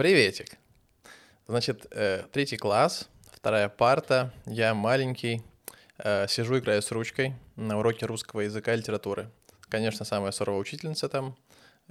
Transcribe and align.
Приветик. 0.00 0.56
Значит, 1.46 1.86
э, 1.90 2.24
третий 2.32 2.56
класс, 2.56 3.10
вторая 3.32 3.68
парта, 3.68 4.32
я 4.46 4.72
маленький, 4.72 5.42
э, 5.98 6.26
сижу, 6.26 6.58
играю 6.58 6.80
с 6.80 6.90
ручкой 6.90 7.34
на 7.56 7.78
уроке 7.78 8.06
русского 8.06 8.40
языка 8.40 8.72
и 8.72 8.78
литературы. 8.78 9.30
Конечно, 9.68 10.06
самая 10.06 10.32
суровая 10.32 10.62
учительница 10.62 11.10
там, 11.10 11.36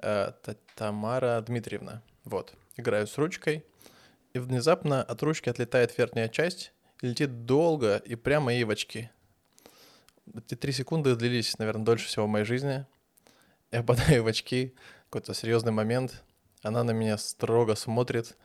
э, 0.01 0.31
Тамара 0.73 1.39
Дмитриевна. 1.41 2.01
Вот, 2.23 2.55
играю 2.77 3.05
с 3.05 3.15
ручкой, 3.19 3.63
и 4.33 4.39
внезапно 4.39 5.03
от 5.03 5.21
ручки 5.21 5.47
отлетает 5.47 5.95
верхняя 5.95 6.29
часть 6.29 6.73
и 7.03 7.09
летит 7.09 7.45
долго 7.45 7.97
и 7.97 8.15
прямо 8.15 8.51
ей 8.51 8.63
в 8.63 8.71
очки. 8.71 9.11
Эти 10.35 10.55
три 10.55 10.71
секунды 10.71 11.15
длились, 11.15 11.59
наверное, 11.59 11.85
дольше 11.85 12.07
всего 12.07 12.25
в 12.25 12.29
моей 12.29 12.45
жизни. 12.45 12.87
Я 13.69 13.79
попадаю 13.83 14.23
в 14.23 14.25
очки, 14.25 14.73
какой-то 15.11 15.35
серьезный 15.35 15.73
момент. 15.73 16.23
Она 16.61 16.83
на 16.83 16.91
меня 16.91 17.17
строго 17.17 17.75
смотрит, 17.75 18.37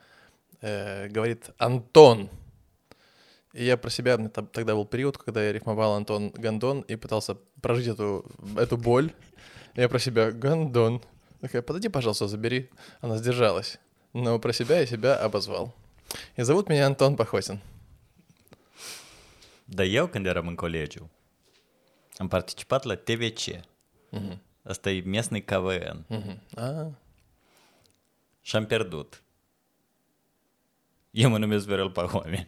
э, 0.61 1.07
говорит 1.09 1.49
«Антон!» 1.57 2.29
И 3.53 3.63
я 3.65 3.77
про 3.77 3.89
себя, 3.89 4.17
тогда 4.17 4.73
был 4.75 4.85
период, 4.85 5.17
когда 5.17 5.43
я 5.43 5.53
рифмовал 5.53 5.93
Антон 5.93 6.29
Гандон 6.31 6.81
и 6.81 6.97
пытался 6.97 7.35
прожить 7.61 7.87
эту, 7.87 8.25
эту 8.57 8.77
боль. 8.77 9.13
Я 9.75 9.87
про 9.87 9.99
себя 9.99 10.31
«Гандон». 10.31 11.01
Такая, 11.39 11.61
подойди, 11.61 11.89
пожалуйста, 11.89 12.27
забери. 12.27 12.69
Она 13.01 13.17
сдержалась. 13.17 13.79
Но 14.13 14.39
про 14.39 14.51
себя 14.51 14.79
я 14.79 14.85
себя 14.85 15.15
обозвал. 15.15 15.73
И 16.35 16.41
zovut 16.41 16.69
меня 16.69 16.85
Антон 16.87 17.15
Пахотин. 17.15 17.61
Dar 19.67 19.85
eu, 19.85 20.07
când 20.07 20.25
eram 20.25 20.47
în 20.47 20.55
colegiu, 20.55 21.09
am 22.17 22.27
participat 22.27 22.83
la 22.83 22.95
TVC. 22.95 23.59
Uh-huh. 24.11 24.37
Asta 24.63 24.91
e 24.91 25.01
местный 25.01 25.41
КВН. 25.41 26.05
Uh-huh. 26.09 26.37
Ah. 26.55 27.04
Și 28.45 28.55
am 28.55 28.65
pierdut. 28.65 29.23
Eu 31.11 31.29
mă 31.29 31.37
numesc 31.37 31.65
Viorel 31.65 31.91
Pahome. 31.91 32.47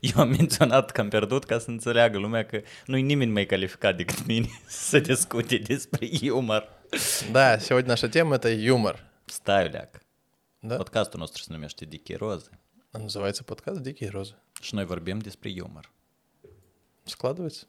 Eu 0.00 0.20
am 0.20 0.28
menționat 0.28 0.90
că 0.90 1.00
am 1.00 1.08
pierdut 1.08 1.44
ca 1.44 1.58
să 1.58 1.70
înțeleagă 1.70 2.18
lumea 2.18 2.46
că 2.46 2.60
nu-i 2.86 3.02
nimeni 3.02 3.30
mai 3.30 3.46
calificat 3.46 3.96
decât 3.96 4.26
mine 4.26 4.48
să 4.66 4.98
discute 4.98 5.56
despre 5.56 6.08
humor. 6.18 6.68
Да, 7.32 7.58
сегодня 7.58 7.88
наша 7.88 8.08
тема— 8.08 8.36
это 8.38 8.48
юмор. 8.50 8.96
Stai, 9.24 9.68
leac. 9.68 10.00
Da? 10.60 10.76
Podcastul 10.76 11.20
nostru 11.20 11.42
se 11.42 11.52
numește 11.52 11.84
Дикие 11.84 12.18
розы. 12.18 12.50
Называется 12.92 13.44
подкаст 13.44 13.80
«Дикие 13.80 14.10
розы». 14.10 14.34
Și 14.60 14.74
noi 14.74 14.84
vorbim 14.84 15.18
despre 15.18 15.50
юмор. 15.50 15.90
Складывается? 17.04 17.66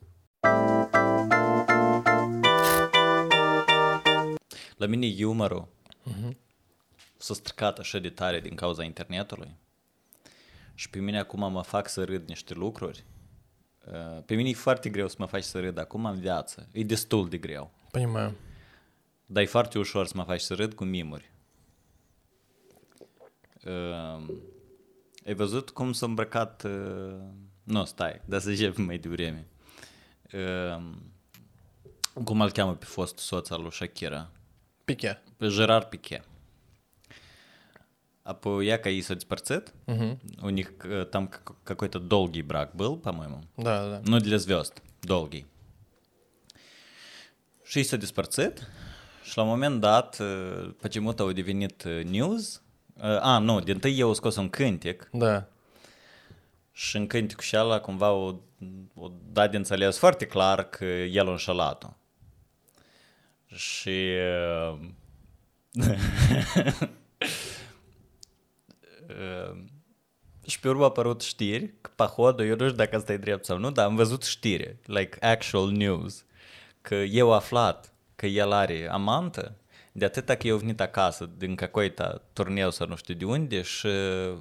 La 4.77 4.85
mine 4.85 5.15
humorul 5.15 5.67
uh-huh. 6.05 6.45
s-a 7.16 7.34
stricat 7.34 7.78
așa 7.78 7.98
de 7.98 8.10
tare 8.10 8.40
din 8.40 8.54
cauza 8.54 8.84
internetului 8.84 9.56
și 10.74 10.90
pe 10.90 10.98
mine 10.98 11.18
acum 11.18 11.52
mă 11.52 11.62
fac 11.62 11.88
să 11.88 12.04
râd 12.04 12.28
niște 12.28 12.54
lucruri. 12.54 13.04
Pe 14.26 14.34
mine 14.34 14.48
e 14.48 14.54
foarte 14.54 14.88
greu 14.90 15.08
să 15.08 15.16
mă 15.18 15.26
faci 15.26 15.42
să 15.42 15.60
râd 15.60 15.78
acum 15.78 16.04
în 16.04 16.20
viață. 16.20 16.68
E 16.72 16.82
destul 16.82 17.28
de 17.28 17.38
greu. 17.38 17.70
Понимаю. 17.90 18.36
Dar 19.26 19.42
e 19.42 19.46
foarte 19.46 19.78
ușor 19.78 20.06
să 20.06 20.12
mă 20.16 20.22
faci 20.22 20.40
să 20.40 20.54
râd 20.54 20.74
cu 20.74 20.84
mimuri. 20.84 21.30
Uh, 23.64 24.34
ai 25.26 25.34
văzut 25.34 25.70
cum 25.70 25.92
s-a 25.92 26.06
îmbrăcat... 26.06 26.62
Uh, 26.62 27.16
nu, 27.62 27.84
stai, 27.84 28.20
dar 28.24 28.40
să 28.40 28.48
încep 28.48 28.76
mai 28.76 28.98
devreme. 28.98 29.46
Uh, 30.32 30.82
cum 32.24 32.40
îl 32.40 32.50
cheamă 32.50 32.74
pe 32.74 32.84
fost 32.84 33.18
soț 33.18 33.50
al 33.50 33.62
lui 33.62 33.72
Shakira? 33.72 34.30
Piqué. 34.84 35.22
Pe 35.36 35.48
Gerard 35.48 35.86
Piqué. 35.86 36.24
Apoi 38.26 38.66
ea 38.66 38.80
ca 38.80 38.88
ei 38.88 39.00
s-a 39.00 39.14
despărțit, 39.14 39.74
uh-huh. 39.86 40.16
у 40.42 40.48
них 40.48 40.72
там 41.10 41.30
какой-то 41.62 41.98
долгий 41.98 42.42
брак 42.42 42.74
был, 42.74 42.96
по-моему. 42.96 43.40
Да, 43.56 43.88
да. 43.88 44.00
Ну, 44.04 44.18
для 44.18 44.36
звезд, 44.36 44.82
долгий. 45.00 45.46
Și 47.64 47.82
s-a 47.82 47.96
despărțit 47.96 48.68
și 49.22 49.36
la 49.36 49.42
un 49.42 49.48
moment 49.48 49.80
dat, 49.80 50.22
почему-то 50.80 51.22
au 51.22 51.32
devenit 51.32 51.84
news, 52.04 52.62
a, 53.00 53.38
nu, 53.38 53.60
din 53.60 53.78
tâi 53.78 53.98
eu 53.98 54.12
scos 54.12 54.36
un 54.36 54.48
cântec. 54.48 55.08
Da. 55.12 55.48
Și 56.72 56.96
în 56.96 57.06
cântecul 57.06 57.42
și 57.42 57.56
ala 57.56 57.80
cumva 57.80 58.10
o, 58.10 58.34
o 58.94 59.10
dat 59.32 59.50
de 59.50 59.56
înțeles 59.56 59.98
foarte 59.98 60.26
clar 60.26 60.68
că 60.68 60.84
el 60.84 61.26
a 61.26 61.30
înșelat-o. 61.30 61.88
Și... 63.46 64.08
Ehm, 69.17 69.69
și 70.47 70.59
pe 70.59 70.69
urmă 70.69 70.83
a 70.83 70.85
apărut 70.85 71.21
știri, 71.21 71.73
că 71.81 71.89
pahodă, 71.95 72.43
eu 72.43 72.55
nu 72.55 72.63
știu 72.63 72.77
dacă 72.77 72.95
asta 72.95 73.13
e 73.13 73.17
drept 73.17 73.45
sau 73.45 73.57
nu, 73.57 73.71
dar 73.71 73.85
am 73.85 73.95
văzut 73.95 74.23
știri, 74.23 74.75
like 74.85 75.17
actual 75.25 75.69
news, 75.69 76.25
că 76.81 76.95
eu 76.95 77.33
aflat 77.33 77.93
că 78.15 78.25
el 78.25 78.51
are 78.51 78.87
amantă, 78.91 79.55
de 79.91 80.05
atâta 80.05 80.35
că 80.35 80.47
eu 80.47 80.57
venit 80.57 80.81
acasă 80.81 81.29
din 81.37 81.55
cacoita 81.55 82.21
turneu 82.33 82.71
sau 82.71 82.87
nu 82.87 82.95
știu 82.95 83.13
de 83.13 83.25
unde 83.25 83.61
și 83.61 83.87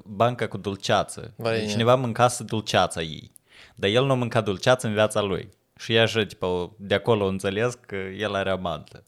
banca 0.04 0.46
cu 0.46 0.56
dulceață. 0.56 1.32
Vai, 1.36 1.58
deci 1.58 1.70
Cineva 1.70 1.94
mâncase 1.94 2.44
dulceața 2.44 3.02
ei, 3.02 3.30
dar 3.74 3.90
el 3.90 4.04
nu 4.04 4.12
a 4.12 4.14
mâncat 4.14 4.44
dulceață 4.44 4.86
în 4.86 4.92
viața 4.92 5.20
lui. 5.20 5.48
Și 5.78 5.94
ea 5.94 6.02
așa, 6.02 6.24
tipa, 6.24 6.70
de 6.76 6.94
acolo 6.94 7.26
înțeles 7.26 7.78
că 7.86 7.96
el 7.96 8.34
are 8.34 8.50
amantă. 8.50 9.02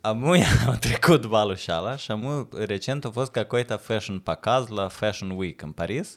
Amu 0.00 0.32
am 0.66 0.76
trecut 0.80 1.24
valul 1.24 1.56
și 1.56 1.70
amu 2.10 2.48
recent 2.66 3.04
a 3.04 3.10
fost 3.10 3.30
ca 3.30 3.40
cacoita 3.40 3.76
Fashion 3.76 4.18
Pacaz 4.18 4.68
la 4.68 4.88
Fashion 4.88 5.30
Week 5.30 5.62
în 5.62 5.72
Paris, 5.72 6.16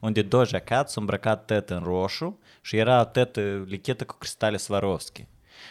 unde 0.00 0.22
Doja 0.22 0.58
Cat 0.58 0.90
s-a 0.90 1.00
îmbrăcat 1.00 1.44
tet 1.44 1.70
în 1.70 1.82
roșu 1.84 2.38
și 2.60 2.76
era 2.76 3.04
tet 3.04 3.36
uh, 3.36 3.62
lichetă 3.66 4.04
cu 4.04 4.16
cristale 4.18 4.56
Swarovski. 4.56 5.26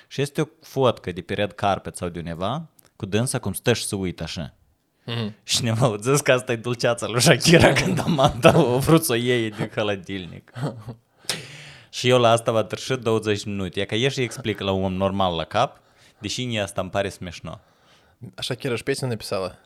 Și 0.07 0.21
este 0.21 0.41
o 0.41 0.45
fotcă 0.61 1.11
de 1.11 1.21
pe 1.21 1.33
Red 1.33 1.51
Carpet 1.51 1.95
sau 1.95 2.09
de 2.09 2.19
undeva, 2.19 2.67
cu 2.95 3.05
dânsa 3.05 3.39
cum 3.39 3.53
stă 3.53 3.73
și 3.73 3.85
se 3.85 3.95
uită 3.95 4.23
așa. 4.23 4.53
Mm-hmm. 5.07 5.43
Și 5.43 5.63
ne-am 5.63 5.97
zis 6.01 6.21
că 6.21 6.31
asta 6.31 6.51
e 6.51 6.55
dulceața 6.55 7.07
lui 7.07 7.21
Shakira 7.21 7.73
când 7.73 7.99
Amanda 7.99 8.49
a 8.49 8.77
vrut 8.77 9.03
să 9.03 9.11
o 9.11 9.15
iei 9.15 9.51
din 9.51 9.71
haladilnic. 9.75 10.51
și 11.89 12.09
eu 12.09 12.19
la 12.19 12.29
asta 12.29 12.51
va 12.51 12.63
târșit 12.63 12.97
20 12.97 13.45
minute. 13.45 13.79
Ea 13.79 13.85
că 13.85 13.95
ieși 13.95 14.13
și 14.13 14.21
explică 14.21 14.63
la 14.63 14.71
un 14.71 14.83
om 14.83 14.93
normal 14.93 15.35
la 15.35 15.43
cap, 15.43 15.81
deși 16.21 16.57
asta 16.57 16.81
îmi 16.81 17.11
смешно. 17.11 17.61
Шакира 18.39 18.77
же 18.77 18.83
песню 18.83 19.07
написала, 19.07 19.57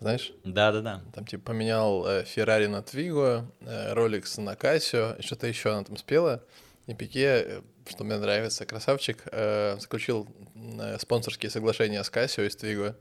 знаешь? 0.00 0.32
Да, 0.44 0.72
да, 0.72 0.80
да. 0.80 1.00
Там 1.12 1.26
типа 1.26 1.52
поменял 1.52 2.06
э, 2.06 2.24
Феррари 2.24 2.66
на 2.66 2.82
Твиго, 2.82 3.44
э, 3.60 3.92
Rolex 3.94 4.40
на 4.40 4.54
Casio, 4.54 5.20
что-то 5.22 5.46
еще 5.46 5.72
она 5.72 5.84
там 5.84 5.96
спела. 5.96 6.42
И 6.86 6.94
Пике, 6.94 7.62
что 7.86 8.04
мне 8.04 8.16
нравится, 8.16 8.64
красавчик, 8.64 9.24
э, 9.30 9.76
заключил 9.78 10.26
э, 10.54 10.98
спонсорские 10.98 11.50
соглашения 11.50 12.02
с 12.02 12.10
Casio 12.10 12.46
и 12.46 12.50
с 12.50 12.56
Twigo. 12.56 12.94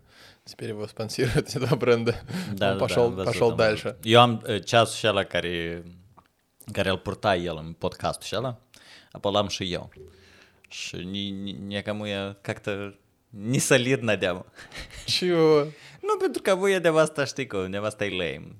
Теперь 0.44 0.69
его 0.69 0.88
спонсируют 0.88 1.50
эти 1.50 1.57
два 1.66 1.78
бренда. 1.78 2.16
Da, 2.51 2.73
Он 2.73 2.79
пошел, 2.79 3.12
da, 3.12 3.25
pошел 3.25 3.56
дальше. 3.56 3.96
Eu 4.03 4.19
am 4.19 4.44
uh, 4.47 4.63
ceasul 4.63 4.96
și 4.96 5.25
care, 5.28 5.84
care 6.72 6.90
îl 6.90 6.97
purta 6.97 7.35
el 7.35 7.57
în 7.57 7.73
podcastul 7.73 8.25
și 8.25 8.35
ăla, 8.35 8.59
apoi 9.12 9.31
l-am 9.31 9.47
și 9.47 9.73
eu. 9.73 9.90
Și 10.69 10.97
никому 11.69 12.06
я 12.06 12.36
как-то 12.42 12.94
не 13.32 13.58
солидно 13.58 14.16
деам. 14.16 14.44
Чего? 15.06 15.66
Ну, 16.03 16.16
pentru 16.19 16.42
că 16.42 16.54
voi 16.54 16.80
de 16.80 16.88
asta 16.88 17.25
știi 17.25 17.47
că 17.47 17.66
nevasta 17.66 18.04
e 18.04 18.10
lame. 18.10 18.56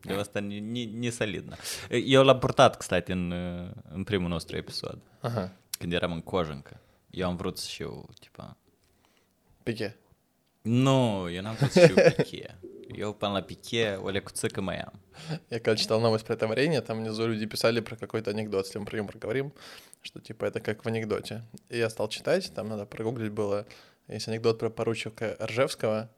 De 0.00 0.12
asta 0.12 0.40
не, 0.40 0.58
не, 0.58 0.84
не 0.84 1.10
solidно. 1.10 1.56
Eu 1.88 2.24
l-am 2.24 2.38
purtat, 2.38 2.76
кстати, 2.76 3.12
în, 3.12 3.32
în 3.88 4.04
primul 4.04 4.28
nostru 4.28 4.56
episod. 4.56 4.98
Aha. 5.20 5.52
Când 5.78 5.92
eram 5.92 6.12
în 6.12 6.20
Cojancă. 6.20 6.80
Eu 7.10 7.28
am 7.28 7.36
vrut 7.36 7.58
să 7.58 7.66
știu, 7.68 8.04
tipa... 8.20 8.56
Piche. 9.62 9.96
Nu, 10.62 11.30
eu 11.30 11.42
n-am 11.42 11.54
vrut 11.54 11.70
să 11.70 11.80
știu 11.80 11.94
piche. 12.16 12.58
Eu 12.95 13.13
până 13.13 13.31
la 13.31 13.41
пике 13.41 13.99
o 14.01 14.09
lecuțică 14.09 14.61
mai 14.61 14.77
am. 14.77 14.93
Я 15.49 15.59
когда 15.59 15.75
читал 15.75 15.99
новость 15.99 16.25
про 16.25 16.33
это 16.33 16.47
варенье, 16.47 16.81
там 16.81 16.97
внизу 16.99 17.27
люди 17.27 17.45
писали 17.45 17.81
про 17.81 17.95
какой-то 17.95 18.31
анекдот, 18.31 18.65
если 18.65 18.79
мы 18.79 18.85
про 18.85 18.97
юмор 18.97 19.17
говорим, 19.17 19.51
что 20.01 20.19
типа 20.19 20.45
это 20.45 20.59
как 20.59 20.83
в 20.83 20.87
анекдоте. 20.87 21.43
И 21.69 21.77
я 21.77 21.89
стал 21.89 22.07
читать, 22.07 22.51
там 22.55 22.67
надо 22.67 22.85
прогуглить 22.85 23.31
было, 23.31 23.65
есть 24.07 24.27
анекдот 24.27 24.59
про 24.59 24.69
поручика 24.69 25.37
Ржевского, 25.39 26.09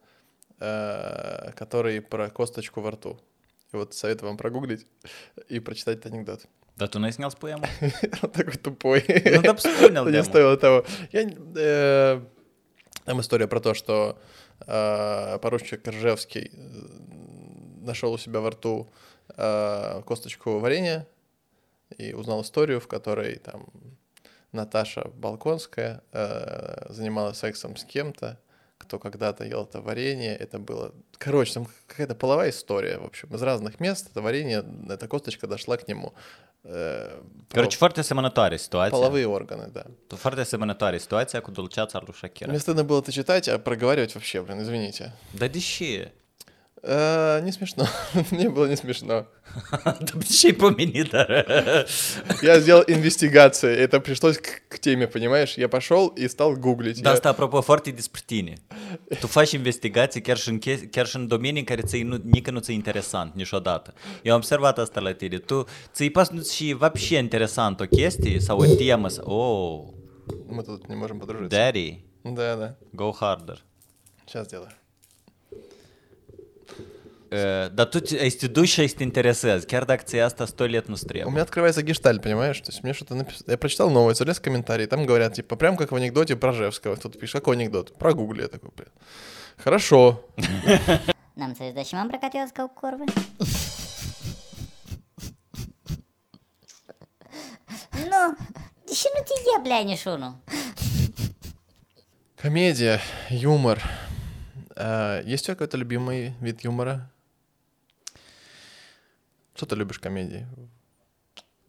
э, 0.59 1.51
который 1.55 2.01
про 2.01 2.29
косточку 2.29 2.81
во 2.81 2.91
рту. 2.91 3.19
И 3.73 3.75
вот 3.75 3.93
советую 3.93 4.29
вам 4.29 4.37
прогуглить 4.37 4.85
и 5.49 5.59
прочитать 5.59 5.97
этот 5.99 6.13
анекдот. 6.13 6.45
Да 6.77 6.87
ты 6.87 6.99
не 6.99 7.11
снял 7.11 7.31
с 7.31 7.35
поэму? 7.35 7.65
Он 8.23 8.29
такой 8.29 8.53
тупой. 8.53 9.03
Ну 9.07 9.41
да 9.41 9.55
вспомнил 9.55 10.05
Не 10.09 10.23
стоило 10.23 10.57
того. 10.57 10.85
Я, 11.11 11.29
э, 11.55 12.21
там 13.05 13.19
история 13.19 13.47
про 13.47 13.59
то, 13.59 13.73
что 13.73 14.17
поручик 14.65 15.87
Ржевский 15.87 16.51
нашел 17.81 18.13
у 18.13 18.17
себя 18.17 18.39
во 18.39 18.51
рту 18.51 18.91
э, 19.29 20.01
косточку 20.05 20.59
варенья 20.59 21.07
и 21.97 22.13
узнал 22.13 22.41
историю, 22.41 22.79
в 22.79 22.87
которой 22.87 23.35
там 23.37 23.67
Наташа 24.51 25.09
Балконская 25.15 26.03
э, 26.11 26.85
занималась 26.89 27.37
сексом 27.37 27.75
с 27.75 27.83
кем-то, 27.83 28.39
кто 28.81 28.99
когда-то 28.99 29.43
ел 29.45 29.63
это 29.63 29.81
варенье. 29.81 30.35
Это 30.35 30.59
было... 30.59 30.91
Короче, 31.17 31.53
там 31.53 31.67
какая-то 31.87 32.15
половая 32.15 32.49
история, 32.49 32.97
в 32.97 33.05
общем. 33.05 33.29
Из 33.35 33.41
разных 33.41 33.79
мест 33.79 34.09
это 34.11 34.21
варенье, 34.21 34.65
эта 34.89 35.07
косточка 35.07 35.47
дошла 35.47 35.77
к 35.77 35.87
нему. 35.87 36.13
Э, 36.63 37.21
Короче, 37.49 37.77
foarte 37.77 37.99
asemănătoare 37.99 38.57
situația. 38.57 38.97
половые 38.97 39.25
органы, 39.25 39.69
да. 39.73 39.85
Foarte 40.15 40.41
asemănătoare 40.41 40.97
situația 40.97 41.41
cu 41.41 41.51
dulceața 41.51 42.01
lui 42.05 42.15
Shakira. 42.15 42.49
Мне 42.51 42.59
стыдно 42.59 42.83
было 42.83 42.99
это 43.01 43.11
читать, 43.11 43.47
а 43.47 43.57
проговаривать 43.57 44.13
вообще, 44.13 44.41
блин, 44.41 44.61
извините. 44.61 45.13
Ce? 45.33 45.83
Э, 45.85 46.07
не 46.83 47.51
смешно. 47.51 47.85
Мне 48.31 48.49
было 48.49 48.67
не 48.67 48.75
смешно. 48.75 49.27
De 50.19 50.25
ce-i 50.25 50.51
pomenit, 50.53 51.11
dar... 51.11 51.27
Я 52.41 52.59
сделал 52.59 52.83
инвестигации, 52.87 53.71
это 53.75 53.99
пришлось 53.99 54.37
к, 54.39 54.61
к 54.67 54.79
теме, 54.79 55.07
понимаешь? 55.07 55.57
Я 55.57 55.67
пошел 55.69 56.07
и 56.07 56.27
стал 56.27 56.55
гуглить. 56.55 57.01
Dar 57.01 57.11
Я- 57.11 57.13
asta, 57.13 57.29
apropo, 57.29 57.61
foarte 57.61 57.91
despre 57.91 58.21
tine. 58.25 58.53
Tu 59.19 59.27
faci 59.27 59.51
investigații 59.51 60.21
chiar 60.21 60.37
și 60.37 60.49
în, 60.49 60.59
ches- 60.59 60.83
chiar 60.91 61.05
și 61.07 61.15
în 61.15 61.27
domenii 61.27 61.59
în 61.59 61.65
care 61.65 61.81
ți 61.81 62.01
nu, 62.01 62.17
nică 62.23 62.51
nu 62.51 62.59
ți 62.59 62.73
interesant 62.73 63.35
niciodată. 63.35 63.93
Eu 64.23 64.31
am 64.33 64.37
observat 64.37 64.77
asta 64.79 64.99
la 64.99 65.13
tine. 65.13 65.37
Tu 65.37 65.65
ți-i 65.93 66.09
pas 66.09 66.29
nu 66.29 66.41
și 66.43 66.73
вообще 66.79 67.17
interesant 67.17 67.79
o 67.79 67.85
chestie 67.85 68.39
sau 68.39 68.59
o 68.59 68.65
temă 68.75 69.07
sau... 69.07 69.25
Oh, 69.27 69.99
Мы 70.57 70.63
тут 70.63 70.87
не 70.87 70.95
можем 70.95 71.17
подружиться. 71.19 71.57
daddy, 71.57 71.89
Да, 72.23 72.55
да. 72.55 72.77
go 72.95 73.11
harder. 73.19 73.57
Сейчас 74.25 74.45
сделаю. 74.45 74.71
Uh, 77.31 77.71
dar 77.73 77.85
tu 77.85 77.99
ți- 77.99 78.19
ai 78.19 78.29
să 78.29 78.47
te 78.47 78.65
și 78.65 78.93
interesezi, 78.99 79.65
chiar 79.65 79.83
dacă 79.85 80.03
ți 80.03 80.19
asta 80.19 80.45
сто 80.45 80.65
лет 80.65 80.87
nu 80.87 80.95
У 81.25 81.29
меня 81.29 81.43
открывается 81.43 81.81
гештальт, 81.81 82.21
понимаешь? 82.21 82.59
То 82.59 82.71
есть 82.71 82.83
мне 82.83 82.91
что-то 82.91 83.15
написано. 83.15 83.51
Я 83.51 83.57
прочитал 83.57 83.89
новость, 83.89 84.17
залез 84.17 84.37
в 84.37 84.41
комментарии, 84.41 84.85
там 84.85 85.05
говорят, 85.05 85.33
типа, 85.33 85.55
прям 85.55 85.77
как 85.77 85.91
в 85.91 85.95
анекдоте 85.95 86.35
про 86.35 86.51
Жевского. 86.51 86.95
Кто-то 86.95 87.17
пишет, 87.17 87.35
какой 87.35 87.55
анекдот? 87.55 87.97
Про 87.97 88.13
Гугли. 88.13 88.41
Я 88.41 88.47
такой, 88.49 88.71
блин. 88.75 88.89
Хорошо. 89.57 90.25
Îmbrăcat 92.01 92.33
eu 92.33 92.41
azi 92.41 92.53
ca 92.53 92.63
o 92.63 92.67
curvă? 92.67 93.03
nu, 98.11 98.37
deși 98.85 99.05
nu 99.15 99.21
te 99.23 99.33
ia 99.53 99.59
blea 99.61 99.81
niciunul. 99.83 100.35
Комедия, 102.35 102.99
юмор. 103.29 103.79
А, 104.75 105.21
есть 105.25 105.43
у 105.43 105.45
тебя 105.45 105.55
какой-то 105.55 105.77
любимый 105.77 106.33
вид 106.41 106.61
юмора? 106.61 107.11
Что 109.54 109.66
ты 109.66 109.74
любишь 109.74 109.96
в 109.96 110.00
комедии? 110.00 110.46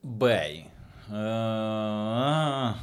Băi, 0.01 0.69
uh, 1.11 2.75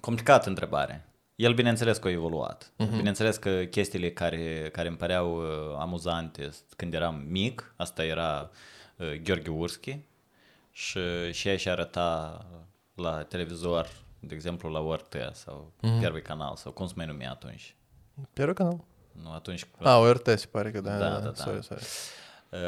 complicată 0.00 0.48
întrebare. 0.48 1.08
El 1.36 1.54
bineînțeles 1.54 1.98
că 1.98 2.08
a 2.08 2.10
evoluat. 2.10 2.72
Uh-huh. 2.72 2.96
Bineînțeles 2.96 3.36
că 3.36 3.64
chestiile 3.64 4.10
care, 4.10 4.68
care 4.72 4.88
îmi 4.88 4.96
păreau 4.96 5.36
uh, 5.36 5.76
amuzante 5.78 6.50
când 6.76 6.94
eram 6.94 7.24
mic, 7.28 7.74
asta 7.76 8.04
era 8.04 8.50
uh, 8.96 9.20
Gheorghe 9.22 9.50
Urski 9.50 9.98
și, 10.70 11.00
și 11.32 11.48
ea 11.48 11.56
și 11.56 11.68
arăta 11.68 12.44
la 12.94 13.22
televizor, 13.22 13.88
de 14.20 14.34
exemplu 14.34 14.70
la 14.70 14.80
ORT 14.80 15.16
sau 15.32 15.72
uh-huh. 15.76 16.00
Первый 16.00 16.22
canal 16.22 16.56
sau 16.56 16.72
cum 16.72 16.86
se 16.86 16.92
mai 16.96 17.06
numea 17.06 17.30
atunci. 17.30 17.76
Первый 18.32 18.54
канал? 18.54 18.84
Nu, 19.22 19.32
atunci... 19.32 19.66
А, 19.82 19.98
ОРТ, 19.98 20.38
Сипарика, 20.38 20.80
да, 20.80 20.98
Да, 20.98 21.08
да, 21.08 21.20
да, 21.20 21.30
да. 21.30 21.32
да. 21.32 21.44
Sorry, 21.44 21.62
sorry. 21.62 21.84
Uh, 22.52 22.58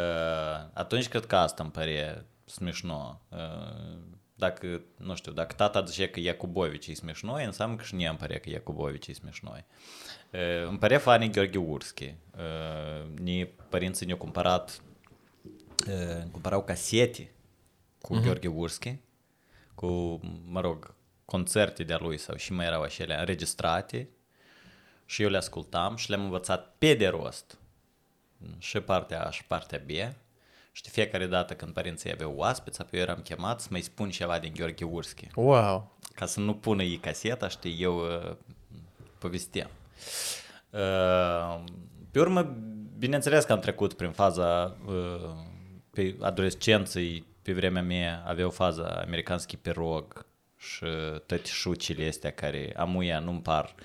atunci 0.72 1.08
cred 1.08 1.26
că 1.26 1.36
asta 1.36 1.62
îmi 1.62 1.72
pare 1.72 2.24
смешно. 2.44 3.20
Uh, 3.28 3.98
dacă, 4.34 4.82
nu 4.96 5.14
știu, 5.14 5.32
dacă 5.32 5.54
tata 5.54 5.84
zice 5.84 6.08
că 6.08 6.20
Iacubovici 6.20 6.86
e 6.86 6.94
смешной, 6.94 7.44
înseamnă 7.44 7.76
că 7.76 7.84
și 7.84 7.94
mie 7.94 8.08
îmi 8.08 8.18
pare 8.18 8.38
că 8.38 8.50
Iacubovici 8.50 9.06
e 9.06 9.12
смешной. 9.12 9.64
Uh, 10.30 10.68
îmi 10.68 10.78
pare 10.78 10.96
funny 10.96 11.30
Gheorghe 11.30 11.58
Urski. 11.58 12.14
Uh, 12.36 13.18
ni 13.18 13.46
părinții 13.46 14.06
ne-au 14.06 14.18
cumpărat 14.18 14.82
uh, 15.88 16.22
cumpărau 16.30 16.62
casete 16.62 17.32
cu 18.00 18.16
uh-huh. 18.16 18.22
Gheorghe 18.22 18.48
Urski, 18.48 18.96
cu, 19.74 20.20
mă 20.46 20.60
rog, 20.60 20.94
concerte 21.24 21.82
de-a 21.82 21.98
lui 21.98 22.18
sau 22.18 22.36
și 22.36 22.52
mai 22.52 22.66
erau 22.66 22.82
acelea 22.82 23.18
înregistrate 23.18 24.08
și 25.06 25.22
eu 25.22 25.28
le 25.28 25.36
ascultam 25.36 25.96
și 25.96 26.08
le-am 26.08 26.22
învățat 26.22 26.74
pe 26.78 26.94
de 26.94 27.08
rost 27.08 27.58
și 28.57 28.79
partea 28.79 29.23
A 29.23 29.29
și 29.31 29.45
partea 29.45 29.81
B 29.85 29.89
și 30.75 30.81
de 30.83 30.89
fiecare 30.89 31.25
dată 31.25 31.53
când 31.53 31.73
părinții 31.73 32.11
aveau 32.11 32.33
oaspeți, 32.35 32.79
eu 32.91 33.01
eram 33.01 33.19
chemat 33.23 33.61
să 33.61 33.67
mai 33.71 33.81
spun 33.81 34.09
ceva 34.09 34.39
din 34.39 34.53
Gheorghe 34.55 34.83
Urski. 34.83 35.27
Wow! 35.35 35.97
Ca 36.13 36.25
să 36.25 36.39
nu 36.39 36.55
pună 36.55 36.83
ei 36.83 36.97
caseta, 36.97 37.47
știi, 37.47 37.81
eu 37.81 37.97
uh, 37.97 38.35
povesteam. 39.17 39.69
Uh, 40.69 41.63
pe 42.11 42.19
urmă, 42.19 42.57
bineînțeles 42.97 43.43
că 43.43 43.51
am 43.51 43.59
trecut 43.59 43.93
prin 43.93 44.11
faza 44.11 44.77
uh, 44.85 45.29
pe 45.91 46.15
adolescenței, 46.21 47.25
pe 47.41 47.53
vremea 47.53 47.81
mea 47.81 48.23
aveau 48.27 48.49
faza 48.49 48.87
americanski 48.87 49.57
pirog 49.57 50.25
și 50.57 50.85
toate 51.25 51.45
șucile 51.45 52.07
astea 52.07 52.31
care 52.31 52.73
amuia 52.75 53.19
nu-mi 53.19 53.41
par 53.41 53.75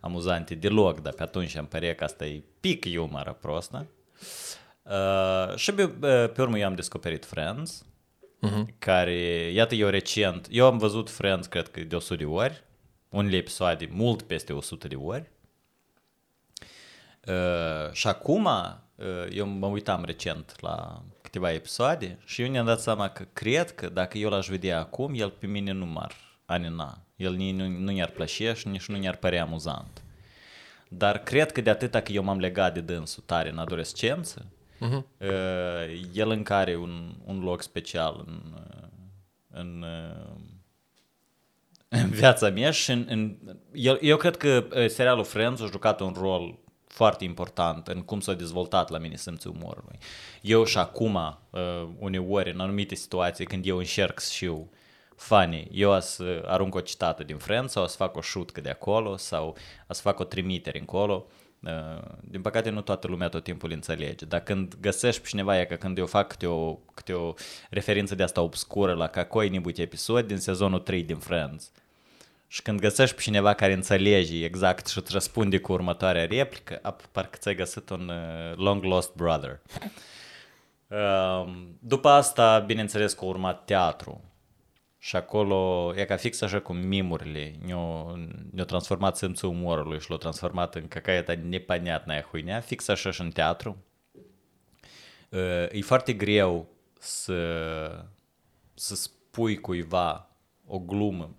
amuzante 0.00 0.54
deloc, 0.54 1.00
dar 1.00 1.12
pe 1.12 1.22
atunci 1.22 1.54
îmi 1.54 1.66
părea 1.66 1.94
că 1.94 2.04
asta 2.04 2.26
e 2.26 2.42
pic 2.60 2.84
umoră 2.98 3.36
prostă. 3.40 3.86
Uh, 4.90 5.56
și 5.56 5.72
pe, 5.72 5.86
pe 6.34 6.42
urmă 6.42 6.58
eu 6.58 6.66
am 6.66 6.74
descoperit 6.74 7.24
Friends, 7.24 7.84
care, 8.78 9.50
iată, 9.52 9.74
eu 9.74 9.88
recent, 9.88 10.46
eu 10.50 10.66
am 10.66 10.78
văzut 10.78 11.10
Friends, 11.10 11.46
cred 11.46 11.68
că 11.68 11.80
de 11.80 11.96
100 11.96 12.14
de 12.14 12.24
ori, 12.24 12.64
unele 13.08 13.36
episoade 13.36 13.88
mult 13.92 14.22
peste 14.22 14.52
100 14.52 14.88
de 14.88 14.94
ori. 14.94 15.30
Uh, 17.26 17.92
și 17.92 18.06
acum, 18.06 18.44
uh, 18.44 19.04
eu 19.30 19.46
mă 19.46 19.66
uitam 19.66 20.04
recent 20.04 20.54
la 20.60 21.02
câteva 21.22 21.52
episoade 21.52 22.18
și 22.24 22.42
eu 22.42 22.50
ne-am 22.50 22.66
dat 22.66 22.80
seama 22.80 23.08
că 23.08 23.24
cred 23.32 23.70
că 23.74 23.88
dacă 23.88 24.18
eu 24.18 24.30
l-aș 24.30 24.46
vedea 24.48 24.78
acum, 24.78 25.14
el 25.14 25.30
pe 25.30 25.46
mine 25.46 25.72
nu 25.72 25.86
m-ar 25.86 26.14
anina. 26.44 26.98
El 27.16 27.34
ni- 27.34 27.52
nu, 27.52 27.66
nu 27.66 27.90
i-ar 27.90 28.10
plăcea 28.10 28.54
și 28.54 28.68
nici 28.68 28.86
nu 28.86 29.02
i-ar 29.02 29.16
părea 29.16 29.42
amuzant. 29.42 30.02
Dar 30.88 31.18
cred 31.18 31.52
că 31.52 31.60
de 31.60 31.70
atâta 31.70 32.00
că 32.00 32.12
eu 32.12 32.22
m-am 32.22 32.38
legat 32.38 32.74
de 32.74 32.80
dânsul 32.80 33.22
tare 33.26 33.50
în 33.50 33.58
adolescență, 33.58 34.46
uh-huh. 34.84 35.02
uh, 35.18 36.00
el 36.12 36.30
încă 36.30 36.54
are 36.54 36.76
un, 36.76 37.14
un 37.24 37.42
loc 37.42 37.62
special 37.62 38.24
în, 38.26 38.40
uh, 38.54 38.88
în, 39.50 39.84
uh, 39.86 40.34
în 41.88 42.10
viața 42.10 42.50
mea 42.50 42.70
și 42.70 42.90
în, 42.90 43.06
în, 43.08 43.36
eu, 43.72 43.98
eu 44.00 44.16
cred 44.16 44.36
că 44.36 44.66
uh, 44.76 44.88
serialul 44.88 45.24
Friends 45.24 45.60
a 45.60 45.66
jucat 45.66 46.00
un 46.00 46.14
rol 46.18 46.58
foarte 46.86 47.24
important 47.24 47.88
în 47.88 48.02
cum 48.02 48.20
s-a 48.20 48.32
dezvoltat 48.32 48.90
la 48.90 48.98
mine 48.98 49.16
simțul 49.16 49.54
umorului. 49.60 49.98
Eu 50.40 50.64
și 50.64 50.78
acum, 50.78 51.14
uh, 51.50 51.88
uneori, 51.98 52.50
în 52.50 52.60
anumite 52.60 52.94
situații, 52.94 53.44
când 53.44 53.66
eu 53.66 53.76
încerc 53.76 54.20
să 54.20 54.32
fiu 54.32 54.70
funny, 55.16 55.68
eu 55.72 55.90
o 55.90 55.98
să 55.98 56.42
arunc 56.46 56.74
o 56.74 56.80
citată 56.80 57.22
din 57.22 57.36
Friends 57.36 57.72
sau 57.72 57.82
o 57.82 57.86
să 57.86 57.96
fac 57.96 58.16
o 58.16 58.20
șutcă 58.20 58.60
de 58.60 58.70
acolo 58.70 59.16
sau 59.16 59.56
o 59.88 59.92
să 59.92 60.00
fac 60.00 60.18
o 60.18 60.24
trimitere 60.24 60.78
încolo. 60.78 61.26
Uh, 61.26 61.43
Eh, 61.66 62.02
din 62.20 62.40
păcate 62.40 62.70
nu 62.70 62.80
toată 62.80 63.06
lumea 63.06 63.28
tot 63.28 63.42
timpul 63.42 63.70
înțelege, 63.70 64.24
dar 64.24 64.40
când 64.40 64.74
găsești 64.80 65.20
pe 65.20 65.28
cineva, 65.28 65.60
e 65.60 65.64
că 65.64 65.74
când 65.74 65.98
eu 65.98 66.06
fac 66.06 66.28
câte 66.28 66.46
o, 66.46 66.74
câte 66.94 67.12
o 67.12 67.34
referință 67.70 68.14
de 68.14 68.22
asta 68.22 68.40
obscură 68.40 68.92
la 68.92 69.06
cacoi 69.06 69.48
nibut 69.48 69.78
episod 69.78 70.26
din 70.26 70.38
sezonul 70.38 70.78
3 70.78 71.02
din 71.02 71.16
Friends, 71.16 71.70
și 72.46 72.62
când 72.62 72.80
găsești 72.80 73.14
pe 73.14 73.20
cineva 73.20 73.54
care 73.54 73.72
înțelege 73.72 74.44
exact 74.44 74.86
și 74.86 74.98
îți 74.98 75.12
răspunde 75.12 75.58
cu 75.58 75.72
următoarea 75.72 76.26
replică, 76.26 76.78
ap, 76.82 77.02
parcă 77.02 77.36
ți-ai 77.40 77.54
găsit 77.54 77.90
un 77.90 78.08
uh, 78.08 78.56
long 78.56 78.82
lost 78.82 79.14
brother. 79.14 79.60
Uh, 80.88 81.52
după 81.78 82.08
asta, 82.08 82.58
bineînțeles 82.58 83.12
că 83.12 83.24
a 83.24 83.28
urmat 83.28 83.64
teatru. 83.64 84.20
Și 85.03 85.15
acolo, 85.15 85.91
e 85.95 86.05
ca 86.05 86.15
fix 86.15 86.41
așa 86.41 86.59
cum 86.59 86.77
mimurile 86.77 87.55
ne-au, 87.65 88.15
ne-au 88.51 88.65
transformat 88.65 89.17
simțul 89.17 89.49
umorului 89.49 89.99
și 89.99 90.09
l-au 90.09 90.17
transformat 90.17 90.75
în 90.75 90.87
какая-то 90.87 91.35
непонятная 91.35 92.21
хуйня, 92.21 92.59
fix 92.59 92.87
așa 92.87 93.11
și 93.11 93.21
în 93.21 93.29
teatru. 93.29 93.83
Uh, 95.29 95.67
e 95.71 95.81
foarte 95.81 96.13
greu 96.13 96.69
să, 96.99 98.05
să 98.73 98.95
spui 98.95 99.57
cuiva 99.57 100.29
o 100.65 100.79
glumă 100.79 101.35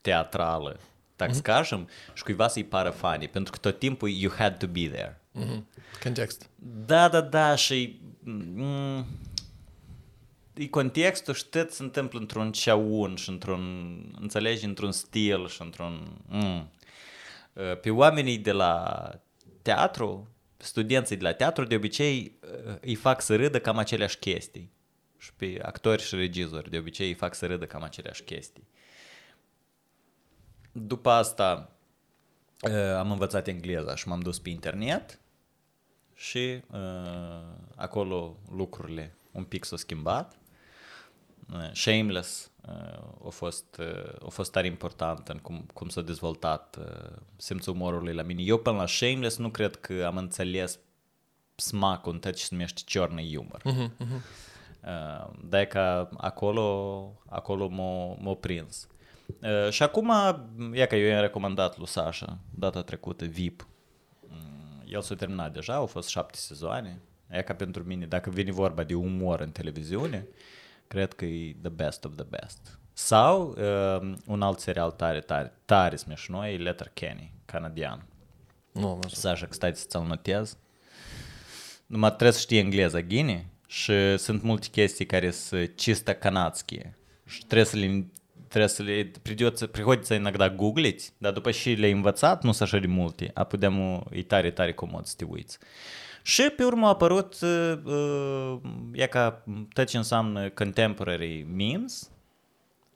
teatrală, 0.00 0.80
так 1.16 1.34
скажем, 1.34 1.88
și 2.14 2.22
cuiva 2.22 2.48
să-i 2.48 2.64
pară 2.64 2.90
funny, 2.90 3.28
pentru 3.28 3.52
că 3.52 3.58
tot 3.58 3.78
timpul 3.78 4.08
you 4.08 4.32
had 4.36 4.58
to 4.58 4.66
be 4.66 4.88
there. 4.88 5.20
Контекст. 6.02 6.48
Da, 6.86 7.08
da, 7.08 7.20
da, 7.20 7.54
și 7.54 8.00
mm, 8.20 9.06
e 10.53 10.67
contextul 10.67 11.33
și 11.33 11.45
tot 11.45 11.71
se 11.71 11.83
întâmplă 11.83 12.19
într-un 12.19 12.51
ceaun 12.51 13.15
și 13.15 13.29
într-un, 13.29 13.63
înțelegi, 14.19 14.65
într-un 14.65 14.91
stil 14.91 15.47
și 15.47 15.61
într-un... 15.61 16.21
Mm. 16.27 16.71
Pe 17.81 17.89
oamenii 17.89 18.37
de 18.37 18.51
la 18.51 19.09
teatru, 19.61 20.29
studenții 20.57 21.15
de 21.15 21.23
la 21.23 21.33
teatru, 21.33 21.63
de 21.63 21.75
obicei 21.75 22.39
îi 22.81 22.95
fac 22.95 23.21
să 23.21 23.35
râdă 23.35 23.59
cam 23.59 23.77
aceleași 23.77 24.17
chestii. 24.17 24.71
Și 25.17 25.33
pe 25.33 25.59
actori 25.61 26.01
și 26.01 26.15
regizori, 26.15 26.69
de 26.69 26.77
obicei 26.77 27.07
îi 27.07 27.13
fac 27.13 27.35
să 27.35 27.45
râdă 27.45 27.65
cam 27.65 27.83
aceleași 27.83 28.23
chestii. 28.23 28.67
După 30.71 31.09
asta, 31.09 31.71
Uh, 32.61 32.95
am 32.97 33.11
învățat 33.11 33.47
engleza 33.47 33.95
și 33.95 34.07
m-am 34.07 34.19
dus 34.19 34.39
pe 34.39 34.49
internet 34.49 35.19
și 36.13 36.63
uh, 36.71 36.79
acolo 37.75 38.37
lucrurile 38.51 39.15
un 39.31 39.43
pic 39.43 39.63
s-au 39.63 39.77
schimbat. 39.77 40.39
Uh, 41.53 41.69
Shameless 41.73 42.51
uh, 42.67 43.25
a, 43.25 43.29
fost, 43.29 43.77
uh, 43.79 44.25
a 44.25 44.29
fost 44.29 44.51
tare 44.51 44.67
important 44.67 45.27
în 45.27 45.37
cum, 45.37 45.65
cum 45.73 45.89
s-a 45.89 46.01
dezvoltat 46.01 46.77
uh, 46.79 47.17
simțul 47.35 47.73
umorului 47.73 48.13
la 48.13 48.21
mine. 48.21 48.41
Eu 48.41 48.57
până 48.57 48.77
la 48.77 48.87
Shameless 48.87 49.37
nu 49.37 49.49
cred 49.49 49.75
că 49.75 50.03
am 50.05 50.17
înțeles 50.17 50.79
smacul 51.55 52.11
în 52.13 52.19
tot 52.19 52.33
ce 52.33 52.43
se 52.43 52.47
numește 52.51 52.81
ciornă 52.85 53.21
humor. 53.21 53.61
Mhm, 53.63 53.93
mhm. 53.97 54.23
Uh, 54.83 55.33
de 55.43 55.65
că 55.65 56.09
acolo, 56.17 57.21
acolo 57.29 57.67
m-a, 57.67 58.15
m-a 58.19 58.33
prins. 58.33 58.87
Uh, 59.41 59.69
și 59.69 59.83
acum, 59.83 60.11
e 60.73 60.85
că 60.85 60.95
eu 60.95 61.07
i-am 61.07 61.21
recomandat 61.21 61.77
lui 61.77 61.87
Sasha 61.87 62.37
data 62.49 62.81
trecută 62.81 63.25
VIP. 63.25 63.67
Mm, 64.27 64.83
El 64.87 65.01
s-a 65.01 65.15
terminat 65.15 65.53
deja, 65.53 65.73
au 65.73 65.85
fost 65.85 66.09
șapte 66.09 66.37
sezoane. 66.37 67.01
E 67.29 67.41
ca 67.41 67.53
pentru 67.53 67.83
mine, 67.83 68.05
dacă 68.05 68.29
vine 68.29 68.51
vorba 68.51 68.83
de 68.83 68.93
umor 68.93 69.39
în 69.39 69.51
televiziune, 69.51 70.27
cred 70.90 71.12
că 71.12 71.24
e 71.24 71.56
the 71.62 71.70
best 71.70 72.04
of 72.04 72.12
the 72.14 72.26
best. 72.28 72.78
Sau 72.92 73.48
uh, 73.58 74.14
un 74.26 74.42
alt 74.42 74.58
serial 74.58 74.90
tare, 74.90 75.20
tare, 75.20 75.52
tare 75.64 75.96
smișnoi, 75.96 76.54
e 76.54 76.56
Letter 76.56 76.90
Kenny, 76.94 77.32
canadian. 77.44 78.06
Nu 78.72 78.88
am 78.88 79.00
văzut. 79.00 79.18
Sasha, 79.18 79.46
кстати, 79.46 79.78
să-ți 79.78 79.96
notez. 79.96 80.56
Numai 81.86 82.08
trebuie 82.08 82.32
să 82.32 82.40
știi 82.40 82.58
engleza 82.58 83.00
ghini 83.00 83.46
și 83.66 84.16
sunt 84.16 84.42
multe 84.42 84.68
chestii 84.70 85.06
care 85.06 85.30
sunt 85.30 85.76
чисто 85.76 86.14
канадские. 86.14 86.96
Și 87.26 87.44
trebuie 87.44 87.66
să 87.66 87.76
le 87.76 88.06
trebuie 88.48 88.68
să 88.68 88.82
le 88.82 89.12
придется, 89.22 89.66
приходится 89.66 90.16
иногда 90.16 90.48
гуглить, 90.48 91.12
dar 91.18 91.32
după 91.32 91.50
și 91.50 91.70
le-ai 91.70 91.92
învățat, 91.92 92.42
nu 92.42 92.52
sunt 92.52 92.68
așa 92.68 92.78
de 92.78 92.86
multe, 92.86 93.30
a 93.34 93.44
putem, 93.44 94.04
e 94.10 94.22
tare, 94.22 94.50
tare 94.50 94.72
comod 94.72 95.06
să 95.06 95.14
te 95.16 95.24
uiți. 95.24 95.58
și 96.21 96.41
pe 96.41 96.63
urmă 96.63 96.85
a 96.85 96.89
apărut, 96.89 97.35
uh, 97.41 97.73
uh, 97.83 98.57
e 98.91 99.07
ca 99.07 99.43
tot 99.73 99.87
ce 99.87 99.97
înseamnă 99.97 100.49
contemporary 100.49 101.47
memes, 101.55 102.11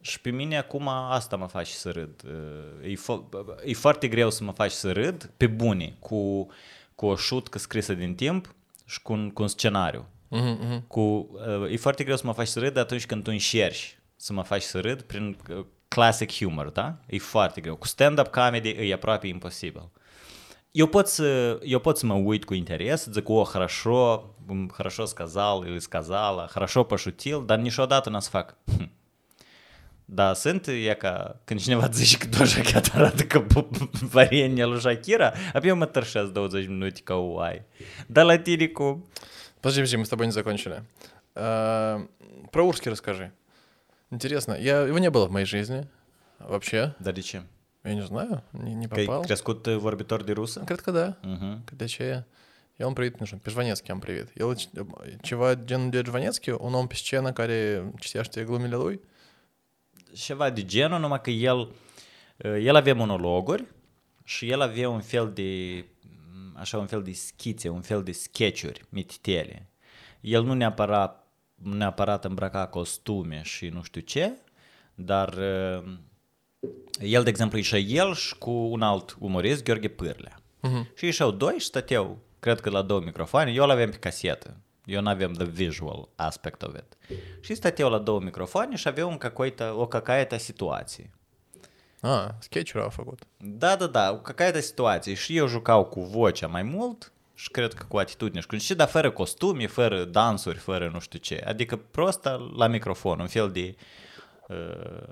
și 0.01 0.21
pe 0.21 0.29
mine 0.29 0.57
acum 0.57 0.87
asta 0.87 1.35
mă 1.35 1.47
face 1.47 1.71
să 1.71 1.91
râd. 1.91 2.23
Uh, 2.25 2.89
E, 2.89 2.93
fo- 2.93 3.29
e 3.65 3.73
foarte 3.73 4.07
greu 4.07 4.29
să 4.29 4.43
mă 4.43 4.51
faci 4.51 4.71
să 4.71 4.91
râd 4.91 5.31
pe 5.37 5.47
bune, 5.47 5.95
cu, 5.99 6.47
cu 6.95 7.05
o 7.05 7.15
șutcă 7.15 7.57
scrisă 7.57 7.93
din 7.93 8.15
timp 8.15 8.55
și 8.85 9.01
cu 9.01 9.13
un, 9.13 9.31
cu 9.31 9.41
un 9.41 9.47
scenariu. 9.47 10.05
Mhm, 10.27 10.59
mhm. 10.61 10.87
Cu, 10.87 10.99
uh, 11.01 11.71
e 11.71 11.77
foarte 11.77 12.03
greu 12.03 12.15
să 12.17 12.25
mă 12.25 12.33
faci 12.33 12.47
să 12.47 12.59
râd 12.59 12.77
atunci 12.77 13.05
când 13.05 13.23
tu 13.23 13.29
încerci 13.31 13.99
să 14.15 14.33
mă 14.33 14.41
faci 14.41 14.61
să 14.61 14.79
râd 14.79 15.01
prin 15.01 15.37
uh, 15.49 15.65
classic 15.87 16.31
humor, 16.31 16.69
da? 16.69 16.97
E 17.07 17.17
foarte 17.17 17.61
greu. 17.61 17.75
Cu 17.75 17.87
stand-up 17.87 18.27
comedy 18.27 18.69
e 18.69 18.93
aproape 18.93 19.27
imposibil. 19.27 19.89
Eu 20.77 20.87
pot 20.87 21.07
să, 21.07 21.59
eu 21.63 21.79
pot 21.79 21.97
să 21.97 22.05
mă 22.05 22.13
uit 22.13 22.45
cu 22.45 22.53
interes, 22.53 23.07
zic, 23.11 23.29
o, 23.29 23.43
хорошо, 23.43 24.23
хорошо 24.71 25.05
сказал 25.05 25.63
или 25.63 25.79
сказала, 25.79 26.47
хорошо 26.47 26.83
пошутил, 26.83 27.45
dar 27.45 27.57
niciodată 27.57 28.09
n-am 28.09 28.19
să 28.19 28.29
fac. 28.29 28.55
"Hm." 28.77 28.91
Da, 30.05 30.33
sunt, 30.33 30.67
e 30.67 30.93
ca 30.93 31.39
când 31.43 31.59
cineva 31.59 31.87
zice 31.91 32.17
că 32.17 32.27
doja 32.27 32.61
chiar 32.61 32.83
arată 32.93 33.23
ca 33.23 33.45
varenie 34.11 34.65
lui 34.65 34.79
Shakira, 34.79 35.33
eu 35.63 35.75
mă 35.75 35.85
tărșesc 35.85 36.31
20 36.31 36.67
minute 36.67 37.01
ca 37.03 37.15
uai. 37.15 37.61
Dar 38.07 38.25
la 38.25 38.37
tine 38.37 38.67
cum? 38.67 39.05
Подожди, 39.59 39.81
подожди, 39.81 39.97
мы 39.97 40.05
с 40.05 40.09
тобой 40.09 40.25
не 40.25 40.31
закончили. 40.31 40.83
А, 41.33 42.07
Про 42.51 42.63
Урский 42.65 42.91
расскажи. 42.91 43.31
Интересно, 44.11 44.53
я, 44.53 44.81
его 44.81 44.99
не 44.99 45.09
было 45.09 45.25
в 45.27 45.31
моей 45.31 45.45
жизни 45.45 45.87
вообще. 46.39 46.93
De 46.99 47.21
ce? 47.21 47.41
Я 47.84 47.94
не 47.94 48.04
знаю, 48.04 48.42
не, 48.52 48.74
не 48.74 48.86
Că 48.86 48.94
ai 48.98 49.04
попал. 49.04 49.22
crescut 49.22 49.66
uh, 49.66 49.76
vorbitor 49.76 50.22
de 50.22 50.32
rusă? 50.32 50.60
Cred 50.64 50.80
că 50.80 50.90
da. 50.90 51.16
Mhm. 51.22 51.64
Когда 51.64 51.86
че 51.86 52.24
я 52.78 52.84
вам 52.86 52.94
привет 52.94 53.18
нужен. 53.20 53.38
Pe-жванецки 53.38 53.90
am 53.90 53.98
привет. 53.98 54.28
El 54.34 54.56
ceva 55.22 55.54
gen 55.54 55.90
de 55.90 56.02
Jvanetski, 56.04 56.50
un 56.50 56.74
om 56.74 56.86
pe 56.86 56.94
scenă 56.94 57.32
care 57.32 57.84
citește 57.98 58.44
glumele 58.44 58.76
lui. 58.76 59.00
Ceva 60.12 60.50
de 60.50 60.64
genul, 60.64 61.00
numai 61.00 61.20
că 61.20 61.30
el, 61.30 61.58
uh, 61.58 62.64
el 62.64 62.74
avea 62.76 62.94
monologuri 62.94 63.64
și 64.24 64.50
el 64.50 64.60
avea 64.60 64.88
un 64.88 65.00
fel 65.00 65.32
de, 65.32 65.84
m, 66.32 66.56
așa 66.58 66.78
un 66.78 66.86
fel 66.86 67.02
de 67.02 67.12
schițe, 67.12 67.68
un 67.68 67.80
fel 67.80 68.02
de 68.02 68.12
sketchuri 68.12 68.84
mititele. 68.88 69.68
El 70.20 70.44
nu 70.44 70.52
neapărat, 70.54 71.26
nu 71.54 71.74
neapărat 71.74 72.24
îmbrăca 72.24 72.66
costume 72.66 73.40
și 73.42 73.68
nu 73.68 73.82
știu 73.82 74.00
ce, 74.00 74.32
dar 74.94 75.28
uh, 75.32 75.92
el, 77.00 77.22
de 77.22 77.30
exemplu, 77.30 77.56
ieșea 77.56 77.78
el 77.78 78.14
și 78.14 78.38
cu 78.38 78.50
un 78.50 78.82
alt 78.82 79.16
umorist, 79.18 79.64
Gheorghe 79.64 79.88
Pârlea. 79.88 80.40
Mhm. 80.60 80.90
Și 80.94 81.04
ieșeau 81.04 81.30
doi 81.30 81.54
și 81.58 81.66
stăteau, 81.66 82.18
cred 82.38 82.60
că 82.60 82.70
la 82.70 82.82
două 82.82 83.00
microfoane, 83.00 83.50
eu 83.50 83.66
l-aveam 83.66 83.90
pe 83.90 83.96
casetă. 83.96 84.56
Eu 84.84 85.00
nu 85.00 85.08
aveam 85.08 85.32
the 85.32 85.44
visual 85.44 86.08
aspect 86.16 86.62
of 86.62 86.74
it. 86.76 87.18
Și 87.40 87.54
stăteau 87.54 87.90
la 87.90 87.98
două 87.98 88.20
microfoane 88.20 88.76
și 88.76 88.88
aveau 88.88 89.10
un 89.10 89.18
какой-то, 89.18 89.72
o 89.76 89.86
какая-то 89.86 90.36
situație. 90.36 91.10
А, 92.00 92.34
скетчерul 92.38 92.86
a 92.86 92.88
făcut. 92.88 93.22
Da, 93.36 93.76
da, 93.76 93.86
da, 93.86 94.20
какая-то 94.22 94.60
situație. 94.60 95.14
Și 95.14 95.36
eu 95.36 95.46
jucau 95.46 95.84
cu 95.84 96.00
vocea 96.00 96.46
mai 96.46 96.62
mult 96.62 97.12
și 97.34 97.50
cred 97.50 97.74
că 97.74 97.84
cu 97.88 97.96
atitudine 97.96 98.40
și 98.40 98.46
cu 98.46 98.56
și 98.56 98.74
dar 98.74 98.88
fără 98.88 99.10
costume, 99.10 99.66
fără 99.66 100.04
dansuri, 100.04 100.58
fără 100.58 100.90
nu 100.92 101.00
știu 101.00 101.18
ce. 101.18 101.42
Adică 101.46 101.76
prost 101.76 102.28
la 102.56 102.66
microfon, 102.66 103.20
un 103.20 103.26
fel 103.26 103.50
de 103.50 103.74
uh, 104.48 105.08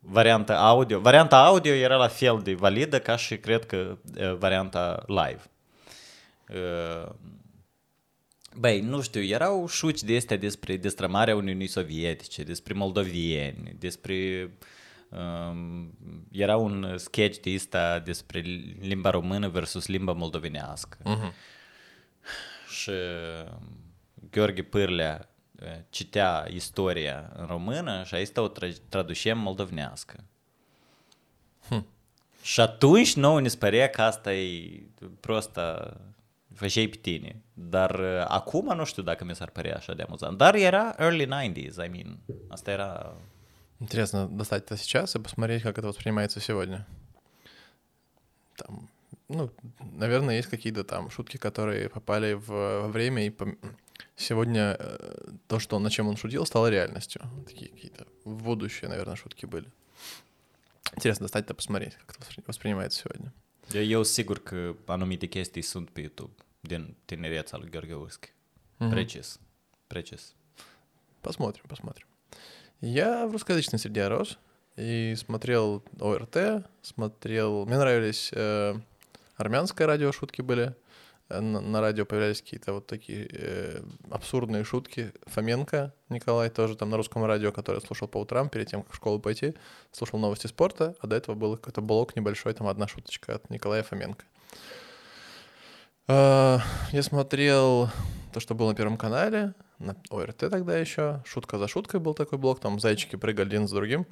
variantă 0.00 0.56
audio. 0.56 1.00
Varianta 1.00 1.44
audio 1.44 1.72
era 1.72 1.96
la 1.96 2.08
fel 2.08 2.40
de 2.42 2.54
validă 2.54 3.00
ca 3.00 3.16
și 3.16 3.36
cred 3.38 3.66
că 3.66 3.98
uh, 4.18 4.34
varianta 4.38 5.04
live. 5.06 5.42
Uh, 6.48 7.10
Băi, 8.56 8.80
nu 8.80 9.00
știu, 9.00 9.22
erau 9.22 9.66
șuci 9.68 10.02
de 10.02 10.16
astea 10.16 10.36
despre 10.36 10.76
destrămarea 10.76 11.36
Uniunii 11.36 11.66
Sovietice, 11.66 12.42
despre 12.42 12.74
moldovieni, 12.74 13.76
despre... 13.78 14.50
Um, 15.08 15.94
era 16.32 16.56
un 16.56 16.94
sketch 16.98 17.40
de 17.40 17.54
ăsta 17.54 17.98
despre 17.98 18.40
limba 18.80 19.10
română 19.10 19.48
versus 19.48 19.86
limba 19.86 20.12
moldovenească. 20.12 20.98
Mhm. 21.04 21.32
Și 22.68 22.90
Gheorghe 24.30 24.62
Pârlea 24.62 25.20
uh, 25.20 25.29
citea 25.89 26.47
istoria 26.49 27.31
în 27.35 27.45
română 27.45 28.03
și 28.03 28.15
asta 28.15 28.41
o 28.41 28.51
tra- 28.51 28.81
traducem 28.89 29.37
moldovenească. 29.39 30.23
Și 32.41 32.59
atunci 32.59 33.15
nouă 33.15 33.41
ne 33.41 33.47
spărea 33.47 33.89
că 33.89 34.01
asta 34.01 34.33
e 34.33 34.81
prostă, 35.19 35.97
făceai 36.53 36.87
pe 36.87 36.97
tine. 36.97 37.41
Dar 37.53 37.99
uh, 37.99 38.25
acum 38.27 38.75
nu 38.75 38.85
știu 38.85 39.03
dacă 39.03 39.23
mi 39.23 39.35
s-ar 39.35 39.49
părea 39.49 39.75
așa 39.75 39.93
de 39.93 40.01
amuzant. 40.01 40.37
Dar 40.37 40.55
era 40.55 40.95
early 40.97 41.25
90s, 41.25 41.85
I 41.85 41.89
mean. 41.89 42.19
Asta 42.47 42.71
era... 42.71 43.15
Интересно 43.79 44.27
достать 44.27 44.63
это 44.63 44.77
сейчас 44.77 45.15
и 45.15 45.19
посмотреть, 45.19 45.61
как 45.61 45.77
это 45.77 45.87
воспринимается 45.87 46.39
сегодня. 46.39 46.87
Там, 48.55 48.89
ну, 49.27 49.49
наверное, 49.91 50.35
есть 50.35 50.49
какие-то 50.49 50.83
там 50.83 51.09
шутки, 51.09 51.37
которые 51.37 51.89
попали 51.89 52.33
в 52.33 52.47
во 52.47 52.87
время, 52.87 53.25
и 53.25 53.29
пом- 53.29 53.57
сегодня 54.16 54.76
э, 54.78 55.32
то, 55.46 55.58
что 55.58 55.78
на 55.78 55.90
чем 55.90 56.08
он 56.08 56.16
шутил, 56.16 56.46
стало 56.46 56.70
реальностью. 56.70 57.22
Такие 57.46 57.70
какие-то 57.70 58.06
в 58.24 58.42
будущее, 58.42 58.88
наверное, 58.88 59.16
шутки 59.16 59.46
были. 59.46 59.66
Интересно 60.96 61.24
достать 61.24 61.44
это 61.44 61.54
посмотреть, 61.54 61.94
как 61.94 62.16
это 62.16 62.20
воспри- 62.26 62.44
воспринимается 62.46 63.00
сегодня. 63.00 63.32
Eu, 63.72 64.00
eu 64.00 64.04
sigur 64.04 64.42
că 64.42 64.74
anumite 64.86 65.26
chestii 65.26 65.62
sunt 65.62 65.90
pe 65.90 66.00
YouTube 66.00 66.34
din 66.60 66.96
tinereța 67.04 67.56
lui 67.56 67.68
Gheorghe. 67.70 68.34
Мгм. 68.78 68.90
Precis. 68.90 69.38
Precis. 69.88 70.34
Посмотрим, 71.20 71.64
посмотрим. 71.68 72.06
Я 72.80 73.26
в 73.26 73.32
русскоязычной 73.32 73.78
среде 73.78 74.08
рос 74.08 74.38
и 74.76 75.14
смотрел 75.16 75.82
ОРТ, 76.00 76.64
смотрел... 76.82 77.66
Мне 77.66 77.76
нравились 77.76 78.30
э, 78.32 78.74
армянское 79.36 79.86
радио, 79.86 80.12
шутки 80.12 80.40
были. 80.40 80.74
Э, 81.30 81.40
На, 81.40 81.60
на 81.60 81.80
радио 81.80 82.04
появлялись 82.04 82.42
какие-то 82.42 82.74
вот 82.74 82.86
такие 82.86 83.28
э, 83.32 83.82
абсурдные 84.10 84.64
шутки. 84.64 85.12
Фоменко 85.26 85.94
Николай 86.08 86.50
тоже 86.50 86.76
там 86.76 86.90
на 86.90 86.96
русском 86.96 87.24
радио, 87.24 87.52
который 87.52 87.80
слушал 87.80 88.08
по 88.08 88.18
утрам 88.18 88.48
перед 88.48 88.68
тем, 88.68 88.82
как 88.82 88.92
в 88.92 88.96
школу 88.96 89.20
пойти, 89.20 89.54
слушал 89.92 90.18
новости 90.18 90.48
спорта, 90.48 90.94
а 91.00 91.06
до 91.06 91.16
этого 91.16 91.36
был 91.36 91.56
какой-то 91.56 91.80
блок 91.80 92.16
небольшой, 92.16 92.52
там 92.52 92.66
одна 92.66 92.88
шуточка 92.88 93.36
от 93.36 93.48
Николая 93.50 93.82
Фоменко. 93.82 94.24
А, 96.08 96.60
Я 96.92 97.02
смотрел 97.02 97.88
то, 98.32 98.40
что 98.40 98.54
было 98.54 98.70
на 98.70 98.74
Первом 98.74 98.96
канале, 98.96 99.54
на 99.78 99.96
ОРТ 100.10 100.38
тогда 100.38 100.76
еще. 100.76 101.22
Шутка 101.24 101.58
за 101.58 101.68
шуткой 101.68 102.00
был 102.00 102.14
такой 102.14 102.38
блок, 102.38 102.60
там 102.60 102.80
зайчики 102.80 103.16
прыгали 103.16 103.46
один 103.46 103.68
за 103.68 103.76
другим. 103.76 104.06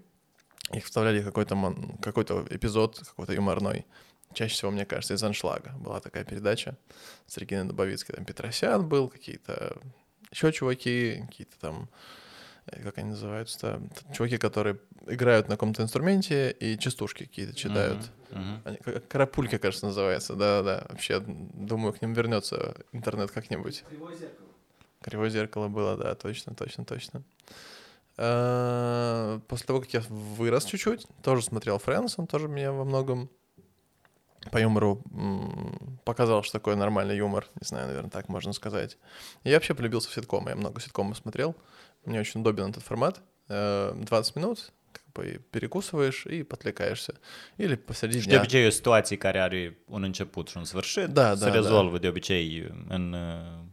Их 0.72 0.84
вставляли 0.84 1.22
какой-то 1.22 1.74
какой-то 2.02 2.44
эпизод, 2.50 2.98
какой-то 2.98 3.32
юморной. 3.32 3.86
Чаще 4.34 4.54
всего, 4.54 4.70
мне 4.70 4.84
кажется, 4.84 5.14
из 5.14 5.22
аншлага 5.22 5.72
была 5.78 6.00
такая 6.00 6.24
передача 6.24 6.76
с 7.26 7.36
Региной 7.38 7.64
Дубовицкой. 7.64 8.16
Там 8.16 8.24
Петросян 8.24 8.86
был, 8.88 9.08
какие-то 9.08 9.78
еще 10.30 10.52
чуваки, 10.52 11.24
какие-то 11.26 11.58
там, 11.58 11.88
э, 12.66 12.82
как 12.82 12.98
они 12.98 13.10
называются, 13.10 13.80
чуваки, 14.12 14.36
которые 14.36 14.78
играют 15.06 15.48
на 15.48 15.54
каком-то 15.56 15.82
инструменте 15.82 16.50
и 16.50 16.78
частушки 16.78 17.24
какие-то 17.24 17.54
читают. 17.54 17.98
Мгм. 18.30 18.42
Мгм. 18.42 18.62
Они, 18.64 18.76
к- 18.76 19.00
Карапульки, 19.08 19.56
кажется, 19.58 19.86
называется. 19.86 20.34
Да-да-да. 20.34 20.86
Вообще, 20.90 21.20
думаю, 21.20 21.94
к 21.94 22.02
ним 22.02 22.12
вернется 22.12 22.76
интернет 22.92 23.30
как-нибудь. 23.30 23.84
Кривое 25.00 25.30
зеркало 25.30 25.68
было, 25.68 25.96
да, 25.96 26.14
точно, 26.14 26.54
точно, 26.54 26.84
точно. 26.84 27.22
Э, 28.18 29.40
После 29.48 29.66
того, 29.66 29.80
как 29.80 29.94
я 29.94 30.00
вырос 30.08 30.64
чуть-чуть, 30.64 31.06
тоже 31.22 31.42
смотрел 31.42 31.76
Friends, 31.78 32.14
он 32.16 32.26
тоже 32.26 32.48
меня 32.48 32.72
во 32.72 32.84
многом 32.84 33.30
по 34.50 34.58
юмору 34.58 35.02
показал, 36.04 36.42
что 36.42 36.52
такое 36.58 36.76
нормальный 36.76 37.16
юмор, 37.16 37.46
не 37.60 37.66
знаю, 37.66 37.86
наверное, 37.86 38.10
так 38.10 38.28
можно 38.28 38.52
сказать. 38.52 38.96
И 39.44 39.50
я 39.50 39.56
вообще 39.56 39.74
полюбился 39.74 40.08
в 40.08 40.14
ситкомы, 40.14 40.50
я 40.50 40.56
много 40.56 40.80
ситкомов 40.80 41.16
смотрел, 41.16 41.54
мне 42.04 42.20
очень 42.20 42.40
удобен 42.40 42.70
этот 42.70 42.82
формат. 42.82 43.20
Э, 43.48 43.92
20 43.94 44.36
минут, 44.36 44.72
как 44.92 45.04
бы 45.14 45.40
perекусываешь 45.50 46.26
и 46.26 46.42
подвлекаешься. 46.42 47.14
Или 47.56 47.76
посреди 47.76 48.20
Și 48.20 48.26
de 48.26 48.32
дня. 48.34 48.38
obicei 48.40 48.70
situație 48.72 49.16
care 49.16 49.40
are 49.40 49.78
un 49.86 50.02
început 50.02 50.48
și 50.48 50.56
un 50.56 50.64
sfârșit, 50.64 51.06
Da, 51.06 51.34
se 51.34 51.44
da, 51.44 51.52
rezolvă 51.52 51.98
de 51.98 52.08
obicei 52.08 52.72
în, 52.88 53.12
uh, 53.12 53.64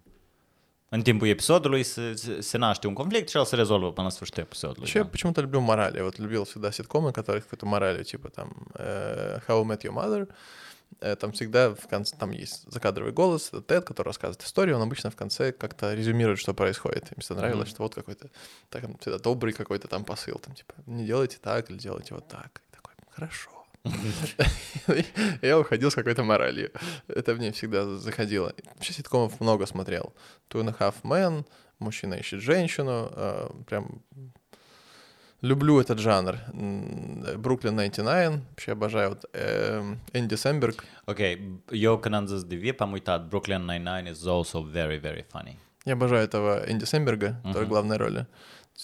în 0.89 1.01
timpul 1.01 1.27
episodului, 1.27 1.83
se, 1.83 2.13
se, 2.39 2.57
naște 2.57 2.87
un 2.87 2.93
conflict 2.93 3.29
și 3.29 3.37
el 3.37 3.45
se 3.45 3.55
rezolvă 3.55 3.91
până 3.91 4.07
la 4.07 4.13
sfârșitul 4.13 4.43
episodului. 4.43 4.89
Я 4.93 5.01
da. 5.03 5.09
почему-то 5.09 5.41
люблю 5.41 5.59
морали. 5.59 6.01
Вот 6.01 6.17
любил 6.19 6.43
всегда 6.45 6.71
ситкомы, 6.71 7.11
которые 7.11 7.41
какой-то 7.41 7.65
морали, 7.65 8.03
типа 8.03 8.29
там 8.29 8.49
э, 8.77 9.39
How 9.47 9.63
I 9.63 9.65
Met 9.65 9.81
Your 9.83 9.93
Mother. 9.93 10.27
Э, 11.01 11.15
Там 11.15 11.31
всегда 11.31 11.69
в 11.75 11.87
конце, 11.87 12.15
там 12.17 12.31
есть 12.31 12.71
закадровый 12.71 13.11
голос, 13.13 13.49
это 13.49 13.61
Тед, 13.61 13.85
который 13.85 14.07
рассказывает 14.07 14.41
историю, 14.43 14.75
он 14.77 14.81
обычно 14.83 15.09
в 15.11 15.15
конце 15.15 15.51
как-то 15.51 15.93
резюмирует, 15.93 16.39
что 16.39 16.53
происходит. 16.53 17.11
Им 17.11 17.19
всегда 17.21 17.41
нравилось, 17.41 17.67
Мгм. 17.67 17.75
что 17.75 17.83
вот 17.83 17.95
какой-то, 17.95 18.29
так, 18.69 18.81
там, 18.83 18.97
всегда 18.99 19.17
добрый 19.19 19.53
какой-то 19.53 19.87
там 19.87 20.03
посыл, 20.05 20.39
там 20.39 20.55
типа, 20.55 20.73
не 20.85 21.05
делайте 21.05 21.37
так 21.41 21.69
или 21.69 21.77
делайте 21.77 22.13
вот 22.13 22.27
так. 22.27 22.61
И 22.69 22.75
такой, 22.75 22.93
хорошо. 23.11 23.51
Я 25.41 25.59
уходил 25.59 25.91
с 25.91 25.95
какой-то 25.95 26.23
моралью. 26.23 26.71
Это 27.07 27.35
мне 27.35 27.51
всегда 27.51 27.85
заходило. 27.97 28.53
Вообще 28.75 28.93
ситкомов 28.93 29.39
много 29.39 29.65
смотрел. 29.65 30.13
Two 30.49 30.63
and 30.63 30.69
a 30.69 30.73
Half 30.79 30.95
Men, 31.03 31.45
Мужчина 31.79 32.13
ищет 32.15 32.39
женщину. 32.41 33.09
э, 33.11 33.49
Прям 33.67 34.01
люблю 35.41 35.79
этот 35.79 35.99
жанр. 35.99 36.35
Бруклин 37.37 37.75
99. 37.77 38.41
Вообще 38.49 38.71
обожаю. 38.71 39.09
Вот, 39.09 39.25
эм, 39.33 39.99
Энди 40.13 40.35
Сэмберг. 40.35 40.83
Ok, 41.07 41.19
eu 41.71 41.97
când 41.99 42.15
am 42.15 42.25
zis 42.27 42.43
de 42.43 42.55
VIP 42.55 42.81
am 42.81 42.93
uitat, 42.93 43.29
Brooklyn 43.29 43.65
Nine-Nine 43.65 44.07
is 44.11 44.25
also 44.25 44.61
very, 44.63 44.99
very 44.99 45.23
funny. 45.31 45.55
Я 45.85 45.93
обожаю 45.93 46.23
этого 46.23 46.63
Энди 46.69 46.85
Сэмберга, 46.85 47.39
Мгм. 47.43 47.53
в 47.65 47.67
главной 47.67 47.97
роли. 47.97 48.25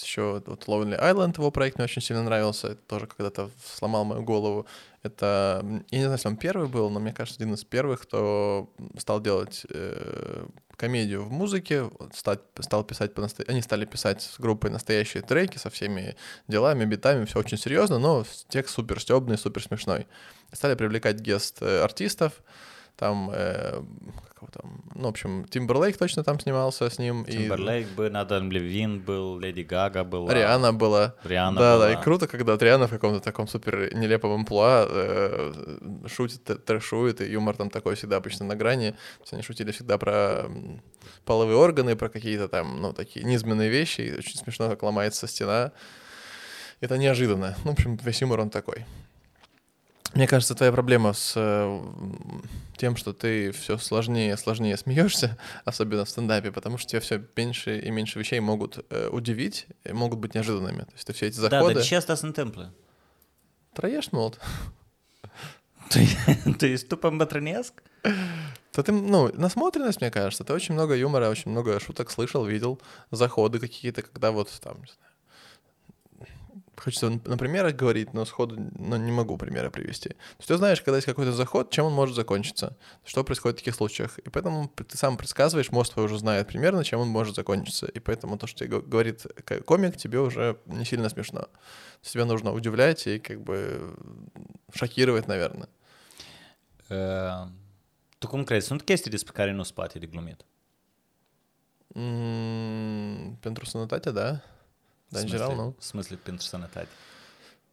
Еще 0.04 0.42
вот 0.46 0.68
Lonely 0.68 0.98
Island, 1.02 1.34
его 1.38 1.52
проект 1.52 1.78
мне 1.78 1.84
очень 1.86 2.02
сильно 2.02 2.24
нравился. 2.24 2.68
Это 2.68 2.82
тоже 2.88 3.08
когда-то 3.08 3.50
сломал 3.78 4.06
мою 4.06 4.24
голову. 4.24 4.66
Это, 5.04 5.62
я 5.92 5.98
не 5.98 6.04
знаю, 6.06 6.14
если 6.18 6.30
он 6.30 6.38
первый 6.38 6.68
был, 6.70 6.90
но 6.90 7.00
мне 7.00 7.12
кажется, 7.12 7.42
один 7.44 7.54
из 7.56 7.64
первых, 7.66 8.02
кто 8.04 8.70
стал 8.98 9.20
делать 9.20 9.66
э, 9.70 10.46
комедию 10.82 11.24
в 11.24 11.32
музыке, 11.32 11.92
стал, 12.12 12.38
стал 12.60 12.84
писать 12.84 13.14
по 13.14 13.22
Они 13.48 13.62
стали 13.62 13.86
писать 13.86 14.24
с 14.24 14.40
группой 14.40 14.72
настоящие 14.72 15.22
треки 15.22 15.60
со 15.60 15.70
всеми 15.70 16.16
делами, 16.48 16.86
битами, 16.86 17.26
все 17.26 17.38
очень 17.38 17.60
серьезно, 17.60 18.00
но 18.00 18.26
текст 18.50 18.74
супер 18.74 19.00
стебный, 19.00 19.38
супер 19.38 19.62
смешной. 19.62 20.08
Стали 20.52 20.74
привлекать 20.74 21.20
гест 21.20 21.62
э, 21.62 21.84
артистов, 21.84 22.34
там, 22.96 23.30
э, 23.32 23.84
как 24.42 24.56
его 24.56 24.62
там, 24.62 24.82
ну, 24.96 25.04
в 25.04 25.10
общем, 25.10 25.46
Тимберлейк 25.46 25.98
точно 25.98 26.24
там 26.24 26.40
снимался 26.40 26.90
с 26.90 27.00
ним. 27.00 27.24
и 27.24 27.32
Timberlake 27.32 27.96
был, 27.96 28.16
Адам 28.16 28.52
Левин 28.52 29.00
был, 29.00 29.40
Леди 29.40 29.62
Гага 29.62 30.04
была. 30.04 30.34
Риана 30.34 30.74
была. 30.74 31.16
Риана 31.24 31.60
да, 31.60 31.76
была. 31.76 31.86
да, 31.88 31.94
и 31.94 32.04
круто, 32.04 32.28
когда 32.28 32.54
вот 32.54 32.64
Риана 32.64 32.88
в 32.88 32.92
каком-то 32.92 33.20
таком 33.20 33.48
супер 33.48 33.94
нелепом 33.94 34.32
амплуа 34.32 34.86
э, 34.90 35.54
шутит, 36.08 36.66
трэшует, 36.66 37.22
и 37.22 37.32
юмор 37.32 37.56
там 37.56 37.70
такой 37.70 37.96
всегда 37.96 38.18
обычно 38.18 38.46
на 38.46 38.56
грани. 38.56 38.92
То 38.92 39.22
есть 39.22 39.34
они 39.34 39.44
шутили 39.44 39.72
всегда 39.72 39.98
про 39.98 40.50
половые 41.26 41.58
органы, 41.58 41.96
про 41.96 42.10
какие-то 42.10 42.48
там, 42.48 42.82
ну, 42.82 42.94
такие 42.94 43.26
низменные 43.26 43.70
вещи, 43.70 44.02
и 44.02 44.18
очень 44.18 44.38
смешно, 44.38 44.70
как 44.70 44.84
ломается 44.84 45.28
стена. 45.28 45.72
Это 46.80 46.98
неожиданно. 46.98 47.56
Ну, 47.64 47.72
в 47.72 47.74
общем, 47.74 47.96
весь 48.04 48.22
юмор 48.22 48.40
он 48.40 48.50
такой. 48.50 48.86
Мне 50.14 50.28
кажется, 50.28 50.56
твоя 50.56 50.72
проблема 50.72 51.14
с 51.14 51.34
э, 51.36 51.82
тем, 52.76 52.98
что 52.98 53.14
ты 53.14 53.52
все 53.52 53.78
сложнее 53.78 54.34
и 54.34 54.38
сложнее 54.38 54.76
смеешься, 54.78 55.38
особенно 55.66 56.04
в 56.04 56.10
стендапе, 56.10 56.52
потому 56.52 56.78
что 56.78 56.90
тебя 56.90 57.00
все 57.00 57.24
меньше 57.36 57.80
и 57.80 57.92
меньше 57.92 58.20
вещей 58.20 58.40
могут 58.40 58.86
э, 58.90 59.08
удивить, 59.08 59.68
и 59.86 59.94
могут 59.94 60.20
быть 60.20 60.36
неожиданными. 60.36 60.82
То 60.82 60.94
есть 60.94 61.08
ты 61.08 61.14
все 61.14 61.28
эти 61.28 61.38
заходы... 61.38 61.76
dar 61.76 61.84
ce 61.84 61.96
asta 61.96 62.16
se 62.16 62.26
întâmplă? 62.26 62.74
Троешь, 63.74 64.12
мол. 64.12 64.36
Tu, 65.90 66.00
tu 66.58 66.66
ești 66.66 66.88
tu 66.88 67.00
îmbătrânesc? 67.02 67.74
То 68.72 68.84
ты, 68.84 68.94
ну, 68.94 69.30
насмотренность, 69.34 70.00
мне 70.00 70.10
кажется, 70.10 70.46
ты 70.46 70.54
очень 70.54 70.74
много 70.74 70.96
юмора, 70.96 71.30
очень 71.30 71.52
много 71.52 71.80
шуток 71.80 72.10
слышал, 72.10 72.46
видел, 72.46 72.82
заходы 73.12 73.60
какие-то, 73.60 74.02
когда 74.02 74.32
вот 74.32 74.50
там, 74.64 74.80
не 74.80 74.88
знаю, 74.88 75.11
хочется 76.84 77.10
на 77.10 77.38
примерах 77.38 77.76
говорить, 77.76 78.14
но 78.14 78.26
сходу 78.26 78.56
ну, 78.58 78.98
не 78.98 79.12
могу 79.12 79.38
примера 79.38 79.70
привести. 79.70 80.10
То 80.10 80.16
есть 80.40 80.48
ты 80.48 80.58
знаешь, 80.58 80.82
когда 80.82 80.98
есть 80.98 81.06
какой-то 81.06 81.32
заход, 81.32 81.70
чем 81.70 81.86
он 81.86 81.94
может 81.94 82.16
закончиться, 82.16 82.76
что 83.06 83.24
происходит 83.24 83.58
в 83.58 83.62
таких 83.62 83.76
случаях. 83.76 84.18
И 84.20 84.30
поэтому 84.30 84.68
ты 84.68 84.98
сам 84.98 85.18
предсказываешь, 85.18 85.72
мозг 85.72 85.94
твой 85.94 86.06
уже 86.06 86.18
знает 86.18 86.48
примерно, 86.48 86.84
чем 86.84 87.00
он 87.00 87.08
может 87.08 87.36
закончиться. 87.36 87.86
И 87.86 88.00
поэтому 88.00 88.38
то, 88.38 88.48
что 88.48 88.60
тебе 88.60 88.80
го- 88.80 88.82
говорит 88.82 89.26
комик, 89.66 89.98
тебе 89.98 90.20
уже 90.20 90.58
не 90.66 90.86
сильно 90.86 91.10
смешно. 91.10 91.48
Тебя 92.02 92.26
нужно 92.26 92.52
удивлять 92.52 93.08
и 93.08 93.20
как 93.20 93.42
бы 93.42 93.96
шокировать, 94.74 95.28
наверное. 95.28 95.70
Tu 98.20 98.28
cum 98.28 98.44
crezi? 98.44 98.68
Sunt 98.68 98.82
chestii 98.84 99.12
despre 99.12 99.34
care 99.34 99.52
nu 99.52 99.64
spate 99.64 100.00
de 100.00 100.06
glumit. 100.06 100.46
Pentru 103.40 103.66
sănătate, 103.66 104.12
da? 104.12 104.42
Да, 105.12 105.20
В 105.20 105.22
смысле- 105.30 105.56
nu? 105.56 105.74
В 105.80 105.84
смысле 105.84 106.18
sănătate. 106.40 106.88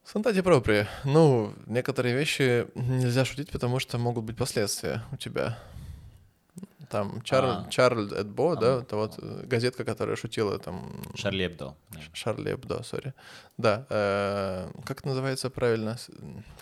Сантати 0.04 0.40
проприя. 0.42 0.88
Ну, 1.04 1.52
некоторые 1.66 2.14
вещи 2.14 2.66
нельзя 2.74 3.24
шутить, 3.26 3.50
потому 3.50 3.78
что 3.78 3.98
могут 3.98 4.24
быть 4.24 4.36
последствия 4.36 5.02
у 5.12 5.16
тебя. 5.16 5.58
Там 6.90 7.20
Чарль, 7.22 7.66
А. 7.66 7.66
Чарль 7.70 8.10
Эдбо, 8.14 8.56
да, 8.56 8.76
А. 8.76 8.80
это 8.80 8.96
вот 8.96 9.18
э, 9.18 9.44
газетка, 9.44 9.84
которая 9.84 10.16
шутила 10.16 10.58
там... 10.58 11.02
Hebdo. 11.14 11.74
da. 11.90 12.00
Шарли 12.14 12.54
Эбдо, 12.54 12.82
сори. 12.82 13.12
Да, 13.58 13.86
э, 13.90 14.70
как 14.86 15.04
называется 15.04 15.50
правильно? 15.50 15.98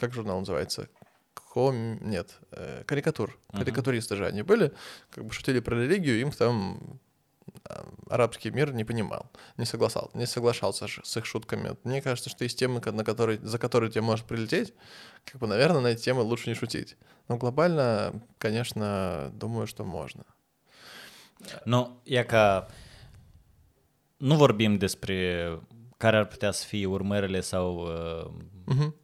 Как 0.01 0.13
журнал 0.13 0.41
называется? 0.41 0.89
Ком... 1.35 1.99
Нет, 2.11 2.35
э, 2.51 2.83
карикатур. 2.85 3.39
Карикатуристы 3.53 4.17
же 4.17 4.27
они 4.27 4.43
были, 4.43 4.73
как 5.11 5.25
бы 5.25 5.33
шутили 5.33 5.61
про 5.61 5.77
религию, 5.77 6.19
им 6.21 6.33
там 6.33 6.81
а, 6.81 6.97
арабский 8.09 8.51
мир 8.51 8.73
не 8.73 8.85
понимал, 8.85 9.31
не 9.57 9.65
соглашал, 9.65 10.11
не 10.15 10.27
соглашался 10.27 10.87
с 10.87 11.17
их 11.17 11.27
шутками. 11.27 11.77
Мне 11.85 12.01
кажется, 12.01 12.31
что 12.31 12.45
есть 12.45 12.59
темы, 12.59 12.81
на 12.85 13.05
которые, 13.05 13.39
за 13.43 13.59
которые 13.59 13.91
тебе 13.91 14.03
может 14.03 14.27
прилететь, 14.27 14.75
как 15.25 15.41
бы, 15.41 15.47
наверное, 15.47 15.81
на 15.81 15.89
эти 15.89 16.03
темы 16.03 16.23
лучше 16.23 16.49
не 16.49 16.55
шутить. 16.55 16.97
Но 17.29 17.37
глобально, 17.37 18.23
конечно, 18.39 19.31
думаю, 19.35 19.67
что 19.67 19.85
можно. 19.85 20.25
E 22.05 22.25
ca... 22.25 22.69
Nu 24.19 24.37
vorbim 24.37 24.79
despre 24.79 25.61
care 25.97 26.17
ar 26.17 26.25
putea 26.27 26.51
să 26.51 26.67
fie 26.67 26.87
urmările 26.87 27.41
sau 27.41 27.79
uh, 27.79 28.31
Мгм. 28.65 28.95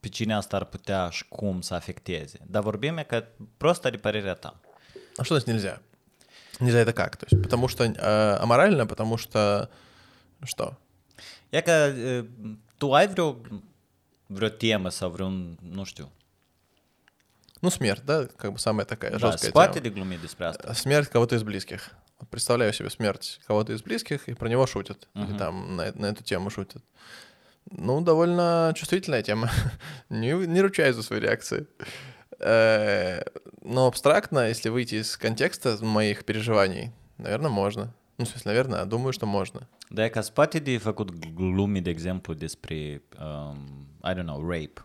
pe 0.00 0.08
cine 0.08 0.34
asta 0.34 0.56
ar 0.56 0.64
putea 0.64 1.08
și 1.08 1.28
cum 1.28 1.60
să 1.60 1.74
afecteze. 1.74 2.38
Dar 2.46 2.62
vorbim 2.62 3.04
că 3.06 3.24
prosta 3.56 3.90
de 3.90 3.96
părerea 3.96 4.34
ta. 4.34 4.60
А 5.16 5.22
что 5.22 5.38
значит 5.38 5.80
нельзя? 6.60 6.64
Нельзя 6.64 6.78
это 6.80 6.92
как? 6.92 7.16
То 7.16 7.26
есть, 7.30 7.42
потому 7.42 7.68
что 7.68 7.84
э, 7.84 8.36
аморально, 8.42 8.86
потому 8.86 9.16
что 9.16 9.68
что? 10.44 10.76
E 11.50 11.60
că 11.62 11.92
uh, 11.96 12.26
tu 12.78 12.92
ai 12.92 13.06
vreo, 13.08 13.40
vreo 14.26 14.48
temă 14.48 14.88
sau 14.90 15.10
vreun, 15.10 15.56
nu 15.60 15.84
știu, 15.84 16.08
Ну, 17.60 17.70
смерть, 17.70 18.04
да, 18.04 18.26
как 18.36 18.52
бы 18.52 18.58
самая 18.58 18.84
такая 18.84 19.12
da, 19.12 19.18
жесткая 19.18 19.50
spate 19.50 19.72
тема. 19.72 19.84
de 19.84 19.90
glumit 19.90 20.20
despre 20.20 20.46
asta. 20.46 20.74
Смерть 20.74 21.08
кого-то 21.08 21.34
из 21.36 21.42
близких. 21.42 21.90
Вот 22.20 22.28
представляю 22.28 22.72
себе 22.74 22.90
смерть 22.90 23.40
кого-то 23.46 23.72
из 23.72 23.82
близких, 23.82 24.28
и 24.28 24.34
про 24.34 24.48
него 24.48 24.66
шутят. 24.66 25.08
Или 25.14 25.24
Мгм. 25.24 25.38
там 25.38 25.76
на, 25.76 25.92
на 25.94 26.06
эту 26.06 26.22
тему 26.22 26.50
шутят. 26.50 26.82
Ну, 27.70 28.00
довольно 28.02 28.72
чувствительная 28.76 29.22
тема. 29.22 29.50
не, 30.10 30.32
не 30.46 30.60
ручаюсь 30.60 30.96
за 30.96 31.02
свои 31.02 31.20
реакции. 31.20 31.66
Э, 32.40 33.22
Но 33.62 33.86
абстрактно, 33.86 34.48
если 34.48 34.68
выйти 34.68 34.96
из 34.96 35.16
контекста 35.16 35.78
моих 35.82 36.24
переживаний, 36.24 36.92
наверное, 37.18 37.50
можно. 37.50 37.94
Ну, 38.18 38.26
смысле, 38.26 38.50
наверное, 38.50 38.80
а 38.82 38.84
думаю, 38.84 39.12
что 39.12 39.26
можно. 39.26 39.66
Ca 39.90 40.22
spate 40.22 40.60
de 40.60 40.78
făcut 40.78 41.10
glumi, 41.10 41.80
de 41.80 41.90
exemplu, 41.90 42.34
despre, 42.34 43.02
um, 43.18 43.86
I 44.02 44.14
don't 44.14 44.26
know, 44.26 44.40
rape, 44.40 44.82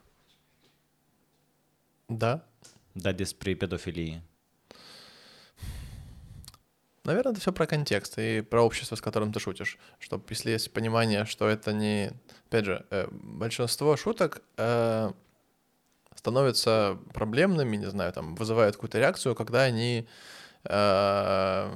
Да, 2.07 2.43
dar 2.95 3.13
despre 3.13 3.53
pedofilie. 3.55 4.21
Наверное, 7.05 7.31
это 7.31 7.41
все 7.41 7.51
про 7.51 7.65
контекст 7.65 8.19
и 8.19 8.41
про 8.41 8.61
общество, 8.61 8.95
с 8.95 9.01
которым 9.01 9.31
ты 9.31 9.39
шутишь. 9.39 9.77
Чтобы, 9.99 10.25
если 10.29 10.51
есть 10.51 10.71
понимание, 10.71 11.25
что 11.25 11.47
это 11.47 11.73
не... 11.73 12.11
Опять 12.47 12.65
же, 12.65 12.85
э, 12.91 13.07
большинство 13.11 13.95
шуток 13.97 14.41
э, 14.57 15.11
становятся 16.19 16.97
проблемными, 17.13 17.77
не 17.77 17.89
знаю, 17.89 18.11
там, 18.11 18.35
вызывают 18.35 18.75
какую-то 18.75 18.99
реакцию, 18.99 19.35
когда 19.35 19.63
они 19.63 20.05
э, 20.65 21.71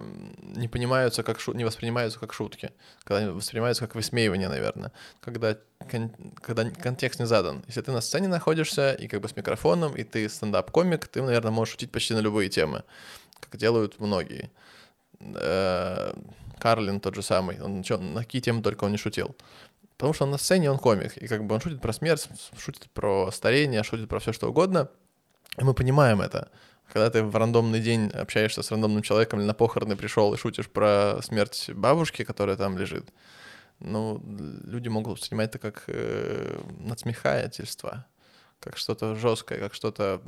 не 0.56 0.68
понимаются, 0.68 1.24
как 1.24 1.40
шу... 1.40 1.54
не 1.54 1.64
воспринимаются 1.64 2.20
как 2.20 2.34
шутки, 2.34 2.72
когда 3.06 3.20
они 3.20 3.32
воспринимаются 3.32 3.88
как 3.88 3.96
высмеивание, 3.96 4.50
наверное, 4.50 4.92
когда, 5.22 5.58
кон... 5.90 6.12
когда 6.42 6.70
контекст 6.70 7.22
не 7.22 7.26
задан. 7.26 7.64
Если 7.68 7.82
ты 7.82 7.92
на 7.94 8.02
сцене 8.02 8.28
находишься 8.28 8.94
и 8.94 9.08
как 9.08 9.22
бы 9.22 9.30
с 9.30 9.36
микрофоном, 9.38 9.96
и 9.96 10.04
ты 10.04 10.28
стендап-комик, 10.28 11.08
ты, 11.08 11.22
наверное, 11.22 11.52
можешь 11.52 11.74
шутить 11.74 11.92
почти 11.92 12.14
на 12.14 12.20
любые 12.20 12.50
темы, 12.50 12.84
как 13.40 13.56
делают 13.58 14.00
многие. 14.00 14.52
Э, 15.22 16.14
Карлин 16.60 17.00
тот 17.00 17.16
же 17.16 17.22
самый, 17.22 17.62
он 17.62 17.84
чё, 17.84 17.98
на 17.98 18.24
какие 18.24 18.42
темы 18.42 18.62
только 18.62 18.84
он 18.84 18.92
не 18.92 18.98
шутил. 18.98 19.36
Потому 19.98 20.14
что 20.14 20.26
он 20.26 20.32
на 20.32 20.38
сцене, 20.38 20.72
он 20.72 20.78
комик, 20.78 21.18
и 21.18 21.28
как 21.28 21.46
бы 21.46 21.56
он 21.56 21.62
шутит 21.62 21.82
про 21.82 21.94
смерть, 21.94 22.28
шутит 22.58 22.90
про 22.92 23.32
старение, 23.32 23.84
шутит 23.84 24.10
про 24.10 24.20
все 24.20 24.34
что 24.34 24.50
угодно, 24.50 24.90
и 25.58 25.64
мы 25.64 25.74
понимаем 25.74 26.22
это. 26.22 26.50
Когда 26.92 27.10
ты 27.10 27.24
в 27.24 27.36
рандомный 27.36 27.80
день 27.80 28.10
общаешься 28.10 28.62
с 28.62 28.72
рандомным 28.72 29.02
человеком 29.02 29.40
или 29.40 29.48
на 29.48 29.54
похороны 29.54 29.96
пришел 29.96 30.34
и 30.34 30.38
шутишь 30.38 30.70
про 30.70 31.20
смерть 31.24 31.70
бабушки, 31.74 32.24
которая 32.24 32.58
там 32.58 32.78
лежит, 32.78 33.12
ну, 33.80 34.22
люди 34.66 34.90
могут 34.90 35.20
воспринимать 35.20 35.50
это 35.50 35.60
как 35.60 35.84
э, 35.88 36.60
надсмехательство, 36.80 38.06
как 38.60 38.78
что-то 38.78 39.16
жесткое, 39.16 39.60
как 39.60 39.74
что-то 39.74 40.22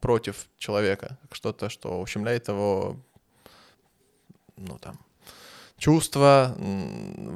против 0.00 0.48
человека, 0.58 1.18
как 1.22 1.34
что-то, 1.34 1.68
что 1.68 2.00
ущемляет 2.00 2.48
его, 2.48 2.96
ну, 4.56 4.78
там, 4.78 4.98
чувства, 5.78 6.54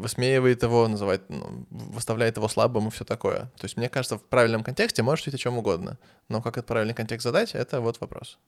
высмеивает 0.02 0.62
его, 0.62 0.88
называет, 0.88 1.22
ну, 1.30 1.66
выставляет 1.70 2.36
его 2.36 2.48
слабым 2.48 2.88
и 2.88 2.90
все 2.90 3.04
такое. 3.04 3.40
То 3.56 3.64
есть, 3.64 3.76
мне 3.76 3.88
кажется, 3.88 4.16
в 4.16 4.22
правильном 4.22 4.62
контексте 4.62 5.02
можешь 5.02 5.24
говорить 5.24 5.40
о 5.40 5.42
чем 5.42 5.58
угодно. 5.58 5.96
Но 6.28 6.40
как 6.42 6.56
этот 6.58 6.66
правильный 6.66 6.94
контекст 6.94 7.24
задать, 7.24 7.54
это 7.54 7.80
вот 7.80 8.00
вопрос. 8.00 8.38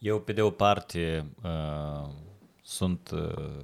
Eu, 0.00 0.20
pe 0.20 0.32
de 0.34 0.42
o 0.42 0.50
parte, 0.50 1.26
uh, 1.42 2.08
sunt 2.62 3.10
uh, 3.12 3.62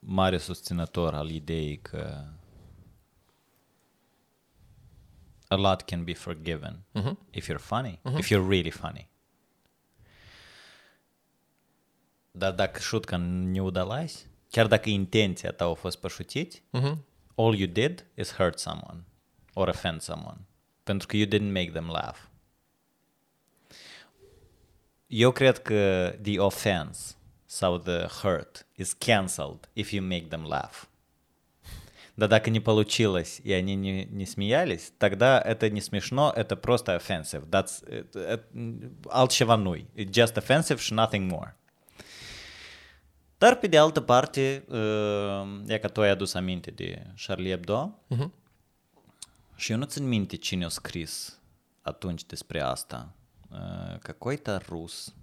mare 0.00 0.38
susținător 0.38 1.14
al 1.14 1.28
ideii 1.30 1.76
că 1.78 2.24
a 5.48 5.54
lot 5.56 5.82
can 5.82 6.04
be 6.04 6.14
forgiven 6.14 6.84
Mhm. 6.92 7.18
if 7.30 7.46
you're 7.48 7.58
funny, 7.60 7.98
if 8.18 8.28
you're 8.30 8.48
really 8.48 8.70
funny. 8.70 9.08
Dar 12.34 12.52
dacă 12.52 12.80
șutca 12.80 13.16
не 13.16 13.60
удалась, 13.60 14.26
chiar 14.50 14.66
dacă 14.66 14.88
intenția 14.88 15.50
ta 15.52 15.64
a 15.64 15.74
fost 15.74 15.98
pășutit, 15.98 16.62
Мгм. 16.70 17.04
all 17.36 17.54
you 17.54 17.68
did 17.68 18.06
is 18.14 18.32
hurt 18.34 18.58
someone 18.58 19.04
or 19.54 19.68
offend 19.68 20.00
someone. 20.00 20.38
Pentru 20.82 21.06
că 21.06 21.16
you 21.16 21.26
didn't 21.26 21.52
make 21.52 21.70
them 21.70 21.88
laugh. 21.90 22.18
Eu 25.06 25.30
cred 25.30 25.58
că 25.58 26.14
the 26.22 26.38
offense 26.38 27.14
sau 27.44 27.78
the 27.78 28.06
hurt 28.22 28.66
is 28.76 28.92
cancelled 28.92 29.68
if 29.72 29.90
you 29.92 30.02
make 30.04 30.26
them 30.28 30.42
laugh. 30.48 30.82
Да 32.14 32.26
dacă 32.26 32.50
не 32.50 32.60
получилось, 32.60 33.40
и 33.44 33.52
они 33.52 33.74
не, 33.74 34.04
не 34.10 34.24
смеялись, 34.26 34.92
тогда 34.98 35.40
это 35.40 35.70
не 35.70 35.80
смешно, 35.80 36.32
это 36.36 36.56
просто 36.56 36.94
offensive. 36.96 37.48
That's, 37.48 37.82
это, 37.88 38.18
это, 38.18 38.44
altceva 39.08 39.56
nu 39.56 39.76
just 39.96 40.36
offensive 40.36 40.76
și 40.78 40.94
nothing 40.94 41.30
more. 41.30 41.54
Dar 43.42 43.54
pe 43.54 43.66
de 43.66 43.78
altă 43.78 44.00
parte, 44.00 44.64
uh, 44.68 45.62
e 45.66 45.78
că 45.78 45.88
tu 45.88 46.00
ai 46.00 46.08
adus 46.08 46.34
aminte 46.34 46.70
de 46.70 47.06
Charlie 47.26 47.50
Hebdo 47.50 47.98
uh-huh. 48.14 48.28
și 49.54 49.72
eu 49.72 49.78
nu 49.78 49.84
țin 49.84 50.08
minte 50.08 50.36
cine 50.36 50.64
a 50.64 50.68
scris 50.68 51.40
atunci 51.80 52.24
despre 52.24 52.60
asta. 52.60 53.14
Uh, 53.50 53.98
că 53.98 54.12
coita 54.12 54.58
rus. 54.68 55.14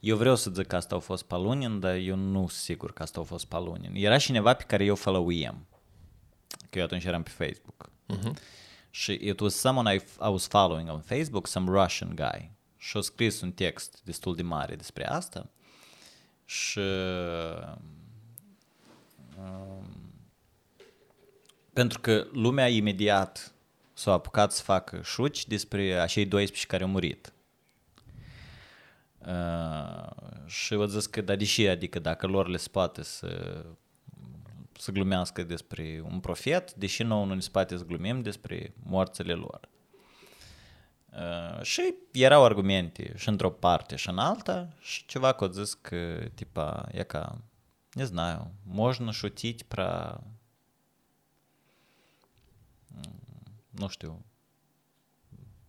Eu 0.00 0.16
vreau 0.16 0.36
să 0.36 0.50
zic 0.50 0.66
că 0.66 0.76
asta 0.76 0.94
a 0.94 0.98
fost 0.98 1.22
Palunin, 1.22 1.80
dar 1.80 1.94
eu 1.94 2.16
nu 2.16 2.48
sigur 2.48 2.92
că 2.92 3.02
asta 3.02 3.20
a 3.20 3.22
fost 3.22 3.44
Palunin. 3.44 3.92
Era 3.94 4.18
cineva 4.18 4.54
pe 4.54 4.64
care 4.64 4.84
eu 4.84 4.94
fălăuiem. 4.94 5.66
Că 6.70 6.78
eu 6.78 6.84
atunci 6.84 7.04
eram 7.04 7.22
pe 7.22 7.30
Facebook. 7.30 7.90
Uh-huh. 8.12 8.40
Și 8.90 9.12
it 9.12 9.40
was 9.40 9.54
someone 9.54 9.94
I, 9.94 9.96
I 9.98 10.28
was 10.28 10.46
following 10.46 10.88
on 10.88 11.00
Facebook, 11.00 11.46
some 11.46 11.82
Russian 11.82 12.14
guy. 12.14 12.50
Și 12.76 12.96
a 12.96 13.00
scris 13.00 13.40
un 13.40 13.52
text 13.52 14.00
destul 14.04 14.34
de 14.34 14.42
mare 14.42 14.76
despre 14.76 15.08
asta. 15.08 15.50
Și 16.44 16.78
um, 19.38 20.02
pentru 21.72 22.00
că 22.00 22.26
lumea 22.32 22.68
imediat 22.68 23.52
s-a 23.92 24.12
apucat 24.12 24.52
să 24.52 24.62
facă 24.62 25.00
șuci 25.02 25.46
despre 25.46 26.00
acei 26.00 26.26
12 26.26 26.66
care 26.66 26.82
au 26.82 26.88
murit. 26.88 27.32
Uh, 29.18 30.10
și 30.46 30.74
vă 30.74 30.86
zis 30.86 31.06
că, 31.06 31.20
dar 31.20 31.36
deși, 31.36 31.66
adică 31.66 31.98
dacă 31.98 32.26
lor 32.26 32.48
le 32.48 32.56
se 32.56 32.68
poate 32.70 33.02
să, 33.02 33.62
să 34.78 34.90
glumească 34.90 35.42
despre 35.42 36.02
un 36.10 36.20
profet, 36.20 36.74
deși 36.74 37.02
nouă 37.02 37.24
nu 37.24 37.34
ne 37.34 37.40
se 37.40 37.48
poate 37.52 37.76
să 37.76 37.84
glumim 37.84 38.22
despre 38.22 38.74
morțile 38.82 39.32
lor. 39.32 39.68
Uh, 41.13 41.61
și 41.61 41.95
erau 42.11 42.43
argumente 42.43 43.13
și 43.15 43.29
într-o 43.29 43.51
parte 43.51 43.95
și 43.95 44.09
în 44.09 44.17
alta 44.17 44.73
și 44.79 45.05
ceva 45.05 45.33
că 45.33 45.47
zis 45.47 45.73
că, 45.73 46.29
tipa, 46.33 46.87
e 46.91 47.03
ca, 47.03 47.41
не 47.93 48.03
знаю, 48.03 48.51
можно 48.63 49.11
шутить 49.11 49.63
про, 49.67 50.17
м, 52.95 53.21
nu 53.69 53.87
știu, 53.87 54.25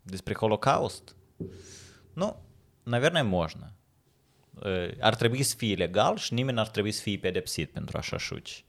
despre 0.02 0.34
Holocaust? 0.34 1.16
Nu, 2.12 2.42
naверное, 2.82 3.22
можно. 3.22 3.72
Uh, 4.64 4.90
Ar 5.00 5.14
trebui 5.14 5.42
să 5.42 5.54
fie 5.56 5.74
legal 5.74 6.16
și 6.16 6.34
nimeni 6.34 6.56
n-ar 6.56 6.68
trebui 6.68 6.92
să 6.92 7.02
fie 7.02 7.18
pedepsit 7.18 7.70
pentru 7.70 7.98
așa 7.98 8.18
șuci. 8.18 8.64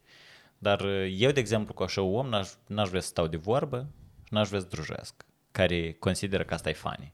Dar 0.57 0.81
uh, 0.81 1.15
eu, 1.17 1.31
de 1.31 1.39
exemplu, 1.39 1.73
cu 1.73 1.83
așa 1.83 2.01
om, 2.01 2.27
n-aș, 2.27 2.49
n-aș 2.67 2.89
vrea 2.89 3.01
să 3.01 3.07
stau 3.07 3.27
de 3.27 3.37
vorbă 3.37 3.87
și 4.23 4.33
n-aș 4.33 4.47
vrea 4.47 4.59
să 4.59 4.65
drujesc, 4.65 5.25
care 5.53 5.93
consideră 5.93 6.43
că 6.43 6.53
asta 6.53 6.69
e 6.69 6.73
funny. 6.73 7.13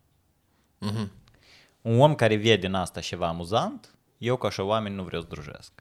Mhm. 0.77 1.11
Un 1.81 1.99
om 1.99 2.15
care 2.15 2.35
vede 2.35 2.55
din 2.55 2.73
asta 2.73 2.99
ceva 2.99 3.27
amuzant, 3.27 3.95
eu 4.17 4.37
ca 4.37 4.47
așa 4.47 4.63
oameni 4.63 4.95
nu 4.95 5.03
vreau 5.03 5.21
să 5.21 5.27
drujesc. 5.27 5.71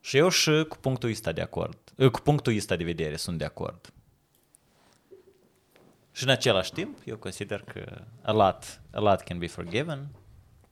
Și 0.00 0.16
eu 0.16 0.28
și 0.28 0.64
cu 0.68 0.76
punctul 0.76 1.10
ăsta 1.10 1.32
de 1.32 1.40
acord, 1.40 1.78
eh, 1.96 2.10
cu 2.10 2.20
punctul 2.20 2.56
ăsta 2.56 2.76
de 2.76 2.84
vedere 2.84 3.16
sunt 3.16 3.38
de 3.38 3.44
acord. 3.44 3.92
Și 6.12 6.24
în 6.24 6.28
același 6.28 6.72
timp, 6.72 6.98
eu 7.04 7.16
consider 7.16 7.60
că 7.60 8.02
a 8.22 8.32
lot, 8.32 8.80
a 8.92 9.00
lot 9.00 9.20
can 9.20 9.38
be 9.38 9.46
forgiven 9.46 10.08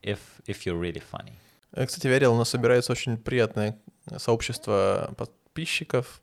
if, 0.01 0.39
if 0.45 0.61
you're 0.61 0.81
really 0.81 1.01
funny. 1.01 1.33
Я, 1.77 1.87
Кстати, 1.87 2.07
верил, 2.07 2.35
у 2.35 2.37
нас 2.37 2.51
собирается 2.51 2.93
очень 2.93 3.17
приятное 3.17 3.79
сообщество 4.17 5.15
подписчиков, 5.58 6.22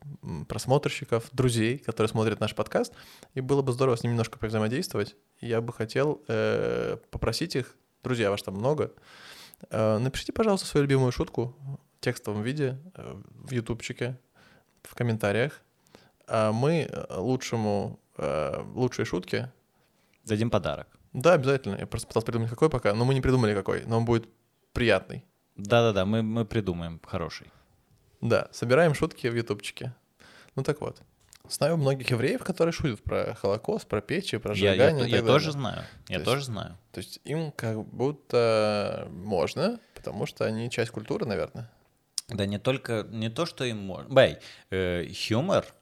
просмотрщиков, 0.49 1.29
друзей, 1.33 1.79
которые 1.79 2.09
смотрят 2.09 2.39
наш 2.39 2.55
подкаст, 2.55 2.93
и 3.35 3.41
было 3.41 3.63
бы 3.63 3.73
здорово 3.73 3.97
с 3.97 4.05
ними 4.05 4.13
немножко 4.13 4.39
повзаимодействовать. 4.39 5.17
Я 5.41 5.61
бы 5.61 5.73
хотел 5.73 6.23
э, 6.29 6.99
попросить 7.11 7.57
их, 7.57 7.75
друзья, 8.05 8.31
ваш 8.31 8.43
там 8.43 8.55
много, 8.55 8.93
э, 9.71 9.99
напишите, 9.99 10.33
пожалуйста, 10.33 10.69
свою 10.69 10.85
любимую 10.85 11.11
шутку 11.11 11.57
в 11.59 12.01
текстовом 12.01 12.43
виде 12.43 12.79
э, 12.95 13.17
в 13.45 13.51
ютубчике, 13.51 14.17
в 14.85 14.95
комментариях. 14.95 15.63
А 16.29 16.53
мы 16.53 16.87
э, 16.89 17.17
лучшему, 17.17 17.99
э, 18.17 18.63
лучшей 18.75 19.05
шутки 19.05 19.51
Дадим 20.25 20.49
подарок. 20.49 20.87
да, 21.13 21.33
обязательно. 21.33 21.77
Я 21.81 21.89
просто 21.89 22.07
пытался 22.07 22.27
придумать 22.27 22.51
какой 22.51 22.71
пока, 22.71 22.95
но 22.95 23.05
мы 23.05 23.15
не 23.15 23.21
придумали 23.21 23.53
какой, 23.53 23.83
но 23.85 23.97
он 23.97 24.05
будет 24.05 24.29
приятный. 24.73 25.25
Да-да-да, 25.57 26.05
мы, 26.05 26.23
мы 26.23 26.45
придумаем 26.45 27.01
хороший. 27.05 27.49
Да, 28.25 28.49
собираем 28.53 28.95
шутки 28.95 29.27
в 29.29 29.37
ютубчике. 29.37 29.93
Ну 30.57 30.63
так 30.63 30.81
вот. 30.81 31.03
Знаю 31.49 31.77
многих 31.77 32.11
евреев, 32.11 32.43
которые 32.43 32.73
шутят 32.73 33.03
про 33.03 33.35
Холокост, 33.35 33.87
про 33.87 34.01
печи, 34.01 34.39
про 34.39 34.55
Я, 34.55 34.73
я, 34.73 34.73
сжигание. 34.73 35.07
и 35.07 35.11
я 35.11 35.19
так 35.19 35.27
тоже 35.27 35.51
знаю. 35.53 35.83
Я 36.09 36.19
То 36.19 36.25
тоже 36.25 36.37
есть- 36.39 36.47
знаю. 36.47 36.79
То 36.93 37.01
есть 37.01 37.21
им 37.25 37.53
как 37.53 37.85
будто 37.85 39.09
можно, 39.13 39.79
потому 39.95 40.25
что 40.27 40.45
они 40.47 40.71
часть 40.71 40.91
культуры, 40.91 41.27
наверное. 41.27 41.69
Dar 42.29 42.47
не 42.47 42.59
только, 42.59 43.07
не 43.11 43.29
то, 43.29 43.45
что 43.45 43.65
им 43.65 43.77
можно. 43.77 44.09
Băi, 44.09 44.39
uh, 44.71 45.11
humor, 45.29 45.75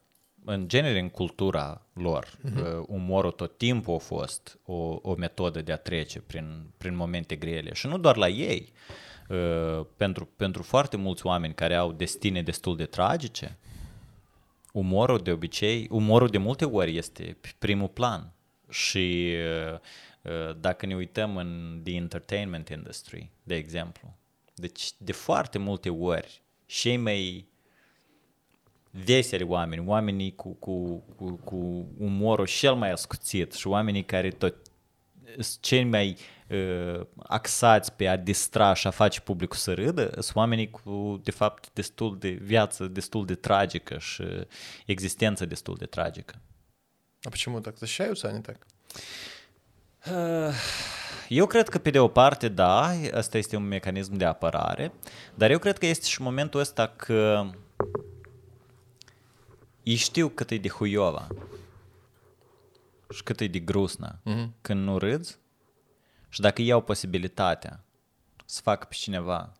în 0.45 0.69
genere 0.69 0.99
în 0.99 1.09
cultura 1.11 1.83
lor, 1.93 2.27
uh, 2.45 2.85
umorul 2.89 3.31
tot 3.31 3.59
timpul 3.59 3.95
a 3.95 3.99
fost 3.99 4.59
o, 4.65 4.99
o 5.03 5.15
metodă 5.15 5.63
de 5.63 5.73
a 5.73 5.77
trece 5.77 6.21
prin, 6.21 6.67
prin 6.77 6.97
momente 6.97 7.37
grele. 7.37 7.73
Și 7.73 7.87
nu 7.87 7.99
doar 7.99 8.17
la 8.17 8.29
ei. 8.29 8.73
Uh, 8.73 9.11
pentru, 9.97 10.29
pentru 10.37 10.63
foarte 10.63 10.97
mulți 10.97 11.27
oameni 11.27 11.55
care 11.55 11.75
au 11.75 11.93
destine 11.93 12.43
destul 12.43 12.77
de 12.77 12.85
tragice, 12.85 13.59
umorul 14.73 15.19
de 15.19 15.33
obicei, 15.33 15.87
umorul 15.91 16.29
de 16.29 16.39
multe 16.39 16.65
ori 16.65 16.97
este 16.97 17.37
pe 17.41 17.49
primul 17.59 17.89
plan. 17.89 18.33
Și 18.69 19.35
uh, 19.71 19.79
uh, 20.23 20.57
dacă 20.61 20.87
ne 20.87 20.95
uităm 20.95 21.37
în 21.37 21.81
the 21.85 21.95
entertainment 21.95 22.69
industry, 22.69 23.31
de 23.43 23.55
exemplu, 23.55 24.17
deci 24.55 24.93
de 24.99 25.13
foarte 25.13 25.59
multe 25.59 25.91
ori 25.91 26.43
cei 26.67 26.97
mai 26.97 27.47
veseli 28.91 29.45
oameni, 29.45 29.87
oamenii 29.87 30.35
cu, 30.35 30.49
cu, 30.49 31.03
cu, 31.17 31.41
cu 31.45 31.87
umorul 31.99 32.47
cel 32.47 32.75
mai 32.75 32.91
ascuțit 32.91 33.53
și 33.53 33.67
oamenii 33.67 34.05
care 34.05 34.31
tot 34.31 34.55
sunt 34.55 34.72
cei 35.60 35.84
mai 35.84 36.18
uh, 36.50 37.06
axați 37.18 37.94
pe 37.94 38.08
a 38.08 38.18
distra 38.18 38.74
și 38.74 38.88
a 38.88 38.92
face 38.92 39.22
publicul 39.22 39.58
să 39.58 39.74
râdă, 39.74 40.10
sunt 40.12 40.36
oamenii 40.36 40.70
cu, 40.70 41.22
de 41.24 41.32
fapt, 41.32 41.70
destul 41.74 42.18
de 42.20 42.30
viață 42.30 42.88
destul 42.88 43.26
de 43.26 43.36
tragică 43.36 43.98
și 43.98 44.24
existență 44.86 45.46
destul 45.46 45.76
de 45.78 45.86
tragică. 45.86 46.42
А 47.24 47.30
почему 47.30 47.62
так? 47.62 47.78
Защищаются 47.78 48.30
они 48.30 48.42
так? 48.42 48.66
Eu 51.30 51.46
cred 51.46 51.70
că, 51.70 51.78
pe 51.78 51.90
de 51.90 52.00
o 52.00 52.08
parte, 52.08 52.48
da, 52.48 52.92
ăsta 53.14 53.38
este 53.38 53.56
un 53.56 53.64
mecanism 53.64 54.16
de 54.16 54.26
apărare, 54.26 54.92
dar 55.36 55.52
eu 55.52 55.60
cred 55.60 55.78
că 55.78 55.86
este 55.86 56.08
și 56.08 56.22
momentul 56.22 56.60
ăsta 56.60 56.88
că 56.88 57.50
ei 59.84 59.96
știu 59.96 60.28
cât 60.28 60.52
e 60.52 60.58
de 60.58 60.70
huiova 60.70 61.28
și 63.13 63.23
cât 63.23 63.41
e 63.41 63.47
de 63.47 63.59
grusnă 63.59 64.21
mm-hmm. 64.21 64.49
când 64.61 64.85
nu 64.85 64.99
râzi 64.99 65.39
și 66.29 66.41
dacă 66.41 66.63
iau 66.63 66.83
posibilitatea 66.83 67.85
să 68.45 68.61
facă 68.61 68.87
pe 68.89 68.95
cineva 68.95 69.53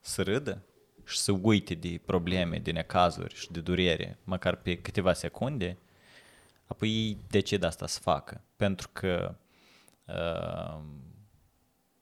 să 0.00 0.22
râdă 0.22 0.62
și 1.04 1.18
să 1.18 1.32
uite 1.32 1.74
de 1.74 2.00
probleme, 2.04 2.58
de 2.58 2.70
necazuri 2.70 3.34
și 3.34 3.50
de 3.50 3.60
durere, 3.60 4.18
măcar 4.24 4.54
pe 4.54 4.80
câteva 4.80 5.12
secunde, 5.12 5.78
apoi 6.66 6.88
ei 6.88 7.18
decid 7.28 7.62
asta 7.62 7.86
să 7.86 8.00
facă. 8.00 8.40
Pentru 8.56 8.88
că 8.92 9.36
uh, 10.04 10.80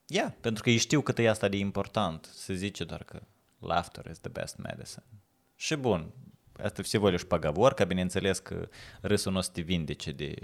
yeah, 0.07 0.31
pentru 0.41 0.63
că 0.63 0.69
ei 0.69 0.77
știu 0.77 1.01
cât 1.01 1.17
e 1.17 1.29
asta 1.29 1.47
de 1.47 1.57
important. 1.57 2.29
Se 2.33 2.53
zice 2.53 2.83
doar 2.83 3.03
că 3.03 3.21
laughter 3.59 4.05
is 4.05 4.19
the 4.19 4.29
best 4.29 4.57
medicine. 4.57 5.05
Și 5.55 5.75
bun, 5.75 6.11
asta 6.62 6.82
всего 6.82 7.08
лишь 7.08 7.26
поговорка, 7.26 7.84
bineînțeles 7.84 8.38
că 8.38 8.68
râsul 9.00 9.32
nu 9.32 9.38
o 9.38 9.40
să 9.40 9.50
te 9.52 9.60
vindece 9.60 10.12
de 10.12 10.34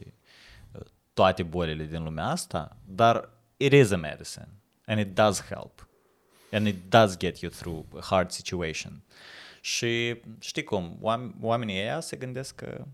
uh, 0.73 0.81
toate 1.13 1.43
bolile 1.43 1.85
din 1.85 2.03
lumea 2.03 2.27
asta, 2.27 2.77
dar 2.85 3.31
it 3.57 3.73
is 3.73 3.91
a 3.91 3.97
medicine 3.97 4.49
and 4.87 4.99
it 4.99 5.15
does 5.15 5.43
help 5.43 5.89
and 6.53 6.67
it 6.67 6.91
does 6.91 7.17
get 7.17 7.39
you 7.39 7.51
through 7.51 7.85
a 7.97 8.01
hard 8.01 8.31
situation. 8.31 9.03
Și 9.61 10.21
știi 10.39 10.65
cum, 10.65 10.99
oamenii 11.41 11.79
ăia 11.79 12.01
se 12.01 12.17
gândesc 12.17 12.55
că 12.55 12.85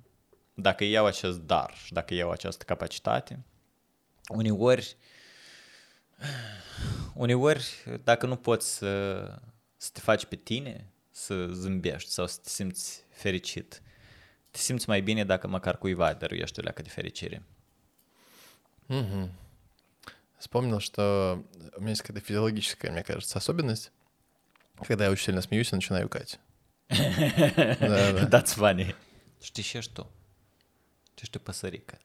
dacă 0.54 0.84
iau 0.84 1.06
acest 1.06 1.40
dar 1.40 1.74
și 1.84 1.92
dacă 1.92 2.14
iau 2.14 2.30
această 2.30 2.64
capacitate, 2.64 3.44
uneori, 4.28 4.96
uneori, 7.14 7.84
dacă 8.04 8.26
nu 8.26 8.36
poți 8.36 8.76
să, 8.76 9.24
să 9.76 9.90
te 9.92 10.00
faci 10.00 10.24
pe 10.24 10.36
tine, 10.36 10.92
să 11.17 11.47
zâmbești 11.51 12.11
sau 12.11 12.27
să 12.27 12.39
te 12.43 12.49
simți 12.49 13.03
fericit, 13.09 13.81
te 14.51 14.57
simți 14.57 14.89
mai 14.89 15.01
bine 15.01 15.25
dacă 15.25 15.47
măcar 15.47 15.77
cuiva 15.77 16.13
dăruiești 16.13 16.59
o 16.59 16.63
leacă 16.63 16.81
de 16.81 16.89
fericire. 16.89 17.43
Угу. 18.87 19.29
Вспомнил, 20.37 20.79
что 20.79 21.43
у 21.75 21.79
меня 21.79 21.89
есть 21.89 22.03
какая-то 22.03 22.25
физиологическая, 22.25 22.91
мне 22.91 23.01
кажется, 23.01 23.39
особенность. 23.39 23.91
Когда 24.87 25.05
я 25.05 25.11
очень 25.11 25.25
сильно 25.25 25.41
смеюсь, 25.41 25.71
я 25.71 25.77
начинаю 25.77 26.07
икать. 26.07 26.39
Да, 26.89 28.13
да. 28.13 28.29
That's 28.29 28.55
funny. 28.55 28.95
Știi 29.41 29.63
și 29.63 29.81
что? 29.81 30.07
Ты 31.15 31.25
что, 31.25 31.39
пасарика? 31.39 31.97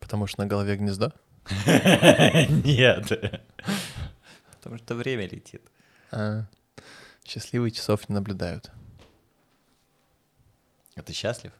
Потому 0.00 0.26
что 0.26 0.42
на 0.42 0.46
голове 0.46 0.76
гнездо? 0.76 1.12
Нет. 2.64 3.08
Потому 4.50 4.78
что 4.78 4.94
время 4.96 5.28
летит. 5.28 5.62
А, 6.18 6.46
счастливые 7.24 7.70
часов 7.72 8.08
не 8.08 8.14
наблюдают. 8.14 8.70
А 10.94 11.02
ты 11.02 11.12
счастлив? 11.12 11.52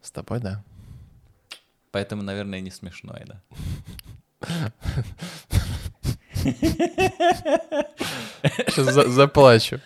С 0.00 0.10
тобой, 0.10 0.40
да. 0.40 0.64
Поэтому, 1.90 2.22
наверное, 2.22 2.60
не 2.60 2.70
смешной, 2.70 3.24
да? 3.26 3.42
Сейчас 8.68 8.94
за 8.94 9.06
заплачу. 9.10 9.80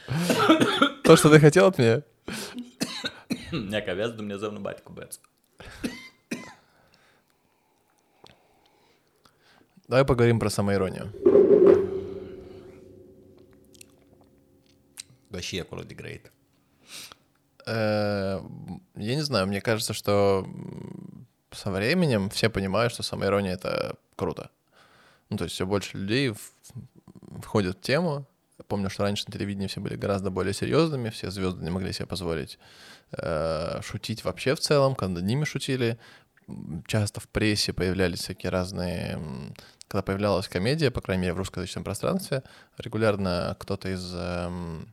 То, 1.03 1.17
что 1.17 1.29
ты 1.29 1.41
хотел 1.41 1.67
от 1.67 1.79
меня? 1.79 2.03
Aveați 3.91 4.15
Dumnezeu 4.15 4.51
nu 4.53 4.61
bate 4.61 4.83
cu 4.85 4.93
băț. 4.93 5.19
Давай 9.89 10.05
поговорим 10.05 10.39
про 10.39 10.49
самоиронию. 10.51 11.60
Да 15.31 15.41
și 15.41 15.61
acolo 15.61 15.83
de. 15.83 16.21
Э, 17.67 18.41
Я 18.97 19.15
не 19.15 19.23
знаю, 19.23 19.47
мне 19.47 19.61
кажется, 19.61 19.93
что 19.93 20.47
со 21.53 21.71
временем 21.71 22.29
все 22.31 22.49
понимают, 22.51 22.93
что 22.93 23.03
самоирония— 23.03 23.53
это 23.55 23.97
круто. 24.17 24.51
Ну, 25.29 25.37
то 25.37 25.45
есть 25.45 25.55
все 25.55 25.67
больше 25.67 25.99
людей 25.99 26.35
входят 27.43 27.77
в 27.77 27.81
тему. 27.81 28.27
Я 28.59 28.65
помню, 28.65 28.91
что 28.91 29.05
раньше 29.05 29.25
на 29.27 29.33
телевидении 29.33 29.69
все 29.69 29.81
были 29.81 29.97
гораздо 29.97 30.31
более 30.31 30.53
серьезными, 30.53 31.11
все 31.11 31.31
звезды 31.31 31.65
не 31.65 31.71
могли 31.71 31.93
себе 31.93 32.07
позволить 32.07 32.59
э, 33.13 33.81
шутить 33.83 34.25
вообще 34.25 34.55
в 34.55 34.61
целом, 34.61 34.95
когда 34.95 35.21
ними 35.21 35.45
шутили. 35.45 35.99
Часто 36.87 37.21
в 37.21 37.29
прессе 37.29 37.73
появлялись 37.73 38.21
всякие 38.21 38.51
разные... 38.51 39.19
Когда 39.87 40.03
появлялась 40.03 40.47
комедия, 40.47 40.93
по 40.93 41.01
крайней 41.01 41.23
мере, 41.23 41.35
в 41.35 41.39
русскоязычном 41.39 41.83
пространстве, 41.83 42.45
регулярно 42.79 43.57
кто-то 43.59 43.89
из 43.89 44.15
эм, 44.15 44.93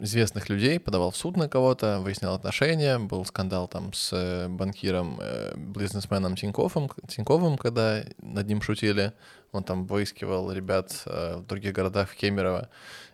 известных 0.00 0.48
людей 0.48 0.78
подавал 0.78 1.10
в 1.10 1.16
суд 1.16 1.36
на 1.36 1.48
кого-то, 1.48 2.00
выяснял 2.00 2.34
отношения, 2.34 2.98
был 2.98 3.24
скандал 3.24 3.68
там 3.68 3.92
с 3.92 4.10
э, 4.12 4.48
банкиром, 4.48 5.18
э, 5.20 5.54
бизнесменом 5.56 6.36
Тиньковым, 6.36 6.90
Тиньковым, 7.08 7.58
когда 7.58 8.02
над 8.22 8.46
ним 8.46 8.62
шутили, 8.62 9.12
он 9.52 9.64
там 9.64 9.86
выискивал 9.86 10.52
ребят 10.52 11.02
э, 11.06 11.36
в 11.36 11.46
других 11.46 11.72
городах, 11.72 12.10
в 12.10 12.16
Кемерово, 12.16 12.68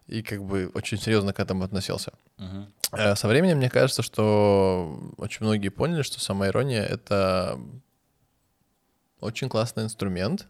и 0.06 0.22
как 0.22 0.42
бы 0.44 0.70
очень 0.74 0.98
серьезно 0.98 1.32
к 1.32 1.40
этому 1.40 1.64
относился. 1.64 2.12
Э, 2.92 3.16
Со 3.16 3.28
временем 3.28 3.56
мне 3.58 3.70
кажется, 3.70 4.02
что 4.02 5.12
очень 5.16 5.44
многие 5.46 5.70
поняли, 5.70 6.02
что 6.02 6.20
самоирония— 6.20 6.82
это 6.84 7.58
очень 9.20 9.48
классный 9.48 9.84
инструмент 9.84 10.46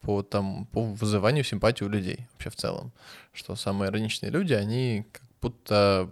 по, 0.00 0.22
там, 0.22 0.66
по 0.66 0.82
вызыванию 0.82 1.44
симпатии 1.44 1.84
у 1.84 1.88
людей 1.88 2.26
вообще 2.32 2.50
в 2.50 2.56
целом. 2.56 2.92
Что 3.32 3.54
самоироничные 3.54 4.30
люди, 4.30 4.54
они 4.54 5.06
как 5.12 5.22
будто 5.40 6.08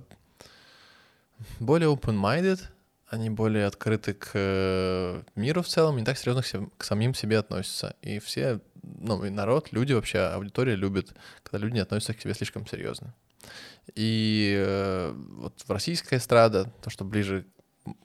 более 1.61 1.93
open-minded, 1.93 2.61
они 3.09 3.31
более 3.31 3.67
открыты 3.67 4.13
к 4.13 4.31
э, 4.35 5.23
миру 5.35 5.63
в 5.63 5.69
целом, 5.69 5.97
не 5.97 6.05
так 6.05 6.19
серьезно 6.19 6.69
к, 6.77 6.85
самим 6.85 7.15
себе 7.15 7.39
относятся. 7.39 7.97
И 8.03 8.19
все, 8.19 8.61
ну, 8.83 9.25
и 9.25 9.31
народ, 9.31 9.73
люди 9.73 9.93
вообще, 9.93 10.19
аудитория 10.21 10.75
любит, 10.75 11.15
когда 11.43 11.59
люди 11.59 11.75
не 11.75 11.81
относятся 11.81 12.15
к 12.15 12.21
себе 12.21 12.35
слишком 12.35 12.67
серьезно. 12.67 13.15
И 13.95 14.55
э, 14.59 15.13
вот 15.15 15.63
в 15.67 15.71
российская 15.71 16.17
эстрада, 16.17 16.71
то, 16.83 16.91
что 16.91 17.05
ближе 17.05 17.47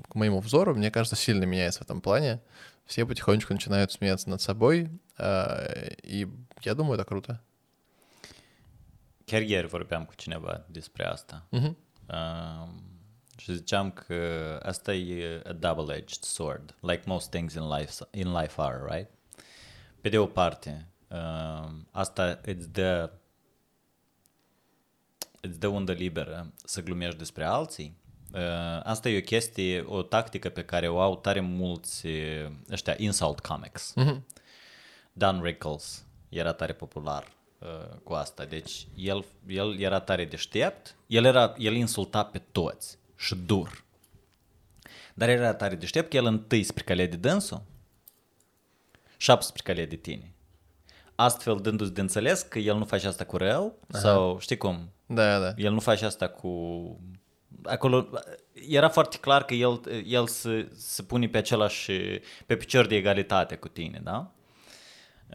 к 0.07 0.15
моему 0.15 0.39
взору, 0.39 0.73
мне 0.73 0.91
кажется, 0.91 1.17
сильно 1.17 1.43
меняется 1.43 1.81
в 1.81 1.83
этом 1.83 1.99
плане. 1.99 2.41
Все 2.85 3.05
потихонечку 3.05 3.53
начинают 3.53 3.91
смеяться 3.91 4.29
над 4.29 4.41
собой, 4.41 4.89
э, 5.17 5.95
и 6.03 6.27
я 6.61 6.75
думаю, 6.75 6.95
это 6.95 7.05
круто. 7.05 7.41
chiar 9.25 9.41
ieri 9.41 9.67
vorbeam 9.67 10.05
cu 10.05 10.15
cineva 10.15 10.65
despre 10.67 11.05
asta. 11.05 11.47
Uh-huh. 11.51 11.73
Uh, 12.09 12.67
și 13.37 13.53
ziceam 13.53 13.91
că 13.91 14.59
asta 14.63 14.93
e 14.93 15.41
a 15.45 15.51
double-edged 15.51 16.23
sword, 16.23 16.75
like 16.79 17.01
most 17.05 17.29
things 17.29 17.53
in 17.53 17.67
life, 17.67 18.07
in 18.11 18.31
life 18.31 18.53
are, 18.61 18.95
right? 18.95 19.09
Pe 20.01 20.09
de 20.09 20.17
o 20.17 20.25
parte, 20.25 20.87
uh, 21.07 21.69
asta 21.91 22.39
îți 22.41 22.69
dă 22.71 23.11
îți 25.41 25.59
dă 25.59 25.67
undă 25.67 25.91
liberă 25.91 26.53
să 26.63 26.81
glumești 26.81 27.17
despre 27.17 27.43
alții. 27.43 27.97
Uh, 28.33 28.39
asta 28.83 29.09
e 29.09 29.17
o 29.17 29.21
chestie, 29.21 29.81
o 29.81 30.01
tactică 30.01 30.49
pe 30.49 30.65
care 30.65 30.87
o 30.87 30.99
au 30.99 31.15
tare 31.15 31.39
mulți 31.39 32.05
uh, 32.05 32.51
ăștia 32.71 32.95
insult 32.97 33.39
comics. 33.39 33.93
Mm-hmm. 33.97 34.21
Dan 35.13 35.41
Rickles 35.41 36.05
era 36.29 36.53
tare 36.53 36.73
popular 36.73 37.31
Uh, 37.63 37.97
cu 38.03 38.13
asta. 38.13 38.45
Deci 38.45 38.87
el, 38.95 39.25
el 39.47 39.79
era 39.79 39.99
tare 39.99 40.25
deștept, 40.25 40.95
el, 41.07 41.25
era, 41.25 41.53
el 41.57 41.73
insulta 41.73 42.23
pe 42.23 42.41
toți 42.51 42.97
și 43.15 43.35
dur. 43.35 43.83
Dar 45.13 45.29
era 45.29 45.53
tare 45.53 45.75
deștept 45.75 46.09
că 46.09 46.17
el 46.17 46.25
întâi 46.25 46.63
spre 46.63 46.95
de 46.95 47.15
dânsul 47.15 47.61
și 49.17 49.31
apoi 49.31 49.43
spre 49.43 49.85
de 49.85 49.95
tine. 49.95 50.33
Astfel 51.15 51.59
dându-ți 51.61 51.93
de 51.93 52.01
înțeles 52.01 52.41
că 52.41 52.59
el 52.59 52.77
nu 52.77 52.85
face 52.85 53.07
asta 53.07 53.23
cu 53.23 53.37
rău 53.37 53.79
Aha. 53.91 54.01
sau 54.01 54.39
știi 54.39 54.57
cum? 54.57 54.89
Da, 55.05 55.39
da. 55.39 55.53
El 55.57 55.73
nu 55.73 55.79
face 55.79 56.05
asta 56.05 56.27
cu... 56.27 56.49
Acolo 57.63 58.09
era 58.67 58.89
foarte 58.89 59.17
clar 59.17 59.45
că 59.45 59.53
el, 59.53 59.81
el 60.05 60.27
se, 60.27 60.71
se 60.75 61.03
pune 61.03 61.27
pe 61.27 61.37
același, 61.37 61.91
pe 62.45 62.55
picior 62.55 62.87
de 62.87 62.95
egalitate 62.95 63.55
cu 63.55 63.67
tine, 63.67 64.01
da? 64.03 64.31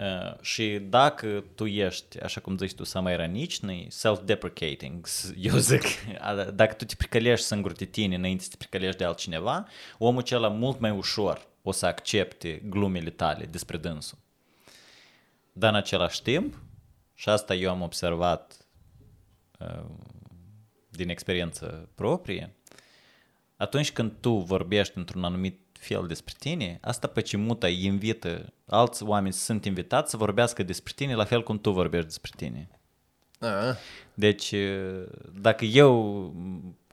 Uh, 0.00 0.40
și 0.40 0.78
dacă 0.78 1.44
tu 1.54 1.66
ești, 1.66 2.20
așa 2.20 2.40
cum 2.40 2.56
zici 2.56 2.74
tu, 2.74 2.84
samaranični, 2.84 3.86
self-deprecating, 3.90 5.06
s- 5.06 5.32
eu 5.50 5.56
zic, 5.56 5.82
a- 6.18 6.34
dacă 6.60 6.74
tu 6.74 6.84
te 6.84 6.94
pricălești 6.94 7.46
singur 7.46 7.72
de 7.72 7.84
tine 7.84 8.14
înainte 8.14 8.42
să 8.42 8.48
te 8.50 8.56
pricălești 8.56 8.96
de 8.98 9.04
altcineva, 9.04 9.66
omul 9.98 10.20
acela 10.20 10.48
mult 10.48 10.80
mai 10.80 10.90
ușor 10.90 11.46
o 11.62 11.72
să 11.72 11.86
accepte 11.86 12.62
glumele 12.64 13.10
tale 13.10 13.44
despre 13.44 13.76
dânsul. 13.76 14.18
Dar 15.52 15.70
în 15.70 15.76
același 15.76 16.22
timp, 16.22 16.62
și 17.14 17.28
asta 17.28 17.54
eu 17.54 17.70
am 17.70 17.82
observat 17.82 18.56
uh, 19.58 19.84
din 20.88 21.08
experiență 21.08 21.88
proprie, 21.94 22.54
atunci 23.56 23.92
când 23.92 24.12
tu 24.20 24.30
vorbești 24.36 24.98
într-un 24.98 25.24
anumit 25.24 25.60
fel 25.77 26.05
despre 26.07 26.33
tine, 26.39 26.77
asta 26.81 27.07
pe 27.07 27.21
ce 27.21 27.37
mută 27.37 27.65
îi 27.65 27.85
invită 27.85 28.53
alți 28.65 29.03
oameni 29.03 29.33
sunt 29.33 29.65
invitați 29.65 30.09
să 30.09 30.17
vorbească 30.17 30.63
despre 30.63 30.93
tine 30.95 31.15
la 31.15 31.23
fel 31.23 31.43
cum 31.43 31.59
tu 31.59 31.71
vorbești 31.71 32.07
despre 32.07 32.31
tine. 32.35 32.69
А, 33.39 33.77
Deci, 34.13 34.53
dacă 35.41 35.65
eu, 35.65 35.91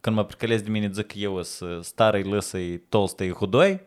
când 0.00 0.16
mă 0.16 0.24
pricălesc 0.24 0.64
de 0.64 0.70
mine, 0.70 0.90
zic 0.92 1.06
că 1.06 1.18
eu 1.18 1.42
sunt 1.42 1.84
stară, 1.84 2.20
lăsă, 2.22 2.58
tolstă, 2.88 3.28
hudoi, 3.28 3.80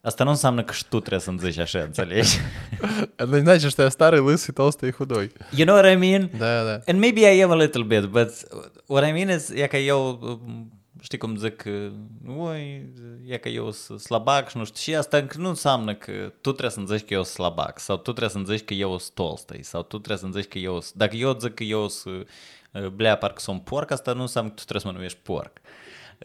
asta 0.00 0.24
nu 0.24 0.30
înseamnă 0.30 0.62
că 0.62 0.72
și 0.72 0.84
tu 0.84 0.98
trebuie 0.98 1.20
să-mi 1.20 1.38
zici 1.38 1.58
așa, 1.58 1.78
înțelegi? 1.78 2.38
Это 3.16 3.30
не 3.30 3.40
значит, 3.40 3.70
что 3.70 3.82
я 3.82 3.90
старый, 3.90 4.20
лысый, 4.20 4.52
толстый 4.54 4.88
и 4.88 4.92
худой. 4.92 5.32
You 5.52 5.64
know 5.66 5.76
what 5.76 5.86
I 5.90 5.96
mean? 5.96 6.30
Да, 6.38 6.64
да. 6.64 6.82
And 6.86 6.98
maybe 6.98 7.20
I 7.20 7.42
am 7.42 7.50
a 7.50 7.56
little 7.56 7.82
bit, 7.82 8.04
but 8.10 8.30
what 8.86 9.08
I 9.08 9.12
mean 9.12 9.28
is, 9.28 9.50
e 9.50 9.66
ca 9.66 9.78
eu, 9.78 10.18
știi 11.01 11.17
cum 11.17 11.35
zic, 11.35 11.63
ui, 12.37 12.93
e 13.27 13.37
ca 13.37 13.49
eu 13.49 13.71
sunt 13.71 13.99
slabac 13.99 14.49
și 14.49 14.57
nu 14.57 14.65
știu, 14.65 14.79
și 14.79 14.95
asta 14.95 15.17
încă 15.17 15.37
nu 15.37 15.47
înseamnă 15.47 15.95
că 15.95 16.11
tu 16.41 16.49
trebuie 16.49 16.69
să-mi 16.69 16.87
zici 16.87 17.07
că 17.07 17.13
eu 17.13 17.23
sunt 17.23 17.33
slabac, 17.33 17.79
sau 17.79 17.95
tu 17.95 18.01
trebuie 18.01 18.29
să-mi 18.29 18.45
zici 18.45 18.65
că 18.65 18.73
eu 18.73 18.97
sunt 18.97 19.13
tolstăi, 19.13 19.63
sau 19.63 19.81
tu 19.81 19.97
trebuie 19.97 20.17
să-mi 20.17 20.33
zici 20.33 20.51
că 20.51 20.57
eu 20.57 20.81
sunt... 20.81 20.95
Dacă 20.95 21.15
eu 21.15 21.37
zic 21.39 21.53
că 21.53 21.63
eu 21.63 21.87
sunt, 21.87 22.29
uh, 22.71 22.87
blea, 22.87 23.17
parcă 23.17 23.39
sunt 23.39 23.63
porc, 23.63 23.91
asta 23.91 24.13
nu 24.13 24.21
înseamnă 24.21 24.49
că 24.49 24.55
tu 24.55 24.61
trebuie 24.61 24.81
să 24.81 24.87
mă 24.87 24.93
numești 24.93 25.19
porc. 25.23 25.61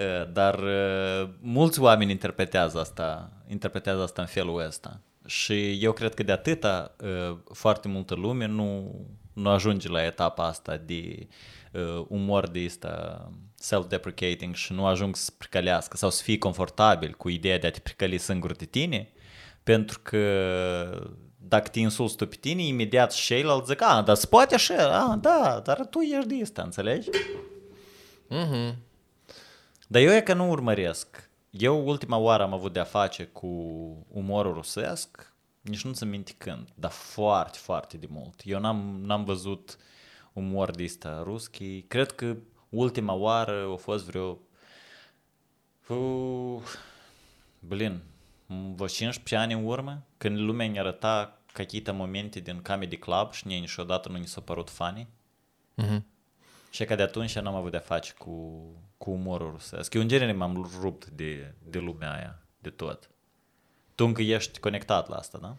Uh, 0.01 0.33
Dar 0.33 0.59
uh, 0.59 1.29
mulți 1.41 1.81
oameni 1.81 2.11
interpretează 2.11 2.79
asta, 2.79 3.33
interpretează 3.49 4.03
asta 4.03 4.23
în 4.23 4.29
felul 4.29 4.65
ăsta. 4.67 5.01
Și 5.27 5.85
eu 5.85 5.93
cred 5.93 6.15
că 6.15 6.23
de 6.23 6.33
atâta 6.33 6.95
uh, 7.01 7.37
foarte 7.53 7.89
multă 7.89 8.15
lume 8.15 8.47
nu, 8.47 8.95
nu 9.33 9.49
ajunge 9.49 9.89
la 9.89 10.05
etapa 10.05 10.47
asta 10.47 10.77
de 10.77 11.27
uh, 11.73 12.05
umor 12.09 12.49
de 12.49 12.65
asta 12.67 13.31
self-deprecating 13.59 14.55
și 14.55 14.73
nu 14.73 14.87
ajung 14.87 15.17
să 15.17 15.31
pricălească 15.39 15.97
sau 15.97 16.11
să 16.11 16.23
fie 16.23 16.39
confortabil 16.39 17.15
cu 17.15 17.29
ideea 17.29 17.59
de 17.59 17.67
a 17.67 17.71
te 17.71 17.81
pricăli 17.81 18.19
singur 18.19 18.53
de 18.53 18.65
tine, 18.65 19.13
pentru 19.63 20.01
că 20.03 21.13
dacă 21.37 21.69
te 21.69 21.79
insulți 21.79 22.17
tu 22.17 22.27
pe 22.27 22.37
tine, 22.37 22.63
imediat 22.63 23.13
și 23.13 23.27
ceilalți 23.27 23.71
zic, 23.71 23.83
a, 23.83 24.03
dar 24.03 24.17
se 24.17 24.27
poate 24.27 24.55
așa, 24.55 25.01
a, 25.01 25.17
da, 25.17 25.61
dar 25.65 25.87
tu 25.87 26.01
ești 26.01 26.29
de 26.29 26.43
asta, 26.43 26.63
înțelegi? 26.63 27.09
Mm-hmm. 28.31 28.75
Dar 29.87 30.03
eu 30.03 30.13
e 30.13 30.21
că 30.21 30.35
nu 30.35 30.51
urmăresc. 30.51 31.31
Eu 31.51 31.87
ultima 31.87 32.17
oară 32.17 32.43
am 32.43 32.53
avut 32.53 32.73
de-a 32.73 32.85
face 32.85 33.25
cu 33.25 33.47
umorul 34.13 34.53
rusesc, 34.53 35.35
nici 35.61 35.85
nu 35.85 35.93
ți 35.93 36.05
minte 36.05 36.35
când, 36.39 36.69
dar 36.75 36.91
foarte, 36.91 37.59
foarte 37.59 37.97
de 37.97 38.07
mult. 38.11 38.41
Eu 38.45 38.61
n-am, 38.61 39.01
n-am 39.03 39.25
văzut 39.25 39.79
umor 40.33 40.71
de 40.71 40.83
ăsta 40.83 41.23
ruschi. 41.25 41.83
Cred 41.83 42.13
că 42.13 42.37
ultima 42.70 43.14
oară 43.14 43.70
a 43.74 43.76
fost 43.76 44.06
vreo... 44.06 44.38
Uh, 45.88 46.62
blin, 47.60 48.02
vreo 48.76 48.88
15 48.88 49.36
ani 49.36 49.54
în 49.54 49.66
urmă, 49.66 50.04
când 50.18 50.38
lumea 50.38 50.68
ne 50.68 50.80
arăta 50.80 51.42
какие-то 51.54 51.92
momente 51.92 52.40
din 52.40 52.62
Comedy 52.62 52.98
Club 52.98 53.34
și 53.34 53.48
nici 53.48 53.60
niciodată 53.60 54.10
nu 54.10 54.18
ni 54.18 54.28
s-a 54.28 54.42
părut 54.42 54.70
funny. 54.70 55.08
Мгм. 55.74 56.06
Și 56.70 56.86
că 56.86 56.96
de 56.96 57.02
atunci 57.02 57.40
n-am 57.40 57.56
avut 57.56 57.72
de-a 57.72 57.80
face 57.80 58.14
cu, 58.18 58.62
cu 58.98 59.12
umorul 59.12 59.52
rusesc. 59.52 59.94
Eu 59.94 60.02
în 60.02 60.08
genere 60.08 60.32
m-am 60.32 60.70
rupt 60.82 61.06
de, 61.06 61.54
de 61.70 61.80
lumea 61.80 62.14
aia, 62.14 62.42
de 62.60 62.70
tot. 62.70 63.10
Tu 63.96 64.06
încă 64.06 64.22
ești 64.22 64.60
conectat 64.60 65.08
la 65.08 65.16
asta, 65.16 65.38
da? 65.38 65.56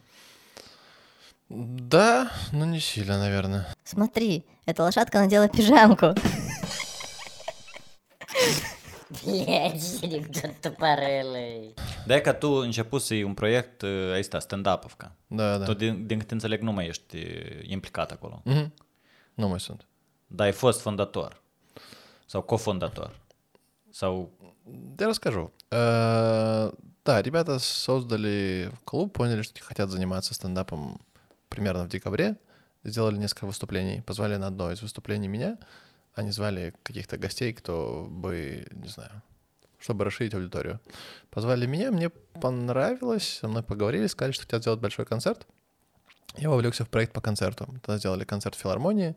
Да, 1.55 2.31
но 2.53 2.65
не 2.65 2.81
сильно, 2.81 3.19
наверное. 3.19 3.67
Смотри, 3.85 4.47
эта 4.65 4.83
лошадка 4.85 5.19
надела 5.19 5.49
пижамку. 5.49 6.15
Блядь, 9.25 10.03
анекдот 10.03 10.61
тупорылый. 10.61 11.75
De 12.07 12.21
că 12.21 12.33
tu 12.33 12.49
început 12.49 13.03
să 13.03 13.15
un 13.15 13.35
proiect 13.35 13.83
uh, 13.83 14.19
ăsta, 14.19 14.39
stand-up-овка. 14.39 15.17
Да, 15.29 15.59
да. 15.59 15.65
Tu, 15.65 15.75
din, 15.75 16.07
din 16.07 16.19
câte 16.19 16.35
înțeleg, 16.35 16.61
nu 16.61 16.73
mai 16.73 16.87
ești 16.87 17.17
uh, 17.17 17.69
implicat 17.69 18.11
acolo. 18.11 18.43
Мгм. 18.45 18.73
Ну, 19.35 19.49
мой 19.49 19.61
сын. 19.61 19.81
Dar 20.27 20.47
ai 20.47 20.53
fost 20.53 20.81
fondator. 20.81 21.43
Sau 22.27 22.43
cofondator. 22.43 23.11
Sau... 23.91 24.31
Я 24.99 25.07
расскажу. 25.07 25.53
Э, 25.71 26.71
Да, 27.05 27.21
ребята 27.21 27.59
создали 27.59 28.71
клуб, 28.85 29.13
поняли, 29.13 29.43
что 29.43 29.61
хотят 29.61 29.91
заниматься 29.91 30.35
стендапом 30.35 31.01
примерно 31.49 31.85
в 31.85 31.89
декабре. 31.89 32.37
Сделали 32.85 33.17
несколько 33.17 33.47
выступлений. 33.47 34.03
Позвали 34.03 34.37
на 34.37 34.47
одно 34.47 34.71
из 34.71 34.83
выступлений 34.83 35.29
меня. 35.29 35.59
Они 36.18 36.32
звали 36.32 36.74
каких-то 36.82 37.18
гостей, 37.18 37.54
кто 37.54 38.08
бы, 38.10 38.68
не 38.72 38.88
знаю, 38.88 39.22
чтобы 39.78 40.04
расширить 40.04 40.34
аудиторию. 40.34 40.80
Позвали 41.30 41.68
меня, 41.68 41.92
мне 41.92 42.10
понравилось, 42.10 43.38
со 43.40 43.48
мной 43.48 43.62
поговорили, 43.62 44.08
сказали, 44.08 44.32
что 44.32 44.44
хотят 44.44 44.62
сделать 44.62 44.80
большой 44.80 45.06
концерт. 45.06 45.46
Я 46.36 46.50
вовлекся 46.50 46.86
в 46.86 46.90
проект 46.90 47.14
по 47.14 47.22
концерту. 47.22 47.66
Тогда 47.84 48.00
сделали 48.00 48.26
концерт 48.26 48.56
в 48.56 48.60
филармонии. 48.60 49.16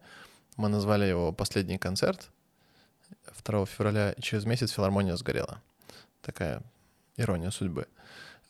Мы 0.57 0.69
назвали 0.69 1.07
его 1.07 1.33
«Последний 1.33 1.79
концерт». 1.79 2.31
2 3.45 3.65
февраля, 3.65 4.15
через 4.21 4.45
месяц 4.45 4.71
филармония 4.71 5.17
сгорела. 5.17 5.63
Такая 6.21 6.63
ирония 7.17 7.51
судьбы. 7.51 7.87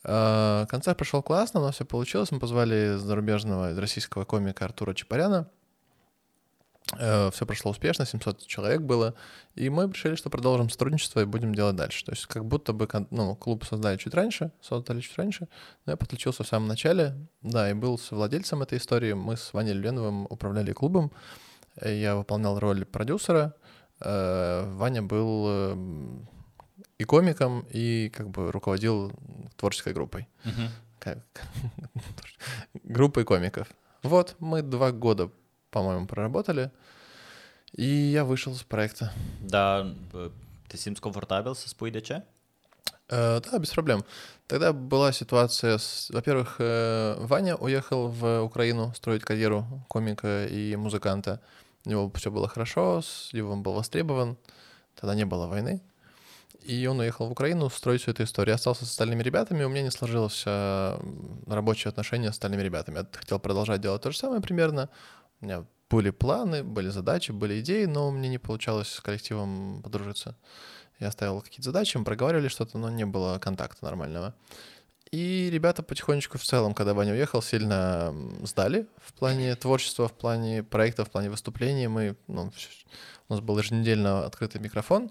А, 0.02 0.66
Концерт 0.66 0.98
прошел 0.98 1.22
классно, 1.22 1.60
у 1.60 1.62
нас 1.62 1.76
все 1.76 1.84
получилось. 1.84 2.32
Мы 2.32 2.40
позвали 2.40 2.96
зарубежного, 2.96 3.80
российского 3.80 4.24
комика 4.24 4.64
Артура 4.64 4.92
Чапаряна. 4.92 5.48
Все 6.96 7.46
прошло 7.46 7.70
успешно, 7.70 8.04
700 8.04 8.46
человек 8.46 8.80
было. 8.80 9.14
И 9.54 9.70
мы 9.70 9.86
решили, 9.86 10.16
что 10.16 10.28
продолжим 10.28 10.68
сотрудничество 10.70 11.20
и 11.20 11.24
будем 11.24 11.54
делать 11.54 11.76
дальше. 11.76 12.04
То 12.04 12.12
есть 12.12 12.26
как 12.26 12.44
будто 12.44 12.72
бы 12.72 12.88
ну, 13.10 13.36
клуб 13.36 13.64
создали 13.64 13.96
чуть 13.96 14.12
раньше, 14.14 14.50
создали 14.60 15.00
чуть 15.00 15.16
раньше, 15.16 15.48
но 15.86 15.92
я 15.92 15.96
подключился 15.96 16.42
в 16.42 16.48
самом 16.48 16.66
начале, 16.68 17.14
да, 17.42 17.70
и 17.70 17.74
был 17.74 17.96
совладельцем 17.98 18.62
этой 18.62 18.78
истории. 18.78 19.12
Мы 19.12 19.36
с 19.36 19.52
Ваней 19.52 19.72
Леновым 19.72 20.26
управляли 20.30 20.72
клубом. 20.72 21.12
Э, 21.76 21.94
Я 21.96 22.16
выполнял 22.16 22.58
роль 22.58 22.84
продюсера. 22.84 23.54
Э, 24.00 24.64
Ваня 24.74 25.02
был 25.02 25.46
эм, 25.48 26.28
и 26.98 27.04
комиком, 27.04 27.66
и 27.70 28.08
как 28.08 28.30
бы 28.30 28.50
руководил 28.50 29.12
творческой 29.56 29.92
группой. 29.92 30.26
Мгм. 30.44 30.68
Как- 30.98 31.18
Группой 32.84 33.24
комиков. 33.24 33.68
Вот, 34.02 34.36
мы 34.38 34.62
два 34.62 34.92
года, 34.92 35.30
по-моему, 35.70 36.06
проработали, 36.06 36.70
и 37.72 37.84
я 37.84 38.24
вышел 38.24 38.54
с 38.54 38.62
проекта. 38.62 39.12
Simți 40.74 41.00
confortabil 41.00 41.54
să 41.54 41.68
spui 41.68 41.90
de 41.90 42.00
ce? 42.00 42.22
Э, 43.08 43.40
Да, 43.40 43.58
без 43.58 43.70
проблем. 43.70 44.04
Тогда 44.46 44.72
была 44.72 45.10
ситуация, 45.12 45.78
с... 45.78 46.10
во-первых, 46.10 46.56
э, 46.60 47.16
Ваня 47.18 47.56
уехал 47.56 48.08
в 48.08 48.40
Украину 48.42 48.92
строить 48.94 49.22
карьеру 49.24 49.64
комика 49.88 50.46
и 50.46 50.76
музыканта. 50.76 51.40
У 51.84 51.90
него 51.90 52.10
все 52.14 52.30
было 52.30 52.46
хорошо, 52.48 53.00
с- 53.00 53.30
его 53.34 53.52
он 53.52 53.62
был 53.62 53.72
востребован, 53.72 54.36
тогда 54.94 55.14
не 55.14 55.24
было 55.24 55.46
войны. 55.46 55.80
И 56.62 56.86
он 56.86 56.98
уехал 57.00 57.26
в 57.26 57.32
Украину 57.32 57.68
строить 57.70 58.02
всю 58.02 58.10
эту 58.12 58.22
историю. 58.22 58.50
Я 58.52 58.54
остался 58.56 58.84
с 58.84 58.90
остальными 58.90 59.22
ребятами, 59.24 59.64
у 59.64 59.68
меня 59.68 59.82
не 59.82 59.90
сложилось 59.90 60.42
э, 60.46 60.98
рабочие 61.46 61.88
отношения 61.88 62.28
с 62.28 62.34
остальными 62.34 62.62
ребятами. 62.62 62.98
Я 62.98 63.06
хотел 63.12 63.38
продолжать 63.40 63.80
делать 63.80 64.02
то 64.02 64.10
же 64.10 64.18
самое 64.18 64.40
примерно. 64.40 64.88
У 65.40 65.44
меня 65.46 65.64
были 65.88 66.10
планы, 66.10 66.62
были 66.62 66.88
задачи, 66.88 67.32
были 67.32 67.60
идеи, 67.60 67.84
но 67.86 68.10
мне 68.10 68.28
не 68.28 68.38
получалось 68.38 68.88
с 68.88 69.00
коллективом 69.00 69.82
подружиться. 69.82 70.36
Я 70.98 71.10
ставил 71.10 71.40
какие-то 71.40 71.64
задачи, 71.64 71.96
мы 71.96 72.04
проговаривали 72.04 72.48
что-то, 72.48 72.78
но 72.78 72.90
не 72.90 73.06
было 73.06 73.38
контакта 73.38 73.84
нормального. 73.84 74.34
И 75.10 75.50
ребята 75.50 75.82
потихонечку 75.82 76.38
в 76.38 76.44
целом, 76.44 76.72
когда 76.72 76.94
Ваня 76.94 77.12
уехал, 77.12 77.42
сильно 77.42 78.14
сдали 78.42 78.86
в 78.98 79.12
плане 79.14 79.56
творчества, 79.56 80.06
в 80.06 80.12
плане 80.12 80.62
проектов, 80.62 81.08
в 81.08 81.10
плане 81.10 81.30
выступлений. 81.30 81.88
Мы, 81.88 82.16
ну, 82.28 82.52
у 83.28 83.32
нас 83.32 83.40
был 83.40 83.58
еженедельно 83.58 84.24
открытый 84.24 84.60
микрофон, 84.60 85.10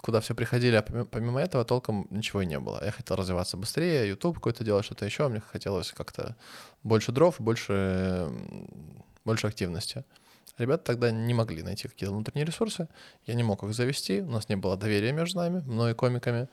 куда 0.00 0.20
все 0.20 0.34
приходили, 0.34 0.76
а 0.76 0.82
помимо, 0.82 1.40
этого 1.40 1.64
толком 1.64 2.06
ничего 2.10 2.42
и 2.42 2.46
не 2.46 2.58
было. 2.58 2.82
Я 2.84 2.90
хотел 2.90 3.16
развиваться 3.16 3.56
быстрее, 3.56 4.08
YouTube 4.08 4.36
какой-то 4.36 4.64
делать, 4.64 4.84
что-то 4.84 5.04
еще. 5.04 5.28
Мне 5.28 5.40
хотелось 5.40 5.92
как-то 5.92 6.36
больше 6.82 7.12
дров, 7.12 7.36
больше, 7.38 8.28
больше 9.24 9.46
активности. 9.46 10.04
Ребята 10.56 10.84
тогда 10.84 11.12
не 11.12 11.34
могли 11.34 11.62
найти 11.62 11.86
какие-то 11.86 12.12
внутренние 12.12 12.44
ресурсы. 12.44 12.88
Я 13.26 13.34
не 13.34 13.44
мог 13.44 13.62
их 13.62 13.74
завести, 13.74 14.22
у 14.22 14.30
нас 14.30 14.48
не 14.48 14.56
было 14.56 14.76
доверия 14.76 15.12
между 15.12 15.38
нами, 15.38 15.60
мной 15.60 15.92
и 15.92 15.94
комиками. 15.94 16.48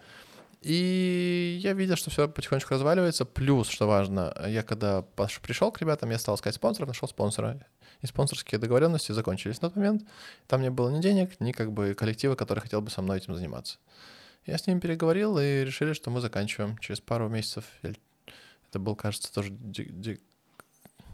И 0.62 1.60
я 1.62 1.74
видел, 1.74 1.96
что 1.96 2.10
все 2.10 2.28
потихонечку 2.28 2.74
разваливается. 2.74 3.26
Плюс, 3.26 3.68
что 3.68 3.88
важно, 3.88 4.36
я 4.48 4.64
когда 4.64 5.04
пришел 5.42 5.72
к 5.72 5.82
ребятам, 5.82 6.12
я 6.12 6.20
стал 6.20 6.36
искать 6.36 6.56
спонсоров, 6.56 6.88
нашел 6.88 7.08
спонсора. 7.08 7.66
И 8.06 8.08
спонсорские 8.08 8.60
договоренности 8.60 9.14
закончились 9.14 9.62
на 9.62 9.70
тот 9.70 9.78
момент. 9.78 10.08
Там 10.46 10.62
не 10.62 10.70
было 10.70 10.92
ни 10.92 11.02
денег, 11.02 11.40
ни 11.40 11.52
как 11.54 11.72
бы 11.72 11.96
коллектива, 11.96 12.36
который 12.36 12.60
хотел 12.60 12.80
бы 12.82 12.92
со 12.92 13.02
мной 13.02 13.18
этим 13.18 13.34
заниматься. 13.34 13.80
Я 14.46 14.60
с 14.60 14.68
ними 14.68 14.80
переговорил 14.80 15.40
и 15.40 15.64
решили, 15.66 15.94
что 15.94 16.12
мы 16.12 16.22
заканчиваем 16.22 16.78
через 16.78 17.02
пару 17.02 17.30
месяцев. 17.30 17.66
Это 17.82 18.78
был, 18.78 18.96
кажется, 18.96 19.34
тоже 19.34 19.50
де- 19.50 20.20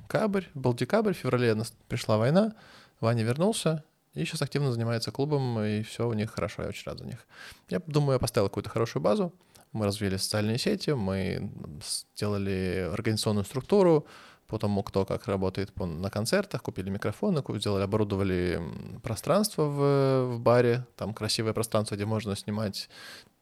декабрь. 0.07 0.43
Был 0.53 0.73
декабрь, 0.73 1.13
в 1.13 1.17
феврале 1.17 1.55
пришла 1.87 2.17
война. 2.17 2.55
Ваня 2.99 3.23
вернулся 3.23 3.85
и 4.13 4.25
сейчас 4.25 4.41
активно 4.41 4.73
занимается 4.73 5.11
клубом, 5.11 5.61
и 5.61 5.83
все 5.83 6.09
у 6.09 6.11
них 6.11 6.31
хорошо, 6.31 6.63
я 6.63 6.67
очень 6.67 6.83
рад 6.87 6.99
за 6.99 7.05
них. 7.05 7.25
Я 7.69 7.79
думаю, 7.87 8.15
я 8.15 8.19
поставил 8.19 8.49
какую-то 8.49 8.69
хорошую 8.69 9.01
базу. 9.01 9.33
Мы 9.71 9.85
развили 9.85 10.17
социальные 10.17 10.57
сети, 10.57 10.89
мы 10.89 11.49
сделали 11.81 12.89
организационную 12.91 13.45
структуру, 13.45 14.05
потом 14.51 14.83
кто 14.83 15.05
как 15.05 15.27
работает 15.27 15.73
по- 15.73 15.85
на 15.85 16.09
концертах, 16.09 16.61
купили 16.61 16.89
микрофоны, 16.89 17.41
сделали, 17.57 17.83
оборудовали 17.83 18.61
пространство 19.01 19.63
в, 19.63 20.35
в 20.35 20.39
баре, 20.39 20.85
там 20.97 21.13
красивое 21.13 21.53
пространство, 21.53 21.95
где 21.95 22.05
можно 22.05 22.35
снимать 22.35 22.89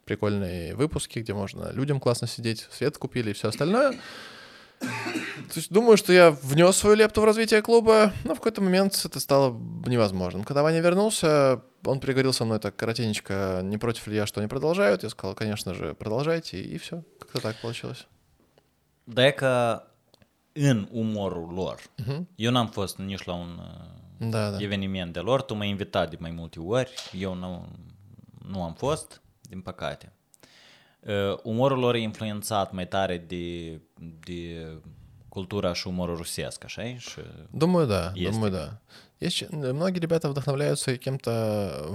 прикольные 0.05 0.75
выпуски, 0.75 1.19
где 1.19 1.33
можно 1.33 1.71
людям 1.71 1.99
классно 1.99 2.27
сидеть, 2.27 2.67
свет 2.71 2.97
купили 2.97 3.31
и 3.31 3.33
все 3.33 3.49
остальное. 3.49 3.93
То 4.79 5.55
есть 5.55 5.71
думаю, 5.71 5.97
что 5.97 6.13
я 6.13 6.31
внес 6.31 6.77
свою 6.77 6.95
лепту 6.95 7.21
в 7.21 7.25
развитие 7.25 7.61
клуба, 7.61 8.13
но 8.23 8.33
в 8.33 8.37
какой-то 8.37 8.61
момент 8.61 9.01
это 9.03 9.19
стало 9.19 9.59
невозможным. 9.85 10.43
Когда 10.43 10.63
Ваня 10.63 10.79
вернулся, 10.79 11.61
он 11.83 11.99
переговорил 11.99 12.33
со 12.33 12.45
мной 12.45 12.59
так 12.59 12.75
коротенечко, 12.75 13.61
не 13.63 13.77
против 13.77 14.07
ли 14.07 14.15
я, 14.15 14.25
что 14.25 14.39
они 14.39 14.47
продолжают. 14.47 15.03
Я 15.03 15.09
сказал, 15.09 15.35
конечно 15.35 15.73
же, 15.73 15.95
продолжайте, 15.95 16.61
и 16.61 16.77
все. 16.77 17.03
Как-то 17.19 17.41
так 17.41 17.55
получилось. 17.61 18.07
Dacă 19.05 19.88
în 20.58 20.88
umorul 20.90 21.52
lor, 21.54 21.80
eu 22.34 22.50
n-am 22.50 22.68
fost 22.68 22.96
nici 22.98 23.24
la 23.24 23.32
un 23.34 23.58
uh, 23.58 24.28
Да, 24.30 24.50
да. 24.50 24.56
eveniment 24.62 25.12
de 25.12 25.20
lor, 25.20 25.42
tu 25.42 25.54
m-ai 25.54 25.68
invitat 25.68 26.10
de 26.10 26.16
mai 26.20 26.30
multe 26.30 26.60
ori, 26.60 26.90
eu 27.12 27.34
nu, 27.34 27.68
nu 28.48 28.62
am 28.62 28.72
fost, 28.74 29.20
din 29.42 29.60
păcate. 29.60 30.12
Uh, 31.00 31.38
umorul 31.42 31.78
lor 31.78 31.94
e 31.94 31.98
influențat 31.98 32.72
mai 32.72 32.88
tare 32.88 33.18
de, 33.18 33.80
de 34.24 34.66
cultura 35.28 35.72
și 35.72 35.86
umorul 35.86 36.16
rusesc, 36.16 36.64
așa 36.64 36.82
-i? 36.82 36.96
Și 36.98 37.20
Думаю, 37.50 37.86
да. 37.86 38.12
Есть 38.14 38.32
Думаю, 38.32 38.50
да. 38.52 38.80
Есть, 39.20 39.36
ч- 39.36 39.48
многие 39.72 40.00
ребята 40.00 40.28
вдохновляются 40.28 40.96
кем-то 40.96 41.32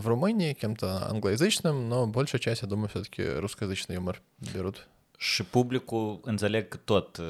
в 0.02 0.08
Румынии, 0.08 0.54
кем-то 0.54 1.08
англоязычным, 1.10 1.88
но 1.90 2.08
большая 2.08 2.42
часть, 2.42 2.62
я 2.62 2.68
думаю, 2.68 2.88
все-таки 2.90 3.24
русскоязычный 3.24 3.96
юмор 3.96 4.22
берут. 4.54 4.88
Și 5.17 5.43
publicul 5.45 6.21
înțeleg 6.23 6.69
că 6.69 6.77
tot, 6.77 7.21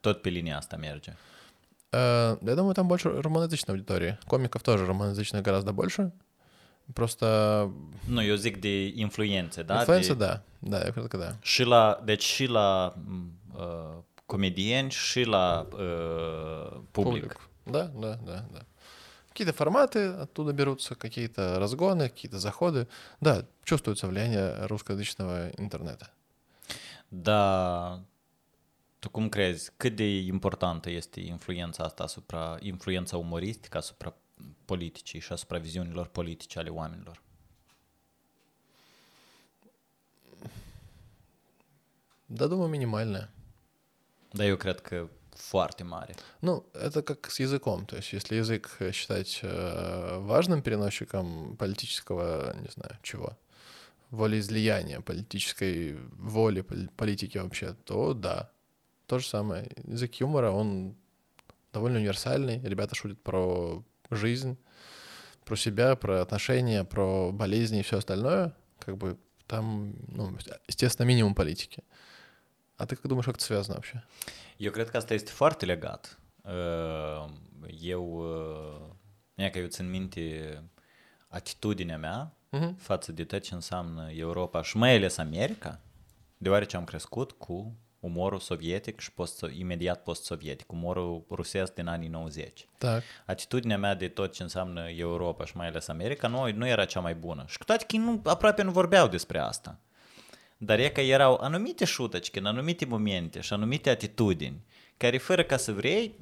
tot 0.00 0.20
pe 0.20 0.28
linia 0.28 0.56
asta 0.56 0.76
merge. 0.76 1.12
Я 1.92 2.54
думаю, 2.54 2.74
там 2.74 2.88
больше 2.88 3.08
румыноязычной 3.08 3.74
аудитории. 3.74 4.18
Комиков 4.26 4.62
тоже 4.62 4.84
румыноязычных 4.86 5.42
гораздо 5.42 5.72
больше. 5.72 6.12
Просто 6.94 7.70
Nu, 8.06 8.22
eu 8.22 8.36
zic 8.36 8.60
de 8.60 8.86
influențe, 8.86 9.62
da? 9.62 9.74
инфлюенса, 9.80 10.14
de, 10.14 10.18
да. 10.18 10.42
Да, 10.60 10.78
я 10.84 10.90
cred 10.90 11.06
că 11.06 11.16
da. 11.16 11.36
Și 11.42 11.62
la, 11.62 12.00
deci 12.04 12.24
și 12.24 12.46
la 12.46 12.94
m, 12.96 13.32
uh, 13.56 13.98
comedieni 14.26 14.90
și 14.90 15.22
la 15.22 15.66
uh, 15.72 16.80
public. 16.92 17.50
Да, 17.64 17.90
да, 18.00 18.18
да, 18.24 18.44
да. 18.52 18.62
Какие-то 19.28 19.52
форматы 19.52 19.98
оттуда 20.24 20.52
берутся, 20.52 20.94
какие-то 20.94 21.58
разгоны, 21.58 22.08
какие-то 22.08 22.38
заходы. 22.38 22.86
Да, 23.20 23.44
чувствуется 23.64 24.06
влияние 24.06 24.66
русскоязычного 24.66 25.50
интернета. 25.58 26.08
Dar 27.07 27.99
tu 28.99 29.09
cum 29.09 29.29
crezi, 29.29 29.71
cât 29.77 29.95
de 29.95 30.17
importantă 30.17 30.89
este 30.89 31.19
influența 31.19 31.83
asta 31.83 32.03
asupra, 32.03 32.57
influența 32.59 33.17
umoristică 33.17 33.77
asupra 33.77 34.15
politicii 34.65 35.19
și 35.19 35.31
asupra 35.31 35.57
viziunilor 35.57 36.07
politice 36.07 36.59
ale 36.59 36.69
oamenilor? 36.69 37.21
Да, 42.33 42.47
думаю, 42.47 42.69
минимальная. 42.69 43.29
Dar 44.33 44.47
eu 44.47 44.57
cred 44.57 44.79
că 44.79 45.09
foarte 45.35 45.83
mare. 45.83 46.15
Ну, 46.39 46.65
это 46.73 47.01
как 47.01 47.29
с 47.29 47.39
языком. 47.39 47.85
То 47.85 47.95
есть, 47.97 48.13
если 48.13 48.35
язык 48.35 48.77
э, 48.79 48.91
считать 48.91 49.39
э, 49.43 50.17
важным 50.19 50.61
переносчиком 50.61 51.57
политического, 51.57 52.55
не 52.55 52.69
знаю, 52.69 52.97
чего, 53.01 53.37
волеизлияния, 54.10 55.00
политической 55.00 55.96
воли, 56.12 56.62
пол- 56.62 56.88
политики 56.96 57.38
вообще, 57.38 57.74
то 57.84 58.14
да. 58.14 58.50
То 59.06 59.18
же 59.18 59.26
самое. 59.26 59.70
Язык 59.84 60.14
юмора, 60.16 60.50
он 60.50 60.96
довольно 61.72 61.98
универсальный. 61.98 62.60
Ребята 62.60 62.94
шутят 62.94 63.22
про 63.22 63.84
жизнь, 64.10 64.56
про 65.44 65.56
себя, 65.56 65.94
про 65.96 66.22
отношения, 66.22 66.84
про 66.84 67.30
болезни 67.32 67.80
и 67.80 67.82
все 67.82 67.98
остальное. 67.98 68.52
Как 68.78 68.96
бы 68.96 69.16
там, 69.46 69.94
ну, 70.08 70.36
естественно, 70.66 71.06
минимум 71.06 71.34
политики. 71.34 71.84
А 72.76 72.86
ты 72.86 72.96
как 72.96 73.06
думаешь, 73.06 73.26
как 73.26 73.36
это 73.36 73.44
связано 73.44 73.76
вообще? 73.76 74.02
Eu 74.58 74.72
cred 74.72 74.90
că 74.90 74.96
asta 74.96 75.14
este 75.14 75.30
foarte 75.30 75.66
legat. 75.66 76.18
Eu, 77.80 78.02
uh, 79.36 79.50
că 79.50 79.58
eu 79.58 79.66
țin 79.66 79.90
minte 79.90 80.62
atitudinea 81.28 81.98
mea 81.98 82.32
uh-huh. 82.58 82.76
față 82.76 83.12
de 83.12 83.24
tot 83.24 83.42
ce 83.42 83.54
înseamnă 83.54 84.10
Europa 84.16 84.62
și 84.62 84.76
mai 84.76 84.96
ales 84.96 85.16
America, 85.16 85.80
deoarece 86.36 86.76
am 86.76 86.84
crescut 86.84 87.32
cu 87.32 87.76
umorul 88.00 88.38
sovietic 88.38 89.00
și 89.00 89.12
post, 89.12 89.44
imediat 89.58 90.02
post-sovietic, 90.02 90.72
umorul 90.72 91.24
rusesc 91.30 91.74
din 91.74 91.86
anii 91.86 92.08
90. 92.08 92.68
Da. 92.78 93.00
Atitudinea 93.26 93.78
mea 93.78 93.94
de 93.94 94.08
tot 94.08 94.32
ce 94.32 94.42
înseamnă 94.42 94.90
Europa 94.90 95.44
și 95.44 95.56
mai 95.56 95.66
ales 95.66 95.88
America 95.88 96.28
nu, 96.28 96.52
nu 96.52 96.66
era 96.66 96.84
cea 96.84 97.00
mai 97.00 97.14
bună. 97.14 97.44
Și 97.46 97.58
cu 97.58 97.64
toate 97.64 97.84
că 97.88 97.96
nu, 97.96 98.20
aproape 98.24 98.62
nu 98.62 98.70
vorbeau 98.70 99.08
despre 99.08 99.38
asta. 99.38 99.78
Dar 100.56 100.78
e 100.78 100.88
că 100.88 101.00
erau 101.00 101.38
anumite 101.40 101.84
șutăci, 101.84 102.30
în 102.32 102.46
anumite 102.46 102.84
momente 102.84 103.40
și 103.40 103.52
anumite 103.52 103.90
atitudini, 103.90 104.64
care 104.96 105.18
fără 105.18 105.42
ca 105.42 105.56
să 105.56 105.72
vrei, 105.72 106.14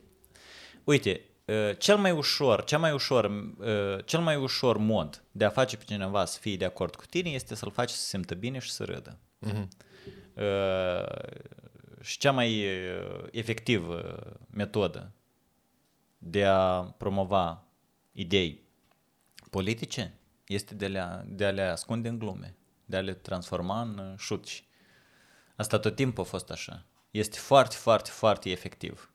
uite, 0.84 1.20
Ă, 1.48 1.72
cel 1.72 1.96
mai 1.96 2.10
ușor, 2.10 2.64
cel 2.64 2.78
mai 2.78 2.92
ușor, 2.92 3.54
ă, 3.60 4.00
cel 4.04 4.20
mai 4.20 4.36
ușor 4.36 4.76
mod 4.76 5.24
de 5.32 5.44
a 5.44 5.50
face 5.50 5.76
pe 5.76 5.84
cineva 5.84 6.24
să 6.24 6.38
fie 6.38 6.56
de 6.56 6.64
acord 6.64 6.96
cu 6.96 7.06
tine 7.06 7.30
este 7.30 7.54
să-l 7.54 7.70
faci 7.70 7.90
să 7.90 7.96
se 7.96 8.06
simtă 8.06 8.34
bine 8.34 8.58
și 8.58 8.70
să 8.70 8.84
râdă. 8.84 9.18
Mm-hmm. 9.46 9.68
Și 12.00 12.18
cea 12.18 12.32
mai 12.32 12.64
efectivă 13.30 14.18
metodă 14.50 15.12
de 16.18 16.44
a 16.44 16.80
promova 16.80 17.64
idei 18.12 18.62
politice 19.50 20.18
este 20.46 20.74
de 20.74 20.98
a 20.98 21.22
de 21.26 21.44
a 21.44 21.50
le 21.50 21.62
ascunde 21.62 22.08
în 22.08 22.18
glume, 22.18 22.56
de 22.84 22.96
a 22.96 23.00
le 23.00 23.14
transforma 23.14 23.80
în 23.80 24.14
șutci. 24.18 24.64
Asta 25.56 25.78
tot 25.78 25.94
timpul 25.94 26.22
a 26.24 26.26
fost 26.26 26.50
așa. 26.50 26.86
Este 27.10 27.38
foarte, 27.38 27.76
foarte, 27.76 28.10
foarte 28.10 28.50
efectiv 28.50 29.13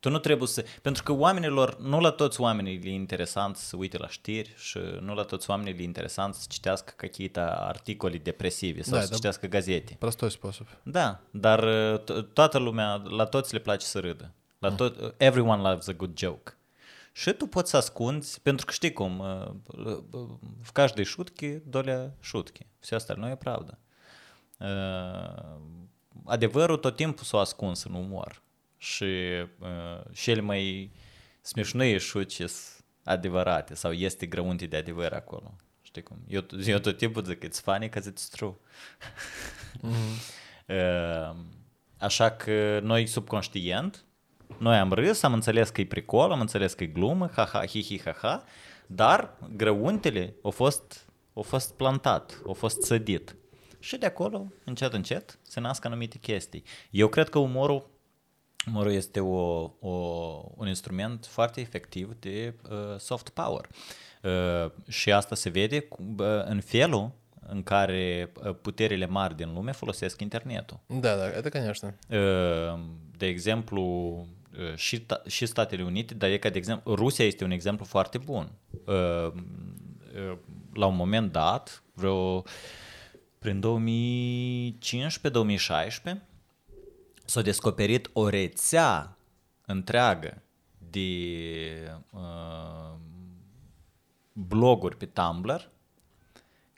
Tu 0.00 0.10
nu 0.10 0.18
trebuie 0.18 0.48
să... 0.48 0.64
Pentru 0.82 1.02
că 1.02 1.12
oamenilor, 1.12 1.78
nu 1.78 2.00
la 2.00 2.10
toți 2.10 2.40
oamenii 2.40 2.78
le 2.82 2.88
e 2.88 2.92
interesant 2.92 3.56
să 3.56 3.76
uite 3.76 3.98
la 3.98 4.08
știri 4.08 4.54
și 4.56 4.78
nu 5.00 5.14
la 5.14 5.22
toți 5.22 5.50
oamenii 5.50 5.72
le 5.72 5.80
e 5.80 5.84
interesant 5.84 6.34
să 6.34 6.46
citească 6.48 6.92
какие-то 6.96 7.40
articole 7.58 8.18
depresive 8.18 8.82
sau 8.82 8.94
Da, 8.94 9.00
să 9.02 9.08
da. 9.08 9.14
citească 9.14 9.46
gazete. 9.46 9.96
Простой 9.98 10.30
способ. 10.30 10.66
Da, 10.82 11.20
dar 11.30 11.62
uh, 11.62 12.00
to- 12.00 12.32
toată 12.32 12.58
lumea, 12.58 12.94
la 12.94 13.24
toți 13.24 13.52
le 13.52 13.58
place 13.58 13.86
să 13.86 13.98
râdă. 14.00 14.32
La 14.58 14.70
tot, 14.70 15.00
uh, 15.00 15.12
everyone 15.16 15.62
loves 15.62 15.88
a 15.88 15.92
good 15.92 16.18
joke. 16.18 16.56
Și 17.12 17.30
tu 17.32 17.46
poți 17.46 17.70
să 17.70 17.76
ascunzi, 17.76 18.40
pentru 18.40 18.66
că 18.66 18.72
știi 18.72 18.92
cum, 18.92 19.18
uh, 19.18 19.48
uh, 20.10 20.28
в 20.62 20.72
каждой 20.72 21.04
шутке 21.04 21.62
доля 21.66 22.14
шутки. 22.20 22.66
Все 22.80 22.94
остальное 22.94 23.34
правда. 23.36 23.78
Uh, 24.58 25.60
Adevărul 26.24 26.76
tot 26.76 26.96
timpul 26.96 27.24
s-a 27.24 27.38
ascuns 27.38 27.84
în 27.84 27.94
umor. 27.94 28.42
și 28.81 29.03
uh, 29.59 30.01
cel 30.13 30.41
mai 30.41 30.91
smișnui 31.41 31.99
șuci 31.99 32.41
adevărate 33.03 33.75
sau 33.75 33.91
este 33.91 34.25
grăunte 34.25 34.65
de 34.65 34.77
adevăr 34.77 35.13
acolo. 35.13 35.55
Știi 35.81 36.03
cum? 36.03 36.17
Eu, 36.27 36.45
eu 36.65 36.79
tot 36.79 36.97
timpul 36.97 37.23
zic, 37.23 37.45
it's 37.47 37.61
funny 37.63 37.89
because 37.89 38.11
it's 38.11 38.29
true. 38.31 38.53
mm-hmm. 39.77 40.17
uh, 40.75 41.35
așa 41.97 42.31
că 42.31 42.79
noi 42.83 43.07
subconștient, 43.07 44.05
noi 44.57 44.77
am 44.77 44.91
râs, 44.91 45.23
am 45.23 45.33
înțeles 45.33 45.69
că 45.69 45.81
e 45.81 45.85
pricol, 45.85 46.31
am 46.31 46.39
înțeles 46.39 46.73
că 46.73 46.83
e 46.83 46.87
glumă, 46.87 47.29
ha-ha, 47.33 47.65
hi-hi, 47.65 48.01
ha-ha, 48.03 48.43
dar 48.87 49.37
grăuntele 49.55 50.35
au 50.41 50.51
fost, 50.51 51.05
au 51.33 51.41
fost 51.41 51.73
plantat, 51.73 52.41
au 52.45 52.53
fost 52.53 52.81
sădit. 52.81 53.35
Și 53.79 53.97
de 53.97 54.05
acolo, 54.05 54.51
încet, 54.63 54.93
încet, 54.93 55.39
se 55.41 55.59
nasc 55.59 55.85
anumite 55.85 56.17
chestii. 56.17 56.63
Eu 56.89 57.07
cred 57.07 57.29
că 57.29 57.39
umorul 57.39 57.89
umorul 58.68 58.92
este 58.92 59.20
o, 59.20 59.70
o, 59.80 59.90
un 60.56 60.68
instrument 60.68 61.26
foarte 61.26 61.60
efectiv 61.60 62.16
de 62.20 62.54
uh, 62.70 62.98
soft 62.98 63.28
power. 63.28 63.66
Uh, 64.22 64.70
și 64.88 65.12
asta 65.12 65.34
se 65.34 65.48
vede 65.50 65.80
cu, 65.80 66.02
uh, 66.18 66.26
în 66.44 66.60
felul 66.60 67.10
în 67.48 67.62
care 67.62 68.32
uh, 68.44 68.54
puterile 68.62 69.06
mari 69.06 69.36
din 69.36 69.52
lume 69.52 69.72
folosesc 69.72 70.20
internetul. 70.20 70.80
Да, 71.00 71.16
да, 71.16 71.40
это 71.40 71.50
конечно. 71.50 71.94
Uh, 72.08 72.80
De 73.16 73.26
exemplu, 73.26 73.82
uh, 74.58 74.74
și, 74.76 75.00
ta- 75.06 75.22
și 75.26 75.46
Statele 75.46 75.82
Unite, 75.82 76.14
dar 76.14 76.30
e 76.30 76.38
ca 76.38 76.48
de 76.50 76.58
exemplu, 76.58 76.94
Rusia 76.94 77.24
este 77.24 77.44
un 77.44 77.50
exemplu 77.50 77.84
foarte 77.84 78.18
bun. 78.18 78.52
Uh, 78.86 78.94
uh, 78.94 79.32
La 80.74 80.86
un 80.86 80.96
moment 80.96 81.32
dat, 81.32 81.82
vreo 81.94 82.42
prin 83.38 83.60
2015-2016, 83.60 86.16
s-a 87.31 87.41
descoperit 87.41 88.09
o 88.13 88.29
rețea 88.29 89.17
întreagă 89.65 90.41
de 90.89 91.09
uh, 92.11 92.95
bloguri 94.33 94.97
pe 94.97 95.05
Tumblr 95.05 95.71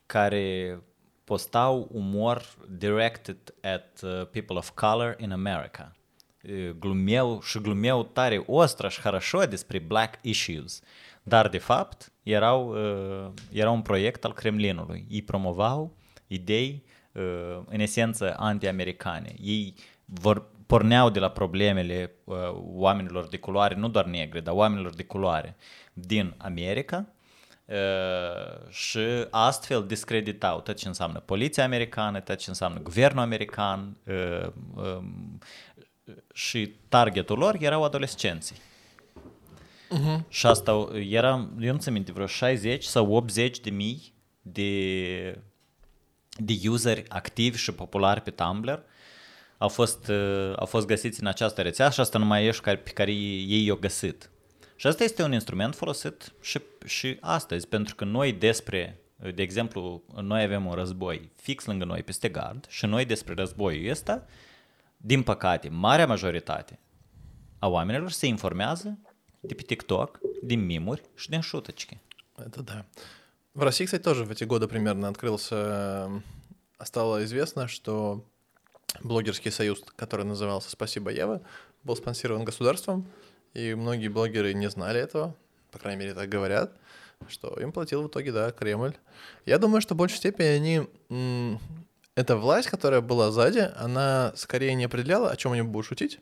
care 0.05 0.79
postau 1.23 1.87
umor 1.91 2.55
directed 2.69 3.37
at 3.61 4.01
uh, 4.03 4.27
people 4.31 4.55
of 4.57 4.69
color 4.69 5.15
in 5.19 5.31
America. 5.31 5.95
Uh, 6.43 6.69
glumeau 6.69 7.41
și 7.41 7.59
glumeau 7.59 8.03
tare 8.03 8.43
ostră 8.45 8.89
și 8.89 9.01
hărășo 9.01 9.45
despre 9.45 9.79
black 9.79 10.19
issues. 10.21 10.81
Dar, 11.23 11.49
de 11.49 11.57
fapt, 11.57 12.11
erau, 12.23 12.67
uh, 12.69 13.31
era 13.51 13.69
un 13.69 13.81
proiect 13.81 14.25
al 14.25 14.33
Kremlinului. 14.33 15.05
Ei 15.09 15.21
promovau 15.21 15.95
idei, 16.27 16.83
uh, 17.11 17.59
în 17.65 17.79
esență, 17.79 18.35
anti-americane. 18.37 19.35
Ei 19.41 19.73
uh, 19.77 19.83
vor, 20.05 20.51
porneau 20.65 21.09
de 21.09 21.19
la 21.19 21.29
problemele 21.29 22.11
uh, 22.23 22.35
oamenilor 22.55 23.27
de 23.27 23.37
culoare, 23.37 23.75
nu 23.75 23.87
doar 23.87 24.05
negre, 24.05 24.39
dar 24.39 24.53
oamenilor 24.53 24.93
de 24.93 25.03
culoare 25.03 25.55
din 25.93 26.33
America 26.37 27.05
uh, 27.65 28.69
și 28.69 28.99
astfel 29.29 29.85
discreditau 29.85 30.61
tot 30.61 30.75
ce 30.75 30.87
înseamnă 30.87 31.19
poliția 31.19 31.63
americană, 31.63 32.19
tot 32.19 32.37
ce 32.37 32.49
înseamnă 32.49 32.79
guvernul 32.79 33.23
american 33.23 33.97
uh, 34.07 34.47
um, 34.75 35.39
și 36.33 36.75
targetul 36.89 37.37
lor 37.37 37.55
erau 37.59 37.83
adolescenții. 37.83 38.55
Uh-huh. 39.93 40.27
Și 40.27 40.45
asta 40.45 40.87
era, 41.09 41.49
eu 41.59 41.73
nu 41.73 41.79
țin 41.79 41.93
minte, 41.93 42.11
vreo 42.11 42.25
60 42.25 42.83
sau 42.83 43.11
80 43.11 43.59
de 43.59 43.69
mii 43.69 44.13
de, 44.41 45.41
de 46.29 46.53
useri 46.69 47.03
activi 47.09 47.57
și 47.57 47.71
populari 47.71 48.21
pe 48.21 48.31
Tumblr 48.31 48.83
au 49.62 49.68
fost, 49.68 50.08
uh, 50.08 50.52
au 50.56 50.66
fost 50.66 50.86
găsiți 50.86 51.20
în 51.20 51.26
această 51.26 51.62
rețea 51.62 51.88
și 51.88 52.00
asta 52.00 52.18
numai 52.18 52.46
ești 52.46 52.62
care, 52.62 52.76
pe 52.76 52.90
care 52.90 53.12
ei 53.12 53.64
i-au 53.64 53.76
găsit. 53.76 54.30
Și 54.76 54.86
asta 54.86 55.04
este 55.04 55.22
un 55.22 55.32
instrument 55.32 55.74
folosit 55.74 56.32
și, 56.40 56.60
și 56.84 57.16
astăzi, 57.20 57.68
pentru 57.68 57.94
că 57.94 58.04
noi 58.04 58.32
despre, 58.32 59.00
de 59.34 59.42
exemplu, 59.42 60.02
noi 60.22 60.42
avem 60.42 60.66
un 60.66 60.72
război 60.72 61.30
fix 61.36 61.64
lângă 61.64 61.84
noi, 61.84 62.02
peste 62.02 62.28
gard, 62.28 62.66
și 62.68 62.86
noi 62.86 63.04
despre 63.04 63.34
războiul 63.34 63.90
ăsta, 63.90 64.26
din 64.96 65.22
păcate, 65.22 65.68
marea 65.68 66.06
majoritate 66.06 66.78
a 67.58 67.68
oamenilor 67.68 68.10
se 68.10 68.26
informează 68.26 68.98
de 69.40 69.54
pe 69.54 69.62
TikTok, 69.62 70.18
din 70.42 70.64
mimuri 70.64 71.02
și 71.14 71.28
din 71.28 71.40
șutăcichi. 71.40 71.98
Это 72.38 72.62
да. 72.62 72.84
В 73.52 73.62
России, 73.62 73.84
кстати, 73.84 74.02
тоже 74.02 74.24
в 74.24 74.30
эти 74.30 74.44
годы 74.44 74.68
примерно 74.68 75.08
открылся, 75.08 75.56
э, 76.78 76.84
стало 76.84 77.24
известно, 77.24 77.66
что 77.66 78.24
блогерский 79.01 79.51
союз, 79.51 79.83
который 79.95 80.25
назывался 80.25 80.69
«Спасибо, 80.69 81.11
Ева», 81.11 81.41
был 81.83 81.95
спонсирован 81.95 82.45
государством, 82.45 83.05
и 83.53 83.73
многие 83.75 84.07
блогеры 84.07 84.53
не 84.53 84.69
знали 84.69 84.99
этого, 84.99 85.35
по 85.71 85.79
крайней 85.79 85.99
мере, 85.99 86.13
так 86.13 86.29
говорят, 86.29 86.71
что 87.27 87.59
им 87.59 87.71
платил 87.71 88.03
в 88.03 88.07
итоге, 88.07 88.31
да, 88.31 88.51
Кремль. 88.51 88.95
Я 89.45 89.57
думаю, 89.57 89.81
что 89.81 89.93
в 89.93 89.97
большей 89.97 90.17
степени 90.17 90.47
они... 90.47 91.59
Эта 92.15 92.35
власть, 92.35 92.69
которая 92.69 93.01
была 93.01 93.31
сзади, 93.31 93.71
она 93.75 94.33
скорее 94.35 94.75
не 94.75 94.85
определяла, 94.85 95.31
о 95.31 95.35
чем 95.35 95.53
они 95.53 95.63
будут 95.63 95.87
шутить, 95.87 96.19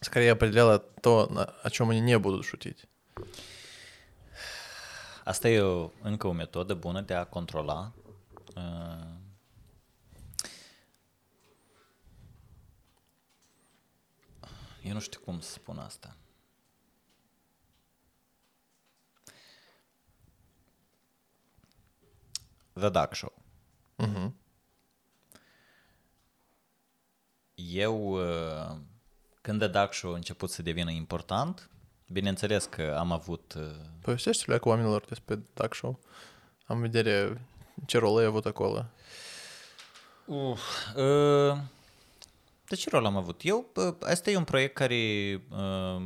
скорее 0.00 0.32
определяла 0.32 0.78
то, 0.78 1.30
о 1.62 1.70
чем 1.70 1.90
они 1.90 2.00
не 2.00 2.18
будут 2.18 2.46
шутить. 2.46 2.86
Asta 5.24 5.48
e 5.48 5.60
încă 6.02 6.26
o 6.26 6.32
metodă 6.32 6.74
bună 6.74 7.04
Eu 14.82 14.92
nu 14.92 15.00
știu 15.00 15.20
cum 15.20 15.40
să 15.40 15.52
spun 15.52 15.78
asta. 15.78 16.16
The 22.72 22.88
Duck 22.88 23.14
Show. 23.14 23.32
Uh-huh. 23.98 24.30
Eu, 27.54 28.10
uh, 28.10 28.76
când 29.40 29.58
The 29.58 29.68
Duck 29.68 29.92
Show 29.92 30.12
a 30.12 30.14
început 30.14 30.50
să 30.50 30.62
devină 30.62 30.90
important, 30.90 31.70
bineînțeles 32.06 32.64
că 32.64 32.96
am 32.98 33.12
avut... 33.12 33.54
Uh, 33.54 33.62
Povestește-le 34.00 34.58
cu 34.58 34.68
oamenilor 34.68 35.04
despre 35.04 35.36
The 35.36 35.50
Duck 35.54 35.74
Show. 35.74 36.00
Am 36.66 36.80
vedere 36.80 37.46
ce 37.86 37.98
rol 37.98 38.18
ai 38.18 38.24
avut 38.24 38.46
acolo. 38.46 38.86
Uh, 40.24 40.58
uh, 40.96 41.58
de 42.74 42.80
ce 42.80 42.90
rol 42.90 43.04
am 43.04 43.16
avut? 43.16 43.40
Eu, 43.44 43.66
uh, 43.74 43.94
asta 44.00 44.30
e 44.30 44.36
un 44.36 44.44
proiect 44.44 44.74
care 44.74 44.94
uh, 45.50 46.02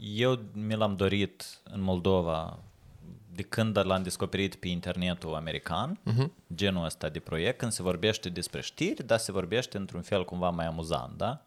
eu 0.00 0.40
mi 0.52 0.76
l-am 0.76 0.96
dorit 0.96 1.60
în 1.64 1.80
Moldova 1.80 2.58
de 3.32 3.42
când 3.42 3.84
l-am 3.84 4.02
descoperit 4.02 4.54
pe 4.54 4.68
internetul 4.68 5.34
american, 5.34 6.00
uh-huh. 6.00 6.54
genul 6.54 6.84
ăsta 6.84 7.08
de 7.08 7.20
proiect, 7.20 7.58
când 7.58 7.72
se 7.72 7.82
vorbește 7.82 8.28
despre 8.28 8.60
știri, 8.60 9.04
dar 9.04 9.18
se 9.18 9.32
vorbește 9.32 9.76
într-un 9.76 10.02
fel 10.02 10.24
cumva 10.24 10.50
mai 10.50 10.66
amuzant, 10.66 11.16
da? 11.16 11.46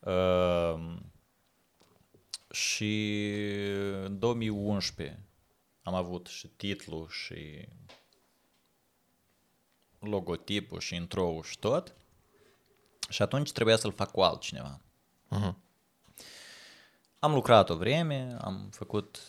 Uh, 0.00 0.94
și 2.50 3.22
în 4.04 4.18
2011 4.18 5.18
am 5.82 5.94
avut 5.94 6.26
și 6.26 6.46
titlul 6.46 7.08
și 7.08 7.68
logotipul 9.98 10.80
și 10.80 10.94
intro 10.94 11.40
și 11.42 11.58
tot. 11.58 11.94
Și 13.12 13.22
atunci 13.22 13.52
trebuia 13.52 13.76
să-l 13.76 13.92
fac 13.92 14.10
cu 14.10 14.20
altcineva. 14.20 14.80
Uh-huh. 15.30 15.54
Am 17.18 17.32
lucrat 17.32 17.70
o 17.70 17.76
vreme, 17.76 18.36
am 18.40 18.68
făcut 18.70 19.20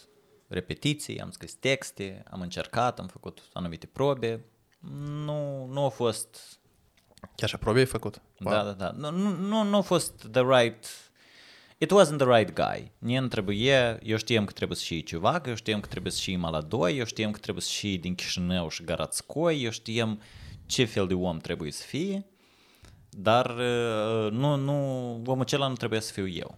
repetiții, 0.48 1.22
am 1.22 1.32
scris 1.32 1.54
texte, 1.54 2.24
am 2.32 2.42
încercat, 2.42 3.00
am 3.00 3.08
făcut 3.08 3.50
anumite 3.54 3.86
probe. 3.86 4.46
Nu, 5.26 5.66
nu 5.66 5.86
a 5.86 5.90
fost... 5.90 6.60
Chiar 7.36 7.50
și 7.50 7.58
probe 7.58 7.80
ai 7.80 7.86
făcut? 7.86 8.22
Wow. 8.40 8.54
Da, 8.54 8.64
da, 8.64 8.72
da. 8.72 8.92
Nu, 8.92 9.30
nu, 9.30 9.64
nu 9.64 9.78
a 9.78 9.82
fost 9.82 10.28
the 10.32 10.42
right... 10.42 10.86
It 11.78 11.92
wasn't 11.92 12.18
the 12.18 12.38
right 12.38 12.54
guy. 12.54 12.92
Mie 12.98 13.18
îmi 13.18 13.30
trebuie, 13.30 14.00
eu 14.04 14.18
știam 14.18 14.46
că 14.46 14.52
trebuie 14.52 14.78
să 14.78 14.84
și 14.84 15.04
ceva, 15.04 15.42
eu 15.46 15.56
știam 15.56 15.80
că 15.80 15.88
trebuie 15.88 16.12
să 16.12 16.20
și 16.20 16.36
Maladoi, 16.36 16.98
eu 16.98 17.06
știam 17.06 17.32
că 17.32 17.40
trebuie 17.40 17.64
să 17.64 17.70
și 17.70 17.98
din 17.98 18.16
Chișinău 18.16 18.70
și 18.70 18.84
Garațcoi, 18.84 19.64
eu 19.64 19.70
știam 19.70 20.22
ce 20.66 20.86
fel 20.86 21.08
de 21.08 21.14
om 21.14 21.38
trebuie 21.38 21.72
să 21.72 21.84
fie 21.84 22.26
dar 23.18 23.46
uh, 23.46 24.32
nu, 24.32 24.56
nu, 24.56 25.12
omul 25.26 25.42
acela 25.42 25.68
nu 25.68 25.76
trebuie 25.76 26.00
să 26.00 26.12
fiu 26.12 26.28
eu. 26.28 26.58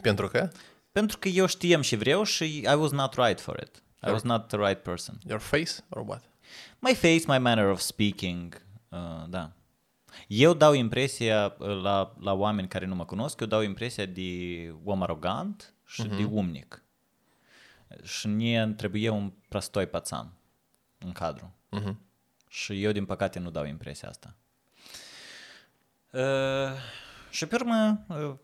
Pentru 0.00 0.28
că 0.28 0.50
Pentru 0.92 1.18
că 1.18 1.28
eu 1.28 1.46
știam 1.46 1.80
și 1.80 1.96
vreau 1.96 2.22
și 2.22 2.58
I 2.58 2.74
was 2.74 2.90
not 2.90 3.14
right 3.14 3.40
for 3.40 3.60
it. 3.62 3.82
I 4.06 4.10
was 4.10 4.22
not 4.22 4.48
the 4.48 4.56
right 4.56 4.82
person. 4.82 5.18
your 5.26 5.40
face 5.40 5.72
or 5.88 6.02
what? 6.06 6.22
My 6.78 6.94
face, 6.94 7.22
my 7.26 7.38
manner 7.38 7.70
of 7.70 7.80
speaking, 7.80 8.62
uh, 8.88 9.24
da. 9.28 9.52
Eu 10.26 10.54
dau 10.54 10.72
impresia 10.72 11.54
uh, 11.58 11.80
la, 11.82 12.14
la 12.20 12.32
oameni 12.32 12.68
care 12.68 12.86
nu 12.86 12.94
mă 12.94 13.04
cunosc, 13.04 13.40
eu 13.40 13.46
dau 13.46 13.62
impresia 13.62 14.06
de 14.06 14.74
om 14.84 15.02
arogant 15.02 15.74
și 15.84 16.02
uh-huh. 16.02 16.16
de 16.16 16.24
umnic. 16.24 16.82
Și 18.02 18.26
mie 18.26 18.60
îmi 18.60 18.74
trebuie 18.74 19.08
un 19.08 19.32
prostoi 19.48 19.86
pațan 19.86 20.32
în 20.98 21.12
cadru. 21.12 21.54
Uh-huh. 21.72 21.94
Și 22.48 22.82
eu, 22.82 22.92
din 22.92 23.04
păcate, 23.04 23.38
nu 23.38 23.50
dau 23.50 23.64
impresia 23.64 24.08
asta. 24.08 24.34
Ă, 26.16 26.72
și 27.30 27.46
pe 27.46 27.54
urmă... 27.54 28.04
Ă, 28.10 28.38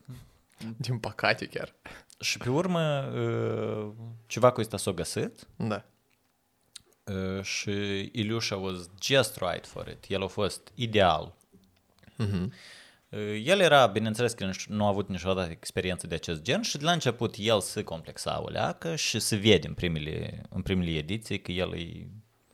Din 0.77 0.99
păcate 0.99 1.47
chiar. 1.47 1.75
Și 2.21 2.39
pe 2.39 2.51
urmă 2.51 2.81
ă, 3.15 3.95
ceva 4.27 4.51
cu 4.51 4.61
ăsta 4.61 4.77
s-a 4.77 4.91
găsit. 4.91 5.47
Da. 5.57 5.85
Și 7.43 7.71
Iliușa 8.13 8.57
was 8.57 8.91
just 9.03 9.37
right 9.41 9.67
for 9.67 9.89
it. 9.89 10.05
El 10.09 10.23
a 10.23 10.27
fost 10.27 10.73
ideal. 10.75 11.35
Mm-hmm. 12.19 12.47
El 13.45 13.61
era, 13.61 13.87
bineînțeles 13.87 14.33
că 14.33 14.51
nu 14.67 14.85
a 14.85 14.89
avut 14.89 15.09
niciodată 15.09 15.51
experiență 15.51 16.07
de 16.07 16.15
acest 16.15 16.43
gen 16.43 16.63
și 16.63 16.77
de 16.77 16.85
la 16.85 16.93
început 16.93 17.35
el 17.39 17.61
se 17.61 17.83
complexa 17.83 18.43
o 18.43 18.49
leacă 18.49 18.97
și 18.97 19.19
se 19.19 19.37
vede 19.37 19.67
în 19.67 19.75
primele, 19.75 20.43
în 20.49 20.63
primele 20.63 20.91
ediții 20.91 21.41
că 21.41 21.53
el 21.53 21.75
e 21.75 22.07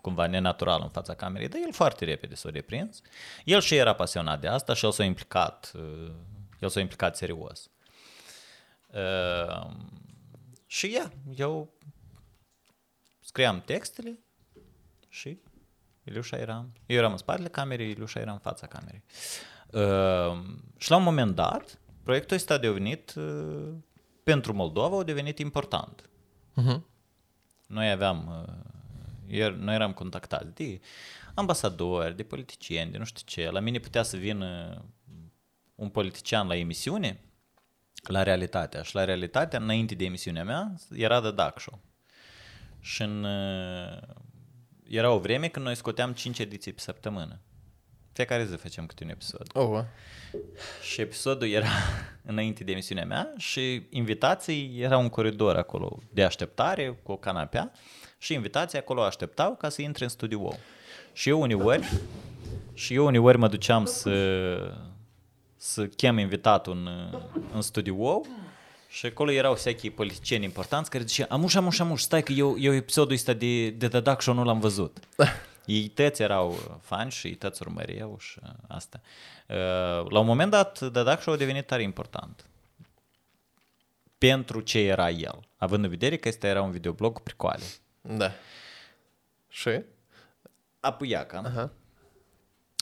cumva 0.08 0.26
nenatural 0.26 0.80
în 0.82 0.88
fața 0.88 1.14
camerei, 1.14 1.48
dar 1.48 1.60
el 1.64 1.72
foarte 1.72 2.04
repede 2.04 2.34
s-a 2.34 2.50
reprins. 2.50 3.02
El 3.44 3.60
și 3.60 3.74
era 3.74 3.92
pasionat 3.92 4.40
de 4.40 4.48
asta 4.48 4.74
și 4.74 4.84
el 4.84 4.90
s-a 4.90 5.04
implicat, 5.04 5.72
uh, 5.74 6.12
el 6.58 6.68
s-a 6.68 6.80
implicat 6.80 7.16
serios. 7.16 7.70
Uh, 8.86 9.70
și 10.66 10.92
ia, 10.92 11.12
eu 11.36 11.72
scriam 13.20 13.60
textele 13.60 14.18
și 15.08 15.38
Iliușa 16.04 16.36
era... 16.36 16.66
Eu 16.86 16.96
eram 16.96 17.10
în 17.10 17.16
spatele 17.16 17.48
camerei, 17.48 17.90
Iliușa 17.90 18.20
era 18.20 18.32
în 18.32 18.38
fața 18.38 18.66
camerei. 18.66 19.02
Uh, 19.70 20.38
și 20.76 20.90
la 20.90 20.96
un 20.96 21.02
moment 21.02 21.34
dat, 21.34 21.78
proiectul 22.02 22.36
ăsta 22.36 22.54
a 22.54 22.58
devenit, 22.58 23.14
uh, 23.14 23.68
pentru 24.22 24.52
Moldova, 24.52 24.98
a 24.98 25.02
devenit 25.02 25.38
important. 25.38 26.08
Mhm. 26.54 26.86
Noi 27.66 27.90
aveam, 27.90 28.44
uh, 28.46 28.77
ier, 29.30 29.52
noi 29.52 29.74
eram 29.74 29.92
contactați 29.92 30.54
de 30.54 30.80
ambasadori, 31.34 32.16
de 32.16 32.22
politicieni, 32.22 32.90
de 32.90 32.98
nu 32.98 33.04
știu 33.04 33.22
ce. 33.26 33.50
La 33.50 33.60
mine 33.60 33.78
putea 33.78 34.02
să 34.02 34.16
vină 34.16 34.82
un 35.74 35.88
politician 35.88 36.46
la 36.46 36.56
emisiune, 36.56 37.20
la 38.02 38.22
realitatea. 38.22 38.82
Și 38.82 38.94
la 38.94 39.04
realitatea, 39.04 39.58
înainte 39.58 39.94
de 39.94 40.04
emisiunea 40.04 40.44
mea, 40.44 40.74
era 40.94 41.20
de 41.20 41.30
Duck 41.30 41.60
Show. 41.60 41.80
Și 42.80 43.02
în, 43.02 43.24
uh, 43.24 43.98
era 44.88 45.10
o 45.10 45.18
vreme 45.18 45.48
când 45.48 45.64
noi 45.64 45.74
scoteam 45.74 46.12
5 46.12 46.38
ediții 46.38 46.72
pe 46.72 46.80
săptămână. 46.80 47.40
Fiecare 48.12 48.44
zi 48.44 48.56
făceam 48.56 48.86
câte 48.86 49.04
un 49.04 49.10
episod. 49.10 49.46
Oh, 49.52 49.84
Și 50.82 51.00
episodul 51.00 51.48
era 51.48 51.68
înainte 52.22 52.64
de 52.64 52.72
emisiunea 52.72 53.04
mea 53.04 53.32
și 53.36 53.86
invitații 53.90 54.80
era 54.80 54.96
un 54.96 55.08
coridor 55.08 55.56
acolo 55.56 55.98
de 56.10 56.24
așteptare 56.24 57.00
cu 57.02 57.12
o 57.12 57.16
canapea 57.16 57.72
și 58.18 58.32
invitații 58.32 58.78
acolo 58.78 59.02
așteptau 59.02 59.56
ca 59.56 59.68
să 59.68 59.82
intre 59.82 60.04
în 60.04 60.10
studio 60.10 60.38
wow. 60.38 60.58
Și 61.12 61.28
eu 61.28 61.40
uneori, 61.40 61.92
și 62.74 62.94
eu 62.94 63.06
uneori 63.06 63.38
mă 63.38 63.48
duceam 63.48 63.84
să, 63.84 64.74
să 65.56 65.86
chem 65.86 66.18
invitatul 66.18 66.72
în, 66.72 66.88
în 67.54 67.62
studio 67.62 67.94
wow 67.94 68.26
și 68.88 69.06
acolo 69.06 69.30
erau 69.30 69.56
seachii 69.56 69.90
politicieni 69.90 70.44
importanți 70.44 70.90
care 70.90 71.04
ziceau, 71.04 71.26
amuș, 71.30 71.54
amuș, 71.54 71.78
amuș, 71.78 72.00
stai 72.00 72.22
că 72.22 72.32
eu, 72.32 72.58
eu 72.58 72.74
episodul 72.74 73.14
ăsta 73.14 73.32
de, 73.32 73.70
de 73.70 73.88
The 73.88 74.00
Duck 74.00 74.20
Show 74.20 74.34
nu 74.34 74.44
l-am 74.44 74.60
văzut. 74.60 74.98
Ei 75.64 75.88
tăți 75.88 76.22
erau 76.22 76.78
fani 76.82 77.10
și 77.10 77.26
ei 77.26 77.34
tăți 77.34 77.62
urmăreau 77.62 78.16
și 78.20 78.38
asta. 78.68 79.00
Uh, 79.48 80.10
La 80.10 80.18
un 80.18 80.26
moment 80.26 80.50
dat, 80.50 80.72
The 80.78 81.02
Duck 81.02 81.20
Show 81.20 81.34
a 81.34 81.36
devenit 81.36 81.66
tare 81.66 81.82
important. 81.82 82.44
Pentru 84.18 84.60
ce 84.60 84.78
era 84.78 85.10
el. 85.10 85.48
Având 85.56 85.84
în 85.84 85.90
vedere 85.90 86.16
că 86.16 86.28
este 86.28 86.46
era 86.46 86.62
un 86.62 86.70
videoblog 86.70 87.12
cu 87.12 87.20
pricoale. 87.20 87.64
Da. 88.16 88.32
Și? 89.48 89.82
Apuiaca. 90.80 91.38
Aha. 91.38 91.72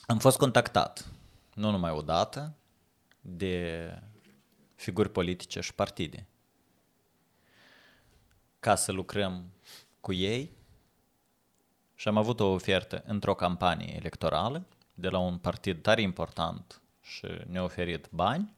Am 0.06 0.18
fost 0.18 0.36
contactat, 0.36 1.08
nu 1.54 1.70
numai 1.70 1.90
o 1.90 2.02
dată, 2.02 2.56
de 3.20 3.90
figuri 4.74 5.10
politice 5.10 5.60
și 5.60 5.74
partide. 5.74 6.26
Ca 8.60 8.74
să 8.74 8.92
lucrăm 8.92 9.52
cu 10.00 10.12
ei 10.12 10.52
și 11.94 12.08
am 12.08 12.16
avut 12.16 12.40
o 12.40 12.46
ofertă 12.46 13.02
într-o 13.06 13.34
campanie 13.34 13.96
electorală 13.96 14.66
de 14.94 15.08
la 15.08 15.18
un 15.18 15.38
partid 15.38 15.82
tare 15.82 16.00
important 16.00 16.82
și 17.02 17.26
ne-a 17.46 17.62
oferit 17.62 18.08
bani, 18.10 18.54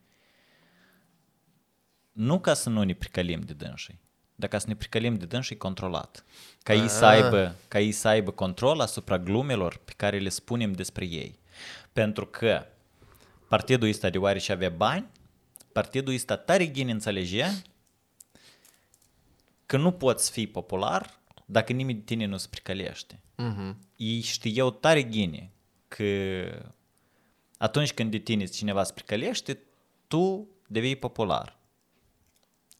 nu 2.12 2.40
ca 2.40 2.54
să 2.54 2.68
nu 2.68 2.82
ne 2.82 2.94
pricălim 2.94 3.40
de 3.40 3.52
dânsii, 3.52 4.00
dar 4.38 4.48
ca 4.48 4.58
să 4.58 4.64
ne 4.68 4.74
pricălim 4.74 5.14
de 5.14 5.26
dânsii 5.26 5.56
controlat. 5.56 6.24
Ca 6.62 6.74
ei, 6.74 6.88
să 6.88 7.04
aibă, 7.04 7.54
ca 7.68 7.80
ei 7.80 7.92
să 7.92 8.08
aibă 8.08 8.30
control 8.30 8.80
asupra 8.80 9.18
glumelor 9.18 9.80
pe 9.84 9.92
care 9.96 10.18
le 10.18 10.28
spunem 10.28 10.72
despre 10.72 11.04
ei. 11.04 11.38
Pentru 11.92 12.26
că 12.26 12.66
partidul 13.48 13.88
ăsta 13.88 14.10
deoarece 14.10 14.52
avea 14.52 14.70
bani, 14.70 15.06
partidul 15.72 16.14
ăsta 16.14 16.36
tare 16.36 16.70
gine 16.70 16.90
înțelegea 16.90 17.62
că 19.66 19.76
nu 19.76 19.92
poți 19.92 20.30
fi 20.30 20.46
popular 20.46 21.20
dacă 21.44 21.72
nimeni 21.72 21.98
de 21.98 22.04
tine 22.04 22.24
nu 22.24 22.36
se 22.36 22.46
pricălește. 22.50 23.20
Mhm. 23.36 23.78
Ei 23.96 24.20
știau 24.20 24.70
tare 24.70 25.08
gine 25.08 25.50
că 25.88 26.04
atunci 27.56 27.92
când 27.92 28.10
de 28.10 28.18
tine 28.18 28.44
cineva 28.44 28.82
se 28.82 28.92
pricălește, 28.92 29.58
tu 30.06 30.48
devii 30.66 30.96
popular. 30.96 31.57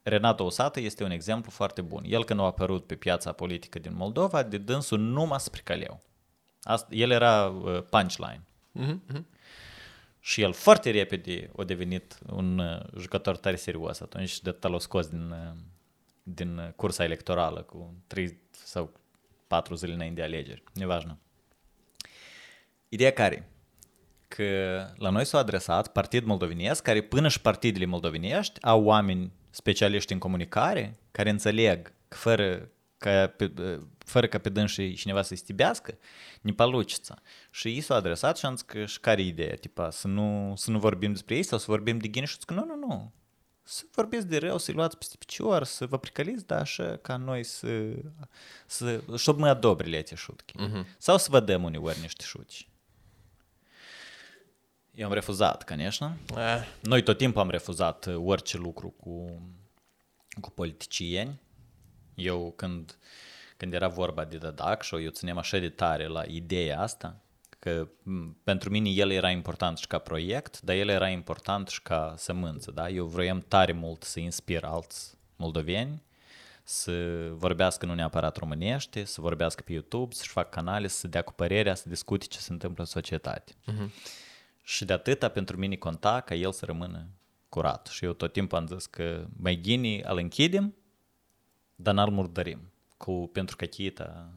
Renato 0.09 0.45
Osată 0.45 0.81
este 0.81 1.05
un 1.05 1.11
exemplu 1.11 1.51
foarte 1.51 1.81
bun. 1.81 2.05
El 2.07 2.25
când 2.25 2.41
a 2.41 2.43
apărut 2.43 2.87
pe 2.87 2.95
piața 2.95 3.33
politică 3.33 3.79
din 3.79 3.95
Moldova, 3.95 4.43
de 4.43 4.59
dânsul 4.59 4.99
nu 4.99 5.27
m-a 5.27 5.41
pricăleau. 5.51 6.01
Asta, 6.63 6.89
el 6.91 7.11
era 7.11 7.47
uh, 7.47 7.83
punchline. 7.83 8.43
Mhm, 8.73 9.03
mhm. 9.07 9.27
Și 10.21 10.43
el 10.43 10.53
foarte 10.53 10.91
repede 10.91 11.51
a 11.57 11.65
devenit 11.65 12.19
un 12.27 12.59
uh, 12.59 12.81
jucător 12.99 13.37
tare 13.37 13.57
serios 13.57 14.01
atunci 14.01 14.41
de 14.41 14.57
l-a 14.61 14.79
scos 14.79 15.07
din, 15.07 15.31
uh, 15.31 15.57
din 16.23 16.59
uh, 16.59 16.69
cursa 16.77 17.05
electorală 17.05 17.63
cu 17.63 17.95
3 18.07 18.39
sau 18.51 18.93
4 19.47 19.75
zile 19.75 19.93
înainte 19.93 20.21
de 20.21 20.27
alegeri. 20.27 20.63
Nevajnă. 20.75 21.19
Ideea 22.89 23.13
care? 23.13 23.49
Că 24.29 24.45
la 24.97 25.11
noi 25.11 25.25
s-a 25.25 25.39
adresat 25.39 25.93
Partid 25.93 26.25
Moldovenesc, 26.25 26.83
care 26.83 27.03
până 27.03 27.29
și 27.29 27.41
partidele 27.41 27.85
moldovenești 27.85 28.63
au 28.63 28.85
oameni 28.85 29.33
specialiști 29.58 30.14
în 30.14 30.20
comunicare, 30.20 31.00
care 31.12 31.30
înțeleg 31.30 31.94
că 32.08 32.18
fără 32.18 32.70
ca 32.98 33.28
pe, 33.28 33.52
fără 33.98 34.28
ca 34.28 34.38
pe 34.38 34.50
dânsii 34.50 34.94
cineva 34.94 35.22
să-i 35.22 35.38
stibească, 35.38 35.98
ne 36.41 36.54
palucița. 36.54 37.22
Și 37.52 37.68
ei 37.68 37.82
s-au 37.82 37.98
adresat 37.98 38.38
și 38.38 38.46
am 38.46 38.56
zis 38.56 38.66
că 38.66 38.86
și 38.86 39.00
care 39.00 39.22
e 39.22 39.26
ideea? 39.26 39.56
Tipa, 39.56 39.89
să 39.89 40.08
nu, 40.08 40.54
să 40.56 40.72
nu 40.72 40.80
vorbim 40.80 41.12
despre 41.12 41.36
ei 41.36 41.44
sau 41.44 41.58
să 41.58 41.66
vorbim 41.68 41.98
de 41.98 42.08
ghine 42.08 42.26
și 42.26 42.38
că 42.46 42.54
nu, 42.54 42.66
nu, 42.66 42.76
nu. 42.76 43.14
Să 43.64 43.84
vorbiți 43.91 44.28
de 44.28 44.38
rău, 44.38 44.58
să-i 44.58 44.74
luați 44.74 44.98
peste 44.98 45.16
picior, 45.20 45.64
să 45.64 45.86
vă 45.86 45.98
pricăliți, 45.98 46.46
dar 46.46 46.60
așa 46.60 46.98
ca 47.02 47.18
noi 47.18 47.44
să... 47.44 47.68
să 48.68 49.02
чтобы 49.16 49.41
мы 49.41 49.50
одобрили 49.50 49.96
эти 49.96 50.16
шутки. 50.16 50.56
Sau 50.98 51.18
să 51.18 51.28
vă 51.30 51.39
dăm 51.39 51.64
uneori 51.64 52.00
niște 52.02 52.24
șutci. 52.26 52.68
Eu 54.98 55.06
am 55.08 55.14
refuzat, 55.14 55.64
конечно. 55.64 56.18
Ah, 56.36 56.64
Noi 56.82 57.02
tot 57.04 57.18
timpul 57.18 57.41
am 57.41 57.50
refuzat 57.50 58.06
uh, 58.06 58.16
orice 58.26 58.58
lucru 58.58 58.89
cu, 58.89 59.41
cu 60.41 60.52
politicieni. 60.52 61.39
Eu 62.16 62.54
când, 62.56 62.98
când 63.58 63.74
era 63.74 63.88
vorba 63.88 64.26
de 64.26 64.38
The 64.38 64.50
Duck 64.50 64.84
Show, 64.84 65.02
eu 65.02 65.10
țineam 65.10 65.38
așa 65.38 65.58
de 65.58 65.70
tare 65.70 66.08
la 66.08 66.24
ideea 66.28 66.82
asta, 66.82 67.22
că 67.60 67.88
m, 68.04 68.38
pentru 68.44 68.70
mine 68.70 68.89
el 68.89 69.12
era 69.12 69.30
important 69.30 69.78
și 69.78 69.88
ca 69.88 69.98
proiect, 69.98 70.62
dar 70.62 70.76
el 70.76 70.88
era 70.88 71.10
important 71.10 71.68
și 71.68 71.82
ca 71.82 72.14
sămânță, 72.18 72.72
da? 72.72 72.89
Eu 72.89 73.06
vroiam 73.06 73.39
tare 73.48 73.72
mult 73.72 74.04
să 74.04 74.20
inspir 74.20 74.64
alți 74.64 75.18
moldoveni 75.36 76.02
să 76.64 76.91
vorbească 77.34 77.86
nu 77.86 77.94
neapărat 77.94 78.38
românește, 78.38 79.04
să 79.04 79.22
vorbească 79.22 79.62
pe 79.66 79.72
YouTube, 79.72 80.14
să-și 80.14 80.30
facă 80.30 80.50
canale, 80.50 80.88
să 80.88 81.08
dea 81.08 81.22
cu 81.22 81.34
părerea, 81.34 81.76
să 81.76 81.89
discute 81.89 82.26
ce 82.26 82.39
se 82.39 82.52
întâmplă 82.52 82.84
în 82.84 82.89
societate. 82.89 83.52
Și 84.69 84.85
de 84.85 84.93
atâta 84.93 85.29
pentru 85.29 85.57
mine 85.57 85.77
conta 85.77 86.21
ca 86.21 86.35
el 86.35 86.53
să 86.53 86.64
rămână 86.64 87.07
curat. 87.49 87.87
Și 87.87 88.05
eu 88.05 88.12
tot 88.12 88.33
timpul 88.33 88.59
am 88.59 88.66
zis 88.66 88.87
că 88.87 89.27
mai 89.37 89.61
ghinii 89.62 90.03
îl 90.03 90.16
închidem, 90.16 90.75
dar 91.77 91.95
n-al 91.95 92.11
murdărim. 92.11 92.73
Cu, 92.97 93.31
pentru 93.33 93.57
că 93.57 93.64
chita, 93.64 94.33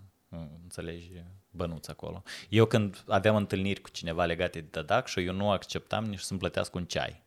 înțelegi, 0.62 1.12
bănuți 1.50 1.90
acolo. 1.90 2.24
Eu 2.50 2.66
când 2.66 3.04
aveam 3.08 3.36
întâlniri 3.36 3.82
cu 3.82 3.90
cineva 3.90 4.26
legate 4.26 4.60
de 4.60 4.68
Dadac 4.72 5.08
și 5.08 5.26
eu 5.26 5.34
nu 5.34 5.50
acceptam 5.50 6.06
nici 6.06 6.20
să-mi 6.20 6.40
plătească 6.40 6.78
un 6.78 6.86
ceai. 6.86 7.22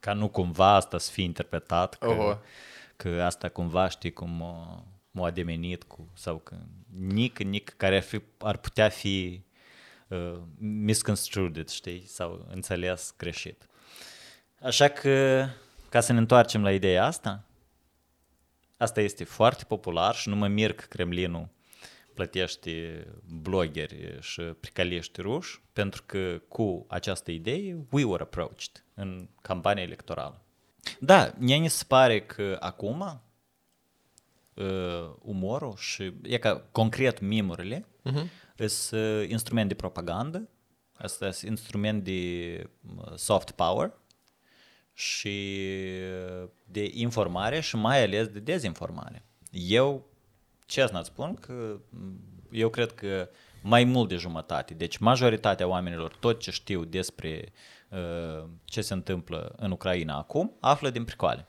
Ca 0.00 0.12
nu 0.12 0.28
cumva 0.28 0.74
asta 0.74 0.98
să 0.98 1.10
fie 1.10 1.24
interpretat 1.24 1.94
că, 1.94 2.08
Oho. 2.08 2.38
că 2.96 3.22
asta 3.22 3.48
cumva 3.48 3.88
știi 3.88 4.12
cum 4.12 4.30
m-a, 4.30 4.84
m-a 5.10 5.26
ademenit 5.26 5.82
cu, 5.82 6.08
sau 6.14 6.36
că 6.38 6.56
nic, 6.98 7.38
nic 7.38 7.68
care 7.76 7.96
ar, 7.96 8.02
fi, 8.02 8.20
ar 8.38 8.56
putea 8.56 8.88
fi 8.88 9.42
uh, 10.10 10.40
misconstrued, 10.58 11.68
știi, 11.68 12.02
sau 12.06 12.46
înțeles 12.50 13.14
greșit. 13.16 13.66
Așa 14.62 14.88
că, 14.88 15.46
ca 15.88 16.00
să 16.00 16.12
ne 16.12 16.18
întoarcem 16.18 16.62
la 16.62 16.72
ideea 16.72 17.04
asta, 17.04 17.44
asta 18.76 19.00
este 19.00 19.24
foarte 19.24 19.64
popular 19.64 20.14
și 20.14 20.28
nu 20.28 20.36
mă 20.36 20.48
mir 20.48 20.72
că 20.72 20.84
Kremlinul 20.88 21.48
plătește 22.14 23.06
blogeri 23.42 24.18
și 24.20 24.40
pricalești 24.40 25.20
ruși, 25.20 25.60
pentru 25.72 26.02
că 26.06 26.40
cu 26.48 26.84
această 26.88 27.30
idee 27.30 27.76
we 27.90 28.04
were 28.04 28.22
approached 28.22 28.84
în 28.94 29.28
campania 29.42 29.82
electorală. 29.82 30.40
Da, 30.98 31.32
mie 31.38 31.56
mi 31.56 31.68
se 31.68 31.84
pare 31.88 32.20
că 32.20 32.56
acum 32.60 33.22
uh, 34.54 35.10
umorul 35.22 35.74
și, 35.76 36.12
e 36.22 36.38
ca 36.38 36.62
concret 36.72 37.20
memurile, 37.20 37.86
uh-huh. 38.10 38.26
Sunt 38.66 39.00
uh, 39.00 39.28
instrument 39.28 39.68
de 39.68 39.74
propagandă, 39.74 40.48
asta 40.96 41.30
sunt 41.30 41.50
instrument 41.50 42.04
de 42.04 42.62
uh, 42.96 43.12
soft 43.14 43.50
power 43.50 43.92
și 44.92 45.56
uh, 46.42 46.48
de 46.64 46.90
informare 46.92 47.60
și 47.60 47.76
mai 47.76 48.02
ales 48.02 48.26
de 48.26 48.38
dezinformare. 48.38 49.24
Eu, 49.50 50.06
ce 50.66 50.86
să 50.86 51.00
spun, 51.04 51.34
că 51.34 51.80
m, 51.88 52.20
eu 52.50 52.68
cred 52.68 52.92
că 52.92 53.28
mai 53.62 53.84
mult 53.84 54.08
de 54.08 54.16
jumătate, 54.16 54.74
deci 54.74 54.96
majoritatea 54.96 55.66
oamenilor, 55.66 56.16
tot 56.16 56.40
ce 56.40 56.50
știu 56.50 56.84
despre 56.84 57.52
uh, 57.88 58.48
ce 58.64 58.80
se 58.80 58.92
întâmplă 58.92 59.54
în 59.56 59.70
Ucraina 59.70 60.16
acum, 60.16 60.52
află 60.60 60.90
din 60.90 61.04
pricoale. 61.04 61.46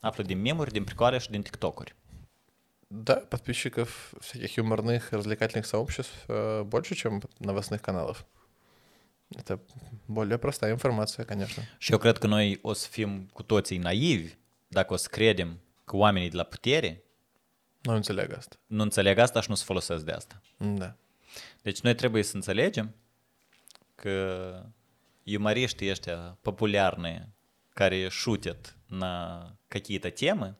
Află 0.00 0.22
din 0.22 0.40
memuri, 0.40 0.72
din 0.72 0.84
pricoale 0.84 1.18
și 1.18 1.30
din 1.30 1.42
TikTok-uri. 1.42 1.94
Да, 2.90 3.16
подписчиков 3.16 4.14
всяких 4.20 4.56
юморных, 4.58 5.12
развлекательных 5.12 5.66
сообществ 5.66 6.14
э, 6.28 6.62
больше, 6.62 6.94
чем 6.94 7.20
новостных 7.40 7.82
каналов. 7.82 8.24
Это 9.34 9.58
более 10.06 10.38
простая 10.38 10.72
информация, 10.72 11.24
конечно. 11.24 11.62
Că 12.20 12.26
noi 12.26 12.58
o 12.62 12.72
să 12.72 12.88
fim 12.88 13.28
cu 13.32 13.42
toții 13.42 13.78
naivi 13.78 14.34
dacă 14.68 14.92
o 14.92 14.96
să 14.96 15.08
credem 15.10 15.60
că 15.84 15.96
oamenii 15.96 16.30
de 16.30 16.36
la 16.36 16.42
putere 16.42 17.02
Nu 17.80 17.94
înțeleg 17.94 18.32
asta. 18.32 18.56
nu 18.66 18.82
înțeleg 18.82 19.18
asta 19.18 19.40
și 19.40 19.50
nu 19.50 19.54
se 19.54 19.64
folosesc 19.64 20.04
de 20.04 20.12
asta. 20.12 20.40
Да. 20.56 20.96
Deci 21.62 21.80
noi 21.80 21.94
trebuie 21.94 22.22
să 22.22 22.36
înțelegem 22.36 22.94
că 23.94 24.62
юмористы 25.22 25.90
ăștia 25.90 26.38
популярные, 26.42 27.28
care 27.74 28.08
шутят 28.08 28.76
на 28.88 29.56
какие-то 29.68 30.10
темы, 30.10 30.56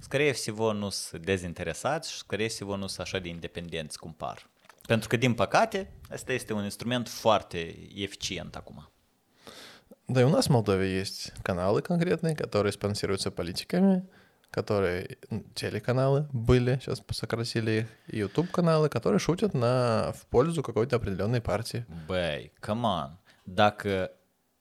скорее 0.00 0.32
всего 0.32 0.72
nu 0.72 0.90
sunt 0.90 1.24
dezinteresați 1.24 2.10
și 2.12 2.18
скорее 2.18 2.48
всего 2.48 2.76
nu 2.76 2.86
sunt 2.86 3.06
așa 3.06 3.18
de 3.18 3.28
independenți 3.28 3.98
cum 3.98 4.12
par. 4.12 4.50
Pentru 4.86 5.08
că, 5.08 5.16
din 5.16 5.34
păcate, 5.34 5.92
asta 6.10 6.32
este 6.32 6.52
un 6.52 6.64
instrument 6.64 7.08
foarte 7.08 7.58
eficient 7.94 8.56
acum. 8.56 8.90
Да 10.08 10.20
и 10.20 10.24
у 10.24 10.28
нас 10.28 10.46
в 10.46 10.50
Молдове 10.50 10.88
есть 10.88 11.32
каналы 11.42 11.82
конкретные, 11.82 12.36
которые 12.36 12.70
спонсируются 12.72 13.32
политиками, 13.32 14.04
которые 14.50 15.18
телеканалы 15.54 16.28
были, 16.32 16.78
сейчас 16.80 17.02
сократили 17.10 17.70
их, 17.80 17.86
и 18.06 18.18
YouTube-каналы, 18.18 18.88
которые 18.88 19.18
шутят 19.18 19.52
на, 19.52 20.12
в 20.12 20.26
пользу 20.26 20.62
какой-то 20.62 20.96
определенной 20.96 21.40
партии. 21.40 21.84
Băi, 22.06 22.52
come 22.60 22.84
on, 22.84 23.18
dacă, 23.44 24.10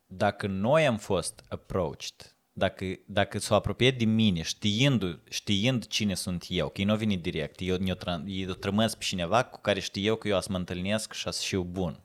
dacă 0.07 0.47
noi 0.47 0.87
am 0.87 0.97
fost 0.97 1.43
approached, 1.49 2.34
dacă, 2.57 2.85
dacă 3.05 3.39
s-o 3.39 3.55
apropie 3.55 3.91
de 3.91 4.05
mine, 4.05 4.41
știind, 4.41 5.19
știind 5.29 5.87
cine 5.87 6.13
sunt 6.13 6.45
eu, 6.49 6.69
că 6.69 6.79
ei 6.79 6.85
nu 6.85 6.91
au 6.91 6.97
venit 6.97 7.21
direct, 7.21 7.59
eu 7.61 7.75
o 7.75 8.23
eu 8.25 8.53
trămăsc 8.53 8.97
pe 8.97 9.03
cineva 9.03 9.43
cu 9.43 9.61
care 9.61 9.79
știu 9.79 10.01
eu 10.01 10.15
că 10.15 10.27
eu 10.27 10.41
să 10.41 10.47
mă 10.51 10.57
întâlnesc 10.57 11.13
și 11.13 11.31
să 11.31 11.41
fiu 11.45 11.63
bun. 11.63 11.99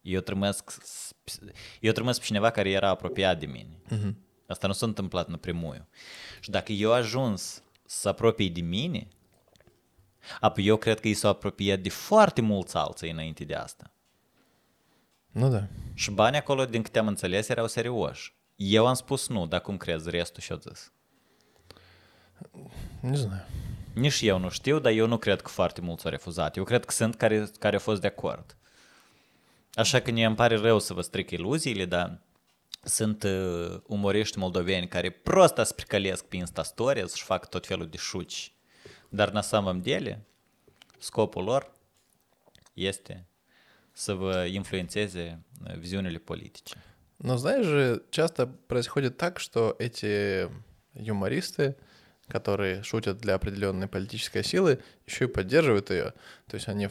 Eu 0.00 0.20
trămăsc, 0.20 0.72
eu 1.80 1.92
trămăsc 1.92 2.18
pe 2.18 2.24
cineva 2.24 2.50
care 2.50 2.70
era 2.70 2.88
apropiat 2.88 3.38
de 3.38 3.46
mine. 3.46 3.80
Uh-huh. 3.90 4.14
Asta 4.46 4.66
nu 4.66 4.72
s-a 4.72 4.86
întâmplat 4.86 5.28
în 5.28 5.36
primul. 5.36 5.88
Și 6.40 6.50
dacă 6.50 6.72
eu 6.72 6.92
ajuns 6.92 7.62
să 7.84 8.08
apropii 8.08 8.50
de 8.50 8.60
mine, 8.60 9.08
apoi 10.40 10.66
eu 10.66 10.76
cred 10.76 11.00
că 11.00 11.08
i 11.08 11.14
s-au 11.14 11.30
apropiat 11.30 11.80
de 11.80 11.88
foarte 11.88 12.40
mulți 12.40 12.76
alții 12.76 13.10
înainte 13.10 13.44
de 13.44 13.54
asta. 13.54 13.92
Nu 15.26 15.48
da. 15.48 15.66
Și 15.94 16.10
banii 16.10 16.38
acolo, 16.38 16.64
din 16.64 16.82
câte 16.82 16.98
am 16.98 17.06
înțeles, 17.06 17.48
erau 17.48 17.66
serioși. 17.66 18.36
Eu 18.60 18.86
am 18.86 18.94
spus 18.94 19.28
nu, 19.28 19.46
dar 19.46 19.60
cum 19.60 19.76
crezi 19.76 20.10
restul 20.10 20.42
și-o 20.42 20.56
zis? 20.56 20.92
Nu 23.00 23.16
știu. 23.16 23.44
Nici 23.92 24.20
eu 24.20 24.38
nu 24.38 24.50
știu, 24.50 24.78
dar 24.78 24.92
eu 24.92 25.06
nu 25.06 25.18
cred 25.18 25.40
că 25.40 25.48
foarte 25.48 25.80
mulți 25.80 26.04
au 26.04 26.10
refuzat. 26.10 26.56
Eu 26.56 26.64
cred 26.64 26.84
că 26.84 26.92
sunt 26.92 27.14
care, 27.14 27.50
care 27.58 27.74
au 27.74 27.80
fost 27.80 28.00
de 28.00 28.06
acord. 28.06 28.56
Așa 29.74 30.00
că 30.00 30.10
ne 30.10 30.24
îmi 30.24 30.36
pare 30.36 30.56
rău 30.56 30.78
să 30.78 30.94
vă 30.94 31.00
stric 31.00 31.30
iluziile, 31.30 31.84
dar 31.84 32.20
sunt 32.82 33.22
uh, 33.22 33.80
umoriști 33.86 34.38
moldoveni 34.38 34.88
care 34.88 35.10
prost 35.10 35.60
spricălesc 35.62 36.24
pe 36.24 36.36
Insta 36.36 36.62
Stories 36.62 37.14
și 37.14 37.24
fac 37.24 37.48
tot 37.48 37.66
felul 37.66 37.88
de 37.88 37.96
șuci. 37.96 38.52
Dar 39.08 39.30
na 39.30 39.40
samom 39.40 39.80
dele, 39.80 40.26
scopul 40.98 41.44
lor 41.44 41.72
este 42.74 43.26
să 43.92 44.14
vă 44.14 44.44
influențeze 44.44 45.42
uh, 45.66 45.76
viziunile 45.76 46.18
politice. 46.18 46.87
Но 47.18 47.36
знаешь 47.36 47.66
же, 47.66 48.02
часто 48.10 48.46
происходит 48.46 49.16
так, 49.16 49.40
что 49.40 49.74
эти 49.78 50.48
юмористы, 50.94 51.76
которые 52.28 52.82
шутят 52.82 53.18
для 53.18 53.34
определенной 53.34 53.88
политической 53.88 54.44
силы, 54.44 54.80
еще 55.06 55.24
и 55.24 55.28
поддерживают 55.28 55.90
ее. 55.90 56.12
То 56.46 56.54
есть 56.54 56.68
они 56.68 56.88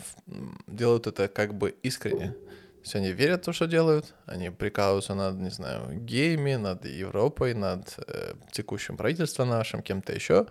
делают 0.68 1.08
это 1.08 1.28
как 1.28 1.54
бы 1.54 1.76
искренне. 1.84 2.32
То 2.32 2.82
есть 2.82 2.96
они 2.96 3.12
верят 3.12 3.42
в 3.42 3.46
то, 3.46 3.54
что 3.54 3.68
делают, 3.68 4.14
они 4.26 4.50
прикалываются 4.50 5.14
над, 5.14 5.36
не 5.36 5.50
знаю, 5.50 6.00
геями, 6.00 6.56
над 6.56 6.86
Европой, 6.86 7.54
над 7.54 7.96
э, 8.08 8.34
текущим 8.52 8.98
правительством 8.98 9.50
нашим, 9.50 9.82
кем-то 9.82 10.14
еще, 10.14 10.48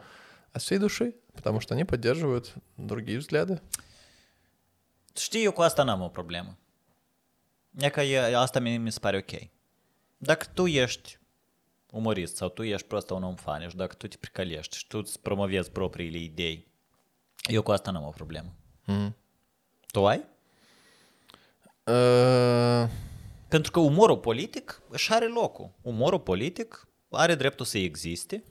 от 0.52 0.62
всей 0.62 0.78
души, 0.78 1.14
потому 1.34 1.60
что 1.60 1.74
они 1.74 1.84
поддерживают 1.84 2.52
другие 2.76 3.18
взгляды. 3.18 3.60
Știi, 5.16 5.44
eu 5.44 5.52
cu 5.52 5.62
asta 5.62 5.82
n-am 5.84 6.02
o 6.02 6.08
problemă. 6.08 6.58
E 7.80 7.88
că 7.88 8.00
e, 8.00 8.36
asta 8.36 8.60
mi. 8.60 8.92
Dacă 10.16 10.46
tu 10.54 10.66
ești 10.66 11.18
umorist 11.90 12.36
sau 12.36 12.48
tu 12.48 12.62
ești 12.62 12.86
prost 12.86 13.10
un 13.10 13.22
om 13.22 13.34
fan, 13.34 13.68
și 13.68 13.76
dacă 13.76 13.94
tu 13.94 14.06
te 14.06 14.16
pricalești 14.16 14.76
și 14.76 14.86
tu 14.86 14.98
îți 14.98 15.20
promovezi 15.20 15.70
propriile 15.70 16.18
idei, 16.18 16.66
eu 17.46 17.62
cu 17.62 17.70
asta 17.70 17.90
n-am 17.90 18.04
o 18.04 18.10
problemă. 18.10 18.54
Mm. 18.84 19.16
Tu 19.86 20.06
ai? 20.06 20.24
Uh... 21.84 22.88
Pentru 23.48 23.70
că 23.70 23.80
umorul 23.80 24.18
politic 24.18 24.82
își 24.88 25.12
are 25.12 25.28
locul. 25.28 25.70
Umorul 25.82 26.20
politic 26.20 26.88
are 27.10 27.34
dreptul 27.34 27.66
să 27.66 27.78
existe 27.78 28.44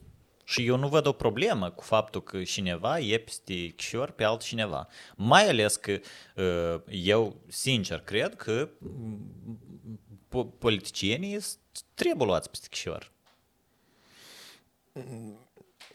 și 0.44 0.66
eu 0.66 0.76
nu 0.76 0.88
văd 0.88 1.06
o 1.06 1.12
problemă 1.12 1.70
cu 1.70 1.82
faptul 1.82 2.22
că 2.22 2.42
cineva 2.42 2.98
e 2.98 3.18
peste 3.18 3.68
chișor 3.68 4.10
pe 4.10 4.24
altcineva. 4.24 4.88
Mai 5.16 5.48
ales 5.48 5.76
că 5.76 5.98
uh, 6.36 6.80
eu, 6.90 7.36
sincer, 7.48 8.00
cred 8.00 8.34
că 8.34 8.68
politicienii 10.58 11.40
trebuie 11.94 12.26
luați 12.26 12.50
peste 12.50 12.68
chior. 12.70 13.02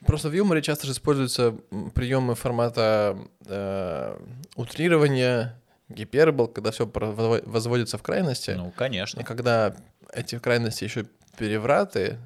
Просто 0.06 0.30
в 0.30 0.34
юморе 0.34 0.62
часто 0.62 0.88
же 0.88 0.94
используются 0.94 1.52
приемы 1.94 2.34
формата 2.36 3.18
э, 3.46 4.18
утрирования, 4.56 5.62
гипербол, 5.90 6.48
когда 6.48 6.72
все 6.72 6.90
возводится 7.46 7.98
в 7.98 8.04
крайности. 8.04 8.52
Ну, 8.52 8.70
И 8.70 8.72
конечно. 8.72 9.24
когда 9.24 9.76
эти 10.12 10.40
крайности 10.40 10.84
еще 10.84 11.06
перевраты, 11.38 12.18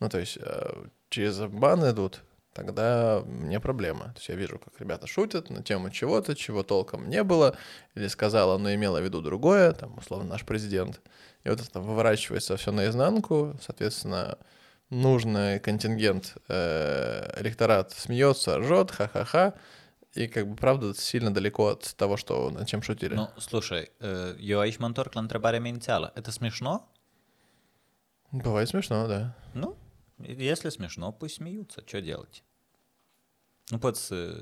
ну, 0.00 0.08
то 0.08 0.18
есть 0.18 0.38
э, 0.40 0.86
через 1.10 1.38
бан 1.38 1.88
идут, 1.88 2.22
тогда 2.52 3.22
мне 3.24 3.60
проблема. 3.60 4.06
То 4.06 4.16
есть 4.16 4.28
я 4.28 4.34
вижу, 4.34 4.58
как 4.58 4.78
ребята 4.80 5.06
шутят 5.06 5.48
на 5.48 5.62
тему 5.62 5.90
чего-то, 5.90 6.34
чего 6.34 6.62
толком 6.62 7.08
не 7.08 7.22
было, 7.22 7.56
или 7.94 8.08
сказала, 8.08 8.58
но 8.58 8.74
имела 8.74 9.00
в 9.00 9.04
виду 9.04 9.20
другое, 9.22 9.72
там, 9.72 9.96
условно, 9.96 10.28
наш 10.28 10.44
президент. 10.44 11.00
И 11.44 11.48
вот 11.48 11.60
это 11.60 11.80
выворачивается 11.80 12.56
все 12.56 12.70
наизнанку, 12.70 13.56
соответственно, 13.60 14.38
нужный 14.90 15.58
контингент 15.58 16.36
э, 16.48 17.40
электорат 17.40 17.92
смеется, 17.92 18.58
ржет, 18.58 18.90
ха-ха-ха, 18.90 19.54
и 20.14 20.28
как 20.28 20.46
бы 20.46 20.56
правда 20.56 20.94
сильно 20.94 21.32
далеко 21.32 21.68
от 21.68 21.94
того, 21.96 22.16
что 22.16 22.50
над 22.50 22.68
чем 22.68 22.82
шутили. 22.82 23.14
Nu, 23.14 23.28
слушай, 23.38 23.90
eu 24.38 24.60
aici 24.60 24.76
mă 24.78 24.86
întorc 24.86 25.12
la 25.12 25.20
întrebarea 25.20 25.60
mea 25.60 25.70
inițială. 25.70 26.12
Это 26.14 26.30
смешно? 26.30 26.88
Бывает 28.32 28.68
смешно, 28.68 29.06
да. 29.06 29.34
Ну, 29.54 29.76
если 30.18 30.70
смешно, 30.70 31.12
пусть 31.12 31.34
смеются. 31.34 31.82
Что 31.86 32.00
делать? 32.00 32.42
Poți 33.80 34.06
să 34.06 34.36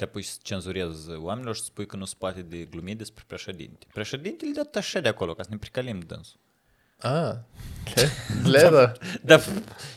te 0.00 0.06
apuci 0.06 0.24
să 0.24 0.38
cenzurezi 0.42 1.10
oamenilor 1.10 1.54
și 1.54 1.60
să 1.60 1.66
spui 1.66 1.86
că 1.86 1.96
nu 1.96 2.04
se 2.04 2.14
poate 2.18 2.42
de 2.42 2.64
glumit 2.64 2.98
despre 2.98 3.24
președinte. 3.26 3.86
Președintele 3.92 4.50
de 4.50 4.60
atașe 4.60 5.00
de 5.00 5.08
acolo, 5.08 5.34
ca 5.34 5.42
să 5.42 5.48
ne 5.50 5.56
pricalim 5.56 5.98
dânsul. 5.98 6.40
Ah, 6.98 7.34
Da. 8.70 8.92
Da. 9.22 9.40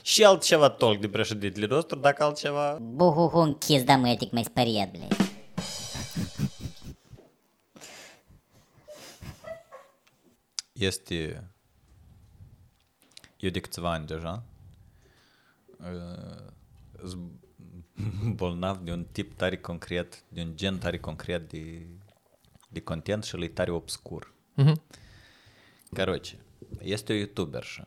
și 0.02 0.24
altceva 0.24 0.70
tolc 0.70 1.00
de 1.00 1.10
președintele 1.10 1.66
nostru, 1.66 2.00
dacă 2.00 2.24
altceva... 2.24 2.78
Buhuhu, 2.82 3.38
închis, 3.38 3.84
da, 3.84 3.96
mătic, 3.96 4.32
mai 4.32 4.44
spăriat. 4.44 4.90
Este... 10.72 11.48
Eu 13.38 13.50
de 13.50 13.60
câțiva 13.60 13.92
ani 13.92 14.06
deja 14.06 14.44
uh, 15.78 16.44
bolnav 18.36 18.78
de 18.78 18.92
un 18.92 19.06
tip 19.12 19.38
tare 19.38 19.58
concret, 19.58 20.24
de 20.30 20.42
un 20.42 20.56
gen 20.56 20.78
tare 20.78 21.00
concret 21.00 21.50
de, 21.50 21.86
de 22.70 22.82
content 22.82 23.24
și 23.24 23.36
el 23.36 23.44
e 23.44 23.48
tare 23.48 23.72
obscur. 23.72 24.34
Mhm. 24.54 24.72
Uh-huh. 24.72 25.02
Caroce, 25.94 26.38
este 26.80 27.14
o 27.14 27.16
youtuber 27.16 27.64
și 27.64 27.84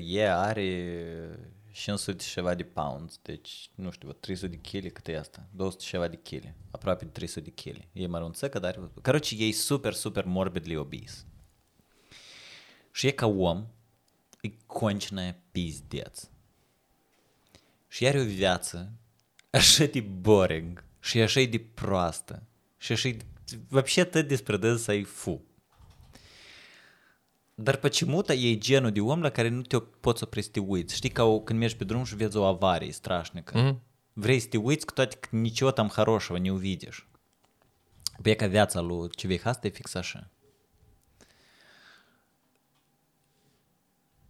ea 0.00 0.40
are 0.40 1.56
500 1.72 2.22
și 2.22 2.30
ceva 2.30 2.54
de 2.54 2.62
pounds, 2.62 3.18
deci, 3.22 3.70
nu 3.74 3.90
știu, 3.90 4.12
300 4.12 4.56
de 4.56 4.56
kg, 4.56 4.92
cât 4.92 5.08
e 5.08 5.18
asta? 5.18 5.48
200 5.50 5.82
și 5.82 5.90
ceva 5.90 6.08
de 6.08 6.16
kg, 6.16 6.54
aproape 6.70 7.04
300 7.04 7.40
de 7.40 7.50
kg. 7.50 7.76
E 7.92 8.06
mărunțăcă, 8.06 8.58
dar... 8.58 8.90
Caroce, 9.02 9.44
e 9.44 9.52
super, 9.52 9.92
super 9.92 10.24
morbidly 10.24 10.76
obese. 10.76 11.24
Și 12.90 13.06
e 13.06 13.10
ca 13.10 13.26
om, 13.26 13.66
e 14.40 14.50
concină 14.66 15.36
pizdeț 15.50 16.28
Și 17.95 18.07
are 18.07 18.19
o 18.19 18.23
viață 18.23 18.91
așa 19.49 19.85
de 19.85 19.99
boring 19.99 20.83
și 20.99 21.21
așa 21.21 21.43
de 21.43 21.59
proastă 21.59 22.43
și 22.77 22.91
așa 22.91 23.09
de... 23.09 23.25
Вообще 23.69 24.03
tot 24.03 24.27
despre 24.27 24.57
dânsa 24.57 24.93
e 24.93 25.03
fu. 25.03 25.45
Dar 27.55 27.75
почему-то 27.75 28.33
e 28.33 28.57
genul 28.57 28.91
de 28.91 29.01
om 29.01 29.21
la 29.21 29.29
care 29.29 29.49
nu 29.49 29.61
te 29.61 29.79
poți 29.79 30.23
opri 30.23 30.41
să 30.41 30.49
te 30.49 30.59
uiți. 30.59 30.95
Știi 30.95 31.09
ca 31.09 31.23
o, 31.23 31.39
când 31.39 31.59
mergi 31.59 31.75
pe 31.75 31.83
drum 31.83 32.03
și 32.03 32.15
vezi 32.15 32.37
o 32.37 32.43
avarie 32.43 32.91
strașnică. 32.91 33.57
Mhm. 33.57 33.81
Vrei 34.13 34.39
să 34.39 34.47
te 34.47 34.57
uiți, 34.57 34.85
cu 34.85 34.93
toate 34.93 35.15
că 35.15 35.29
ничего 35.31 35.71
там 35.71 35.89
хорошего 35.89 36.37
не 36.37 36.51
увидишь. 36.51 37.07
Pe 38.21 38.35
ca 38.35 38.47
viața 38.47 38.79
lui 38.79 39.09
Civei 39.09 39.41
asta 39.43 39.67
e 39.67 39.69
fix 39.69 39.93
așa. 39.93 40.29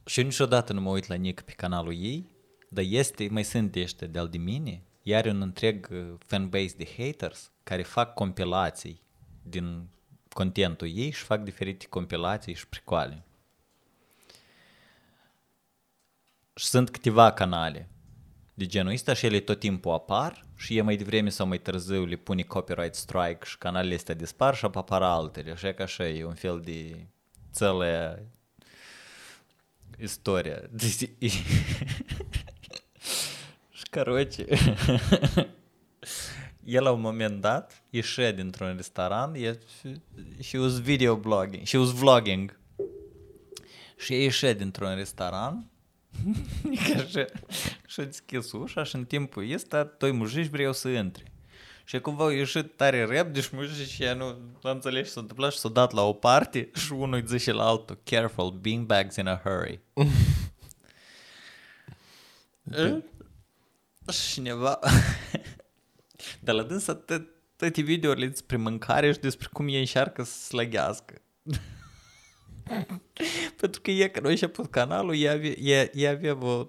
Și 0.06 0.20
eu 0.20 0.26
niciodată 0.26 0.74
nu 0.74 0.82
mă 0.82 0.90
uit 0.90 1.08
la 1.08 1.16
Nick 1.16 1.42
pe 1.42 1.52
canalul 1.52 1.94
ei, 1.94 2.30
dar 2.77 2.85
este, 2.89 3.29
mai 3.31 3.45
sunt 3.45 3.75
ăștia 3.77 4.07
de-al 4.07 4.29
de 4.29 4.39
mine, 4.39 4.83
iar 5.03 5.27
un 5.27 5.41
întreg 5.41 5.89
uh, 5.91 6.15
fanbase 6.19 6.75
de 6.77 6.87
haters 6.97 7.51
care 7.63 7.83
fac 7.83 8.15
compilații 8.15 9.01
din 9.43 9.89
contentul 10.33 10.89
ei 10.95 11.11
și 11.11 11.23
fac 11.23 11.43
diferite 11.43 11.87
compilații 11.87 12.55
și 12.55 12.67
pricoale. 12.67 13.23
Și 16.55 16.67
sunt 16.67 16.91
câteva 16.91 17.33
canale 17.33 17.89
de 18.55 18.67
genul 18.67 18.93
ăsta 18.93 19.13
și 19.13 19.27
ele 19.27 19.41
tot 19.41 19.59
timpul 19.59 19.93
apar 19.93 20.45
și 20.57 20.77
e 20.77 20.83
mai 20.83 20.97
devreme 20.97 21.29
sau 21.29 21.47
mai 21.47 21.59
târziu 21.59 22.05
le 22.05 22.17
pune 22.17 22.43
copyright 22.43 22.95
strike 22.95 23.45
și 23.45 23.59
canalele 23.59 23.95
astea 23.95 24.15
dispar 24.15 24.55
și 24.55 24.65
apar 24.65 25.03
altele. 25.03 25.51
Așa 25.51 25.73
că 25.73 25.83
așa 25.83 26.09
e 26.09 26.25
un 26.25 26.35
fel 26.35 26.61
de 26.61 27.07
țelă 27.53 28.23
istoria. 29.99 30.61
Deci, 33.96 33.96
și 33.96 33.96
короче, 33.96 34.46
el 36.64 36.84
la 36.84 36.92
un 36.92 37.02
moment 37.02 37.42
dat 37.42 37.84
ieșea 37.90 38.32
dintr-un 38.32 38.74
restaurant 38.76 39.36
e, 39.36 39.60
și 40.40 40.56
was 40.56 40.82
video 40.82 41.16
blogging, 41.16 41.66
și 41.66 41.76
was 41.76 41.92
vlogging. 41.92 42.60
Și 43.98 44.14
ieșea 44.14 44.54
dintr-un 44.54 44.96
restaurant 44.96 45.66
Ca 46.94 47.04
și, 47.04 47.26
și-a 47.88 48.04
deschis 48.04 48.52
ușa 48.52 48.84
și 48.84 48.96
în 48.96 49.06
timpul 49.06 49.54
ăsta 49.54 49.86
toi 49.86 50.12
mujici 50.12 50.48
vreau 50.48 50.74
să 50.74 50.88
intre. 50.88 51.24
Și 51.84 52.00
cumva 52.00 52.24
au 52.24 52.30
ieșit 52.30 52.76
tare 52.76 53.06
repede 53.06 53.42
și 53.42 53.50
mujici 53.52 53.88
și 53.88 54.04
ea 54.04 54.14
nu 54.14 54.26
a 54.64 54.70
înțeles 54.70 55.06
ce 55.06 55.12
s-a 55.12 55.20
întâmplat 55.20 55.52
și 55.52 55.58
s-a 55.58 55.70
dat 55.70 55.92
la 55.92 56.02
o 56.02 56.14
parte 56.14 56.70
și 56.74 56.92
unul 56.92 57.16
îi 57.16 57.24
zice 57.28 57.52
la 57.52 57.64
altul, 57.68 58.00
careful, 58.04 58.52
beanbags 58.62 59.16
in 59.16 59.28
a 59.28 59.42
hurry. 59.44 59.80
E? 64.09 64.13
și 64.13 64.33
cineva... 64.33 64.79
Dar 66.41 66.55
la 66.55 66.63
dânsa 66.63 66.95
tot, 66.95 67.23
toate 67.57 67.83
videourile 67.83 68.27
despre 68.27 68.57
mâncare 68.57 69.13
și 69.13 69.19
despre 69.19 69.49
cum 69.53 69.69
ei 69.69 69.79
încearcă 69.79 70.23
să 70.23 70.39
slăgească. 70.39 71.15
Pentru 73.61 73.81
că 73.81 73.91
e, 73.91 74.09
când 74.09 74.27
a 74.27 74.29
început 74.29 74.71
canalul, 74.71 75.17
ea 75.17 75.33
avea, 75.33 75.53
ea, 75.59 75.89
ea 75.93 76.11
avea 76.11 76.39
o 76.41 76.67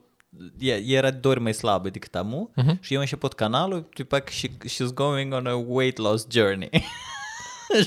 ea, 0.57 0.77
ea 0.77 0.97
era 0.97 1.11
dori 1.11 1.39
mai 1.39 1.53
slabă 1.53 1.89
decât 1.89 2.15
amu 2.15 2.51
uh-huh. 2.51 2.79
și 2.79 2.93
eu 2.93 2.97
am 2.97 3.03
început 3.03 3.33
canalul, 3.33 3.89
după 3.93 4.19
că 4.19 4.31
she, 4.31 4.47
she's 4.47 4.93
going 4.93 5.33
on 5.33 5.47
a 5.47 5.55
weight 5.55 5.97
loss 5.97 6.27
journey. 6.29 6.69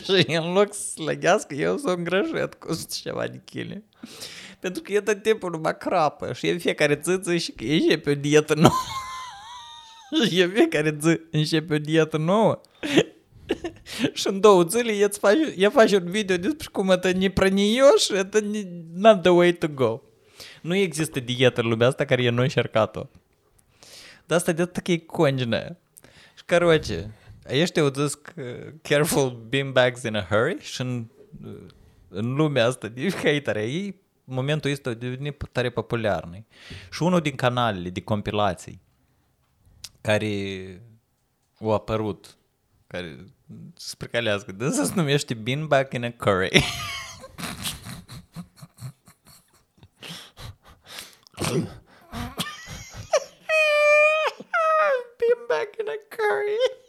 și 0.05 0.24
în 0.26 0.53
loc 0.53 0.74
să 0.74 0.80
slăgească, 0.80 1.55
eu 1.55 1.76
s-o 1.76 1.90
îngrășet 1.90 2.55
cu 2.55 2.86
ceva 3.03 3.26
de 3.26 3.40
chile. 3.44 3.84
Pentru 4.61 4.82
că 4.82 4.92
e 4.92 5.01
tot 5.01 5.22
timpul 5.22 5.51
numai 5.51 5.76
crapă 5.76 6.32
și 6.32 6.46
e 6.46 6.57
fiecare 6.57 6.96
țâță 6.96 7.36
și 7.36 7.53
că 7.53 7.64
e 7.64 7.98
pe 7.98 8.11
o 8.11 8.14
dietă 8.14 8.55
nouă 8.55 8.72
și 10.28 10.39
e 10.39 10.47
fiecare 10.47 10.97
zi 10.99 11.19
începe 11.32 11.73
o 11.73 11.78
dietă 11.78 12.17
nouă. 12.17 12.61
și 14.13 14.28
în 14.28 14.39
două 14.39 14.63
zile 14.63 14.93
ea, 14.93 15.09
faci, 15.19 15.38
ea 15.55 15.69
face 15.69 15.95
un 15.95 16.09
video 16.11 16.38
despre 16.38 16.67
cum 16.71 16.91
это 16.91 17.13
не 17.13 17.30
про 17.30 17.47
нее 17.47 17.97
și 17.97 18.13
это 18.13 18.39
не, 18.41 18.67
not 18.93 19.21
the 19.21 19.32
way 19.32 19.53
to 19.53 19.67
go. 19.67 20.01
Nu 20.61 20.76
există 20.76 21.19
dietă 21.19 21.61
în 21.61 21.67
lumea 21.67 21.88
asta 21.88 22.05
care 22.05 22.23
eu 22.23 22.32
nu 22.32 22.41
încercat-o. 22.41 23.07
Dar 24.26 24.38
asta 24.38 24.51
de 24.51 24.61
atât 24.61 24.84
că 24.84 24.91
e 24.91 24.97
congină. 24.97 25.78
Și 26.38 26.45
короче, 26.45 27.11
ăștia 27.61 27.82
au 27.82 27.89
zis 27.89 28.13
că 28.13 28.73
careful 28.82 29.45
beanbags 29.49 30.03
in 30.03 30.15
a 30.15 30.26
hurry 30.30 30.57
și 30.61 30.82
în, 30.82 31.05
în 32.09 32.34
lumea 32.34 32.65
asta 32.65 32.88
de 32.88 33.09
hatere 33.09 33.63
ei, 33.63 33.95
momentul 34.23 34.71
ăsta 34.71 34.89
a 34.89 34.93
devenit 34.93 35.43
tare 35.51 35.69
popular. 35.69 36.23
Nu? 36.23 36.45
Și 36.91 37.03
unul 37.03 37.21
din 37.21 37.36
canalele 37.36 37.89
de 37.89 38.01
compilații 38.01 38.84
care 40.01 40.82
au 41.61 41.72
apărut, 41.72 42.36
care 42.86 43.16
se 43.76 43.94
precalească, 43.98 44.53
de 44.53 44.70
să 44.70 44.84
se 44.84 44.92
numește 44.94 45.34
Beanbag 45.34 45.92
in 45.92 46.05
a 46.05 46.11
Curry. 46.11 46.64
Beanbag 55.18 55.68
in 55.78 55.88
a 55.88 55.98
Curry. 56.09 56.80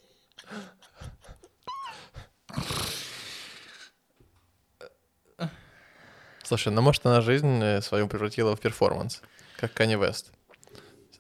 Слушай, 6.44 6.74
ну 6.74 6.82
может 6.82 7.06
она 7.06 7.22
жизнь 7.22 7.64
э, 7.64 7.82
свою 7.82 8.10
превратила 8.10 8.58
в 8.58 8.60
перформанс, 8.60 9.22
как 9.56 9.72
Kanye 9.74 9.98
West 9.98 10.34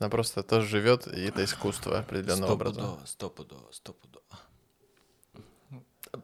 она 0.01 0.09
просто 0.09 0.41
тоже 0.41 0.67
живет, 0.67 1.05
и 1.07 1.27
это 1.27 1.43
искусство 1.43 1.99
определенного 1.99 2.53
образа. 2.53 2.97
Стопудово, 3.05 3.71
стопудово, 3.71 3.71
стопудово. 3.71 4.25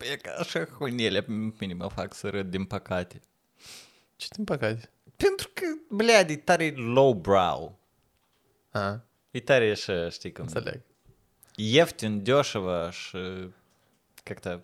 Яка 0.02 0.44
ж 0.44 0.64
охуєля 0.64 1.24
мініма 1.62 1.90
факсери 1.90 2.44
дім 2.44 2.66
пакаті. 2.66 3.22
ты 4.20 4.30
тим 4.36 4.46
Потому 4.46 5.40
что 5.40 5.78
блядь, 5.92 6.32
e 6.32 6.72
low 6.72 7.14
brow 7.14 7.76
А. 8.74 9.00
E 9.34 9.40
tare 9.40 9.72
așa, 9.72 10.10
știi 10.10 10.32
cum... 10.32 10.46
Înțeleg. 10.46 10.82
Ieftin, 11.58 12.24
дешево 12.24 12.92
și... 12.92 13.18
Как-то... 14.24 14.62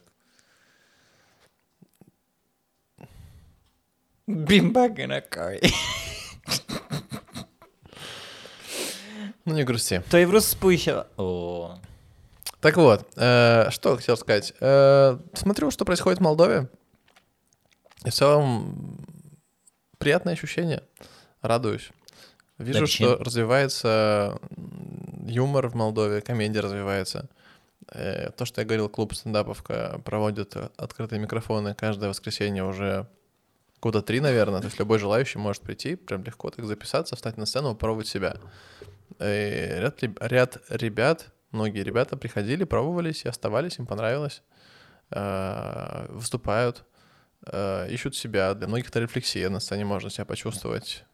Бимбак 4.25 4.97
на 4.97 5.21
кой. 5.21 5.59
Ну 9.45 9.53
не 9.53 9.63
грусти. 9.63 10.01
Vrut 10.11 10.41
să 10.41 10.49
spui 10.49 10.77
ceva? 10.77 11.07
Oh. 11.17 11.79
Так 12.59 12.75
вот, 12.75 13.05
э, 13.17 13.69
что 13.71 13.95
хотел 13.95 14.15
сказать. 14.15 14.53
Э, 14.61 15.17
смотрю, 15.33 15.69
что 15.71 15.83
происходит 15.83 16.19
в 16.19 16.21
Молдове. 16.21 16.69
И 18.05 18.09
в 18.09 18.13
целом 18.13 18.97
приятное 19.97 20.33
ощущение. 20.33 20.81
Радуюсь. 21.41 21.91
Вижу, 22.57 22.79
Да, 22.79 22.87
что 22.87 23.17
развивается 23.17 24.39
юмор 25.25 25.67
в 25.67 25.75
Молдове, 25.75 26.21
комедия 26.21 26.61
развивается. 26.61 27.27
Э, 27.91 28.31
то, 28.31 28.45
что 28.45 28.61
я 28.61 28.65
говорил, 28.65 28.87
клуб 28.87 29.13
стендаповка 29.13 29.99
проводит 30.05 30.55
открытые 30.77 31.19
микрофоны 31.19 31.73
каждое 31.75 32.09
воскресенье 32.09 32.63
уже 32.63 33.07
года 33.81 34.01
три, 34.01 34.21
наверное. 34.21 34.61
То 34.61 34.67
есть 34.67 34.79
любой 34.79 34.99
желающий 34.99 35.37
может 35.37 35.63
прийти, 35.63 35.95
прям 35.95 36.23
легко 36.23 36.49
так 36.49 36.63
записаться, 36.65 37.15
встать 37.17 37.37
на 37.37 37.45
сцену, 37.45 37.73
попробовать 37.73 38.07
себя. 38.07 38.37
И 39.19 39.67
ряд, 39.79 40.03
ряд 40.21 40.57
ребят, 40.69 41.31
многие 41.51 41.83
ребята 41.83 42.17
приходили, 42.17 42.63
пробовались 42.63 43.25
и 43.25 43.29
оставались, 43.29 43.79
им 43.79 43.85
понравилось, 43.85 44.43
э, 45.11 46.05
выступают, 46.09 46.83
э, 47.45 47.87
ищут 47.89 48.15
себя. 48.15 48.53
Для 48.53 48.67
многих 48.67 48.89
это 48.89 48.99
рефлексия, 48.99 49.49
на 49.49 49.59
сцене 49.59 49.85
можно 49.85 50.09
себя 50.09 50.25
почувствовать 50.25 51.05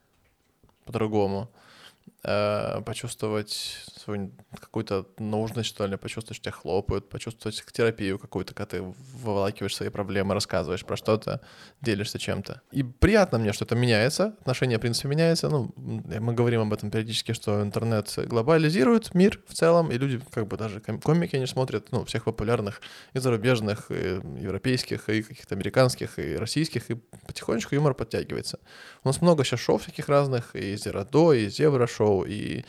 по-другому, 0.86 1.52
э, 2.24 2.82
почувствовать 2.82 3.84
свою 3.98 4.32
какую-то 4.60 5.08
нужность, 5.18 5.70
что 5.70 5.86
ли, 5.86 5.98
почувствовать, 5.98 6.38
что 6.38 6.46
тебя 6.46 6.54
хлопают, 6.54 7.10
почувствовать 7.10 7.64
терапию 7.72 8.20
какую-то, 8.20 8.54
когда 8.54 8.78
ты 8.78 8.82
выволакиваешь 8.82 9.76
свои 9.76 9.90
проблемы, 9.90 10.34
рассказываешь 10.34 10.86
про 10.86 10.98
что-то, 10.98 11.42
делишься 11.82 12.20
чем-то. 12.20 12.62
И 12.72 12.84
приятно 12.84 13.40
мне, 13.40 13.54
что 13.54 13.66
это 13.66 13.76
меняется, 13.76 14.36
отношение, 14.42 14.78
в 14.78 14.82
принципе, 14.82 15.08
меняется. 15.08 15.50
Ну, 15.50 15.72
мы 15.76 16.34
говорим 16.34 16.62
об 16.62 16.74
этом 16.74 16.92
периодически, 16.92 17.34
что 17.34 17.62
интернет 17.62 18.14
глобализирует 18.18 19.14
мир 19.16 19.42
в 19.48 19.54
целом, 19.54 19.92
и 19.92 19.98
люди, 19.98 20.22
как 20.32 20.48
бы 20.48 20.58
даже 20.58 20.80
ком- 20.80 21.02
комики, 21.02 21.36
они 21.36 21.46
смотрят, 21.46 21.92
ну, 21.92 22.06
всех 22.06 22.26
популярных 22.26 22.82
и 23.14 23.20
зарубежных, 23.20 23.92
и 23.92 24.22
европейских, 24.40 25.10
и 25.10 25.22
каких-то 25.22 25.56
американских, 25.56 26.20
и 26.20 26.36
российских, 26.36 26.90
и 26.92 26.96
потихонечку 27.28 27.76
юмор 27.76 27.94
подтягивается. 27.94 28.60
У 29.04 29.08
нас 29.08 29.22
много 29.22 29.44
сейчас 29.44 29.60
шоу 29.60 29.78
всяких 29.78 30.10
разных, 30.10 30.56
и 30.56 30.76
Зерадо, 30.76 31.34
и 31.34 31.50
Зебра 31.50 31.88
шоу, 32.00 32.24
и 32.24 32.64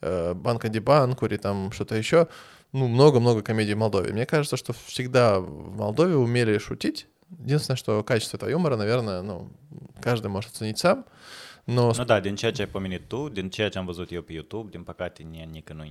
э, 0.00 0.34
Банка 0.34 0.68
Дебанкури, 0.68 1.36
там 1.36 1.72
что-то 1.72 1.96
еще. 1.96 2.28
Ну, 2.72 2.88
много-много 2.88 3.42
комедий 3.42 3.74
в 3.74 3.78
Молдове. 3.78 4.12
Мне 4.12 4.26
кажется, 4.26 4.56
что 4.56 4.72
всегда 4.72 5.40
в 5.40 5.76
Молдове 5.76 6.16
умели 6.16 6.58
шутить. 6.58 7.06
Единственное, 7.44 7.76
что 7.76 8.02
качество 8.02 8.36
этого 8.36 8.50
юмора, 8.50 8.76
наверное, 8.76 9.22
ну, 9.22 9.48
каждый 10.00 10.28
может 10.28 10.52
оценить 10.52 10.78
сам. 10.78 11.04
Но 11.66 11.92
Nu 11.92 12.04
da, 12.04 12.20
din 12.20 12.36
ceea 12.36 12.52
ce 12.52 12.62
ai 12.62 12.68
pomenit 12.68 13.08
tu, 13.08 13.28
din 13.28 13.50
ceea 13.50 13.68
ce 13.68 13.78
am 13.78 13.86
văzut 13.86 14.12
eu 14.12 14.22
pe 14.22 14.32
YouTube, 14.32 14.70
din 14.70 14.82
păcate 14.82 15.22
nică 15.52 15.72
nu 15.72 15.84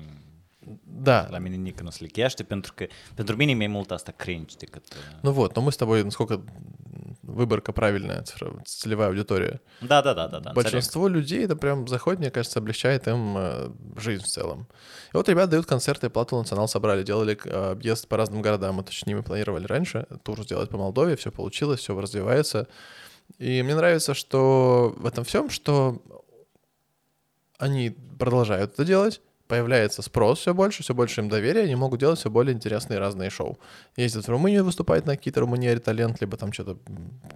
да, 0.83 1.27
la 1.29 1.37
mine 1.37 1.55
nică 1.55 1.83
nu 1.83 1.89
se 1.89 2.03
lichește, 2.03 2.43
pentru 2.43 2.73
că 2.75 2.85
pentru 3.15 3.35
mine 3.35 3.51
e 3.51 3.55
mai 3.55 3.67
mult 3.67 3.91
asta 3.91 4.11
cringe 4.11 4.55
decât... 4.57 4.83
Ну 5.21 5.31
вот, 5.31 5.55
но 5.55 5.61
мы 5.61 5.71
с 5.71 5.77
тобой, 5.77 6.03
насколько 6.03 6.41
выборка 7.25 7.73
правильная, 7.73 8.23
цифровая, 8.23 8.63
целевая 8.65 9.09
аудитория. 9.09 9.59
Да-да-да-да. 9.81 10.53
Большинство 10.53 11.07
людей 11.07 11.45
это 11.45 11.55
прям 11.55 11.87
заходит, 11.87 12.19
мне 12.19 12.31
кажется, 12.31 12.59
облегчает 12.59 13.07
им 13.07 13.35
э, 13.37 13.69
жизнь 13.97 14.23
в 14.23 14.27
целом. 14.27 14.67
И 15.13 15.17
вот 15.17 15.27
ребята 15.27 15.51
дают 15.51 15.65
концерты, 15.65 16.09
Плату 16.09 16.37
Национал 16.37 16.67
собрали, 16.67 17.03
делали 17.03 17.37
э, 17.43 17.71
объезд 17.71 18.07
по 18.07 18.17
разным 18.17 18.41
городам. 18.41 18.75
Мы 18.75 18.83
точнее 18.83 19.15
мы 19.15 19.23
планировали 19.23 19.65
раньше 19.65 20.07
тур 20.23 20.41
сделать 20.43 20.69
по 20.69 20.77
Молдове, 20.77 21.15
все 21.15 21.31
получилось, 21.31 21.79
все 21.79 21.99
развивается. 21.99 22.67
И 23.39 23.61
мне 23.63 23.75
нравится, 23.75 24.13
что 24.13 24.93
в 24.97 25.05
этом 25.05 25.23
всем, 25.23 25.49
что 25.49 26.01
они 27.57 27.95
продолжают 28.19 28.73
это 28.73 28.85
делать, 28.85 29.21
появляется 29.47 30.01
спрос 30.01 30.39
все 30.39 30.53
больше, 30.53 30.83
все 30.83 30.93
больше 30.93 31.21
им 31.21 31.29
доверия, 31.29 31.63
они 31.63 31.75
могут 31.75 31.99
делать 31.99 32.19
все 32.19 32.29
более 32.29 32.53
интересные 32.53 32.99
разные 32.99 33.29
шоу. 33.29 33.59
Ездят 33.95 34.25
в 34.25 34.29
Румынию 34.29 34.63
выступать 34.63 35.05
на 35.05 35.15
какие-то 35.15 35.41
румыниаре 35.41 35.79
талент, 35.79 36.19
либо 36.21 36.37
там 36.37 36.51
что-то 36.51 36.77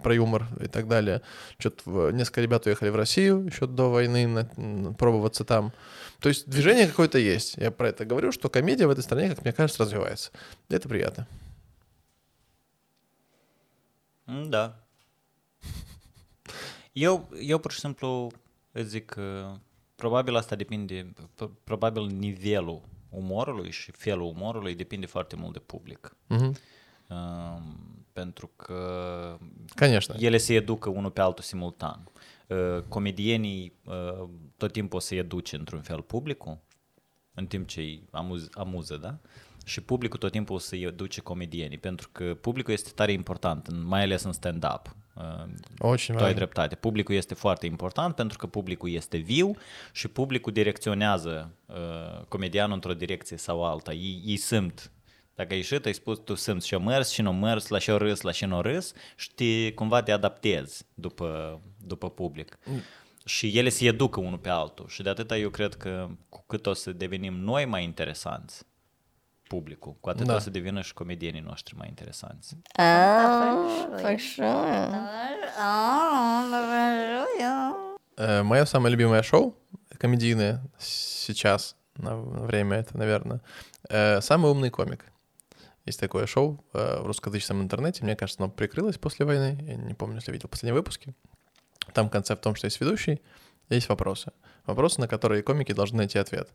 про 0.03 0.14
юмор 0.14 0.47
и 0.60 0.68
так 0.68 0.88
далее. 0.88 1.22
Что-то 1.57 2.12
несколько 2.12 2.41
ребят 2.41 2.66
уехали 2.66 2.89
в 2.89 2.95
Россию 2.95 3.45
еще 3.45 3.68
до 3.68 3.89
войны 3.89 4.28
на, 4.28 4.93
пробоваться 4.93 5.43
там. 5.43 5.72
То 6.20 6.30
есть 6.30 6.49
движение 6.49 6.88
какое-то 6.88 7.18
есть. 7.18 7.57
Я 7.57 7.72
про 7.72 7.89
это 7.89 8.05
говорю, 8.05 8.32
что 8.32 8.49
комедия 8.49 8.88
в 8.88 8.91
этой 8.91 9.03
стране, 9.03 9.30
как 9.30 9.43
мне 9.43 9.53
кажется, 9.53 9.84
развивается. 9.84 10.32
И 10.70 10.76
это 10.76 10.89
приятно. 10.89 11.28
Da. 14.28 14.76
Eu, 16.93 17.28
eu 17.39 17.60
pur 17.60 17.72
și 17.72 17.80
simplu 17.80 18.32
probabil 19.99 20.37
asta 20.37 20.57
depinde, 20.57 21.12
p- 21.12 21.51
probabil 21.64 22.07
nivelul 22.07 22.81
umorului 23.09 23.70
și 23.70 23.91
felul 23.91 24.27
umorului 24.27 24.75
depinde 24.75 25.07
foarte 25.07 25.37
mult 25.37 25.53
de 25.53 25.59
public. 25.59 26.16
Мгм. 26.27 26.57
Uh, 27.09 27.62
pentru 28.12 28.51
că 28.57 29.39
Конечно. 29.75 30.14
ele 30.18 30.37
se 30.37 30.55
educă 30.55 30.89
unul 30.91 31.11
pe 31.11 31.20
altul 31.20 31.45
simultan. 31.45 32.09
Uh, 32.49 32.83
comedienii 32.89 33.72
uh, 33.85 34.29
tot 34.57 34.72
timpul 34.72 34.97
o 34.97 35.01
să 35.01 35.14
educe 35.14 35.57
într-un 35.57 35.81
fel 35.81 36.01
publicul, 36.03 36.59
în 37.35 37.47
timp 37.47 37.68
ce 37.68 37.81
îi 37.81 38.03
amuz, 38.11 38.49
amuză, 38.53 38.97
da? 38.97 39.18
Și 39.64 39.81
publicul 39.81 40.18
tot 40.18 40.31
timpul 40.31 40.55
o 40.55 40.59
să 40.59 40.77
educe 40.77 41.20
comedienii, 41.20 41.79
pentru 41.79 42.09
că 42.12 42.35
publicul 42.41 42.72
este 42.72 42.91
tare 42.95 43.12
important, 43.12 43.66
în- 43.66 43.87
mai 43.87 44.03
ales 44.03 44.22
în 44.22 44.33
stand-up. 44.33 44.97
Uh, 45.18 45.45
Очень 45.79 46.16
tu 46.16 46.25
ai 46.25 46.33
важно. 46.33 46.35
dreptate. 46.35 46.75
Publicul 46.75 47.14
este 47.14 47.35
foarte 47.35 47.66
important 47.66 48.14
pentru 48.14 48.39
că 48.39 48.47
publicul 48.47 48.91
este 48.91 49.16
viu 49.16 49.57
și 49.93 50.09
publicul 50.09 50.53
direcționează 50.53 51.55
uh, 51.66 52.25
comedianul 52.29 52.75
într-o 52.75 52.95
direcție 52.95 53.37
sau 53.37 53.64
alta. 53.64 53.93
Ei, 53.93 54.22
ei 54.25 54.37
simt. 54.37 54.91
Dacă 55.35 55.53
ai 55.53 55.57
ieșit, 55.57 55.87
ai 55.87 55.93
spus, 55.95 56.18
tu 56.18 56.35
simți 56.35 56.66
și-o 56.66 56.79
mers, 56.79 57.11
și 57.11 57.22
nu 57.22 57.33
mers, 57.33 57.68
la 57.68 57.79
și-o 57.79 57.97
râs, 57.97 58.20
la 58.20 58.33
și 58.33 58.45
nu 58.45 58.61
râs 58.61 58.93
și 59.16 59.31
te, 59.35 59.72
cumva 59.72 60.03
te 60.03 60.12
adaptezi 60.12 60.85
după, 60.95 61.61
după 61.87 62.11
public. 62.11 62.59
Și 63.25 63.59
ele 63.59 63.68
se 63.68 63.87
educă 63.87 64.20
unul 64.20 64.39
pe 64.39 64.49
altul. 64.49 64.87
Și 64.89 65.03
de 65.03 65.09
atâta 65.09 65.37
eu 65.37 65.51
cred 65.51 65.75
că 65.75 66.09
cu 66.29 66.45
cât 66.47 66.66
o 66.66 66.72
să 66.72 66.93
devenim 66.93 67.35
noi 67.35 67.64
mai 67.64 67.85
interesanți, 67.85 68.64
publicul, 69.54 69.93
cu 70.00 70.10
atât 70.10 70.26
Da. 70.26 70.36
o 70.36 70.39
să 70.39 70.50
devină 70.50 70.82
și 70.82 70.93
comedienii 70.93 71.41
noștri 71.41 71.76
mai 71.78 71.88
interesanți. 71.88 72.58
Мое 78.52 78.64
самое 78.66 78.91
любимое 78.95 79.22
шоу 79.22 79.56
комедийное 79.97 80.62
сейчас, 80.78 81.76
на 81.97 82.16
время 82.50 82.78
это, 82.78 82.97
наверное, 82.97 83.39
«Самый 84.22 84.52
умный 84.52 84.70
комик». 84.70 85.02
Есть 85.86 86.00
такое 86.00 86.26
шоу 86.26 86.64
в 86.74 87.06
русскоязычном 87.06 87.62
интернете, 87.62 88.04
мне 88.04 88.16
кажется, 88.16 88.43
оно 88.43 88.52
прикрылось 88.52 88.97
после 88.97 89.26
войны, 89.26 89.58
я 89.62 89.76
не 89.76 89.93
помню, 89.93 90.16
если 90.18 90.32
видел 90.32 90.50
последние 90.50 90.76
выпуски. 90.80 91.14
Там 91.93 92.10
концепт 92.10 92.41
в 92.41 92.43
том, 92.43 92.56
что 92.56 92.66
есть 92.68 92.80
ведущий, 92.82 93.22
есть 93.70 93.89
вопросы. 93.89 94.32
Вопросы, 94.66 95.00
на 95.02 95.08
которые 95.08 95.41
комики 95.41 95.74
должны 95.74 95.97
найти 95.97 96.20
ответ. 96.20 96.47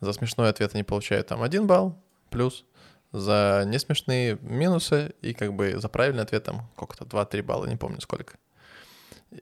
За 0.00 0.12
смешной 0.12 0.48
ответ 0.48 0.74
они 0.74 0.82
получают 0.82 1.28
там 1.28 1.42
один 1.42 1.66
балл, 1.66 2.02
плюс, 2.32 2.64
за 3.12 3.64
несмешные 3.66 4.38
минусы, 4.40 5.14
и 5.20 5.34
как 5.34 5.52
бы 5.54 5.78
за 5.78 5.88
правильный 5.88 6.22
ответ 6.22 6.44
там 6.44 6.68
сколько-то, 6.74 7.04
2-3 7.04 7.42
балла, 7.42 7.66
не 7.66 7.76
помню 7.76 8.00
сколько. 8.00 8.34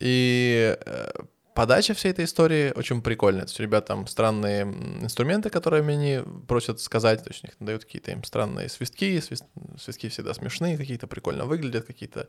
И 0.00 0.76
э, 0.84 1.10
подача 1.54 1.94
всей 1.94 2.10
этой 2.10 2.24
истории 2.24 2.72
очень 2.74 3.02
прикольная. 3.02 3.42
То 3.42 3.50
есть 3.50 3.60
у 3.60 3.80
там 3.80 4.06
странные 4.06 4.62
инструменты, 5.02 5.50
которыми 5.50 5.94
они 5.94 6.22
просят 6.46 6.80
сказать, 6.80 7.22
то 7.24 7.30
есть 7.30 7.44
у 7.44 7.46
них 7.46 7.56
дают 7.60 7.84
какие-то 7.84 8.10
им 8.10 8.24
странные 8.24 8.68
свистки, 8.68 9.20
свист- 9.20 9.48
свистки 9.78 10.08
всегда 10.08 10.34
смешные, 10.34 10.76
какие-то 10.76 11.06
прикольно 11.06 11.44
выглядят, 11.44 11.86
какие-то 11.86 12.28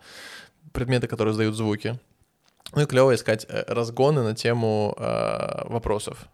предметы, 0.74 1.07
которые 1.07 1.34
издают 1.34 1.55
звуки. 1.55 1.99
Ну 2.74 2.82
и 2.82 2.86
клево 2.86 3.14
искать 3.14 3.45
э, 3.49 3.64
разгоны 3.68 4.24
на 4.24 4.36
тему 4.36 4.95
э, 4.97 5.68
вопросов. 5.68 6.28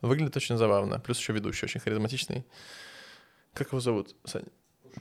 Выглядит 0.00 0.36
очень 0.36 0.56
забавно. 0.56 1.00
Плюс 1.00 1.18
еще 1.18 1.32
ведущий 1.32 1.66
очень 1.66 1.80
харизматичный. 1.80 2.44
Как 3.58 3.68
его 3.68 3.80
зовут, 3.80 4.14
Саня? 4.24 4.46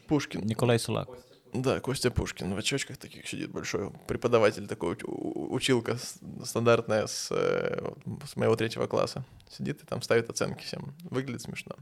Пушкин. 0.07 0.41
Nicolae 0.41 0.77
Sulac. 0.77 1.15
Да, 1.53 1.79
Костя 1.79 2.11
Пушкин 2.11 2.53
в 2.53 2.57
очочках 2.57 2.97
таких 2.97 3.27
сидит 3.27 3.51
большой 3.51 3.91
преподаватель 4.07 4.67
такой, 4.67 4.97
училка 5.03 5.97
стандартная 6.43 7.07
с, 7.07 7.29
э, 7.31 7.93
с 8.25 8.35
моего 8.35 8.55
третьего 8.55 8.87
класса. 8.87 9.23
Сидит 9.49 9.83
и 9.83 9.85
там 9.85 10.01
ставит 10.01 10.29
оценки 10.29 10.63
всем. 10.63 10.93
Выглядит 11.09 11.43
смешно. 11.43 11.75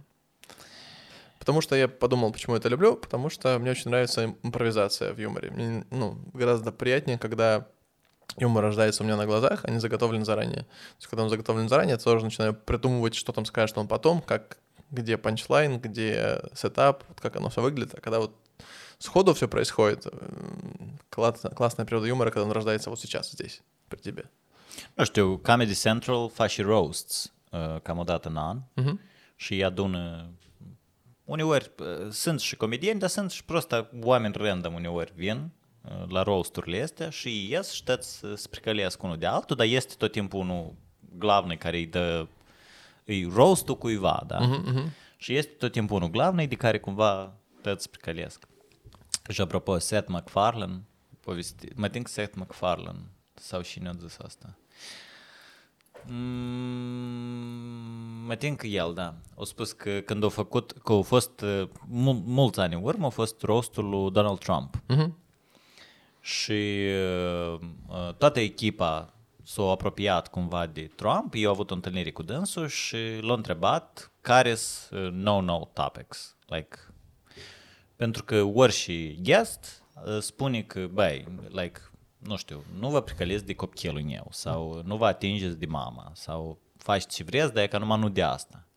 Потому 1.40 1.62
что 1.62 1.76
я 1.76 1.88
подумал, 1.88 2.32
почему 2.32 2.56
я 2.56 2.60
это 2.60 2.70
люблю, 2.70 2.96
потому 2.96 3.30
что 3.30 3.58
мне 3.58 3.72
очень 3.72 3.90
нравится 3.90 4.24
им- 4.24 4.38
импровизация 4.44 5.14
в 5.14 5.18
юморе. 5.18 5.50
Мне 5.52 5.86
ну, 5.92 6.20
гораздо 6.34 6.72
приятнее, 6.72 7.18
когда 7.18 7.68
юмор 8.38 8.64
рождается 8.64 9.04
у 9.04 9.06
меня 9.06 9.16
на 9.16 9.26
глазах, 9.26 9.62
а 9.64 9.72
не 9.72 9.80
заготовлен 9.80 10.26
заранее. 10.26 10.64
То 10.64 10.98
есть, 10.98 11.08
когда 11.08 11.24
он 11.24 11.30
заготовлен 11.30 11.70
заранее, 11.70 11.94
я 11.94 11.98
тоже 11.98 12.26
начинаю 12.26 12.54
придумывать, 12.54 13.16
что 13.16 13.32
там 13.32 13.46
скажет 13.46 13.78
он 13.78 13.88
потом, 13.88 14.22
как, 14.22 14.58
где 14.91 15.17
панчлайн, 15.17 15.79
где 15.81 16.41
сетап, 16.55 17.05
вот 17.09 17.21
как 17.21 17.37
оно 17.37 17.49
все 17.49 17.61
выглядит. 17.63 17.95
А 17.95 18.01
когда 18.01 18.19
вот 18.19 18.35
сходу 18.99 19.33
все 19.35 19.47
происходит, 19.49 20.07
м, 20.07 20.99
класс- 21.11 21.55
классная 21.55 21.85
природа 21.87 22.07
юмора, 22.07 22.31
когда 22.31 22.47
он 22.47 22.53
рождается 22.53 22.91
вот 22.91 22.99
сейчас, 23.01 23.31
здесь, 23.31 23.63
при 23.89 23.99
тебе. 24.01 24.25
Nu 24.97 25.05
știu, 25.05 25.41
Comedy 25.43 25.75
Central 25.83 26.29
face 26.31 26.53
și 26.53 26.63
roasts 26.63 27.33
uh, 27.51 27.81
cam 27.83 27.99
o 27.99 28.03
dată 28.05 28.29
în 28.29 28.37
an 28.37 28.59
Мгм. 28.75 29.01
și 29.37 29.53
îi 29.55 29.65
adună... 29.65 30.31
Uneori 31.25 31.71
uh, 31.79 31.87
sunt 32.11 32.41
și 32.41 32.57
comedieni, 32.57 32.99
dar 33.01 33.09
sunt 33.09 33.31
și 33.31 33.45
prosta 33.45 33.91
oameni 34.03 34.35
random 34.37 34.75
uneori 34.75 35.13
vin 35.15 35.51
uh, 35.85 36.09
la 36.09 36.23
roasturile 36.23 36.83
astea 36.83 37.11
și 37.11 37.29
ei 37.29 37.49
ies 37.51 37.71
și 37.73 37.85
tăți 37.85 38.19
să 38.19 38.35
se 38.35 38.49
pricălesc 38.51 39.03
unul 39.03 39.17
de 39.19 39.27
altul, 39.27 39.57
dar 39.57 39.67
este 39.67 39.95
tot 39.99 40.13
timpul 40.13 40.41
unul 40.41 40.75
glavnic 41.19 41.59
care 41.59 41.77
îi 41.77 41.87
dă 41.87 42.27
e 43.06 43.28
rostul 43.34 43.78
cuiva, 43.78 44.24
da? 44.28 44.38
Uh-huh, 44.40 44.64
uh-huh. 44.74 44.90
Și 45.18 45.36
este 45.36 45.52
tot 45.52 45.72
timpul 45.72 45.96
unul 45.96 46.10
glavnei 46.10 46.48
de 46.48 46.56
care 46.56 46.80
cumva 46.80 47.34
tăți 47.62 47.90
pricălesc. 47.90 48.48
Și 49.30 49.42
apropo, 49.42 49.78
Seth 49.78 50.10
MacFarlane, 50.10 50.82
povesti, 51.20 51.68
mă 51.76 51.88
think 51.88 52.08
Seth 52.08 52.36
MacFarlane, 52.36 53.00
sau 53.34 53.62
și 53.62 53.80
ne-a 53.80 53.94
zis 54.00 54.18
asta. 54.18 54.58
Mm, 56.08 57.06
mă 58.26 58.36
tin 58.36 58.58
el, 58.62 58.94
da. 58.94 59.16
A 59.40 59.44
spus 59.44 59.72
că 59.72 60.00
când 60.00 60.24
au 60.24 60.30
făcut, 60.30 60.72
că 60.72 60.92
au 60.92 61.02
fost 61.02 61.42
uh, 61.42 61.68
mul- 61.88 62.24
mulți 62.26 62.60
ani 62.60 62.74
în 62.74 62.84
urmă, 62.84 63.06
a 63.06 63.10
fost 63.10 63.42
rostul 63.42 63.90
lui 63.90 64.12
Donald 64.12 64.40
Trump. 64.40 64.76
Mm-hmm. 64.76 65.10
Și 66.22 66.84
uh, 67.52 67.60
uh, 67.88 68.14
toată 68.18 68.40
echipa 68.40 69.14
s-a 69.46 69.64
apropiat 69.64 70.28
cumva 70.28 70.66
de 70.66 70.92
Trump, 70.96 71.34
eu 71.36 71.48
au 71.48 71.54
avut 71.54 71.72
o 71.72 71.74
întâlnire 71.74 72.12
cu 72.12 72.24
dânsul 72.24 72.68
și 72.68 72.98
l-a 73.22 73.34
întrebat 73.34 74.12
care 74.22 74.56
sunt 74.56 75.02
uh, 75.02 75.12
no-no 75.12 75.70
topics. 75.74 76.38
Like, 76.46 76.78
pentru 77.96 78.24
că 78.24 78.42
ori 78.42 78.72
și 78.72 79.20
guest 79.22 79.84
uh, 80.06 80.20
spune 80.20 80.62
că, 80.62 80.88
băi, 80.88 81.28
like, 81.50 81.80
nu 82.18 82.38
știu, 82.38 82.64
nu 82.80 82.90
vă 82.90 83.02
pricăliți 83.02 83.46
de 83.46 83.54
copilul 83.54 84.04
meu 84.04 84.28
sau 84.30 84.82
nu 84.86 84.98
vă 84.98 85.06
atingeți 85.06 85.58
de 85.58 85.66
mama 85.66 86.12
sau 86.14 86.60
faceți 86.78 87.16
ce 87.16 87.24
vreți, 87.24 87.54
dar 87.54 87.64
e 87.64 87.68
că 87.68 87.78
numai 87.78 88.00
nu 88.00 88.10
de 88.10 88.22
asta. 88.22 88.68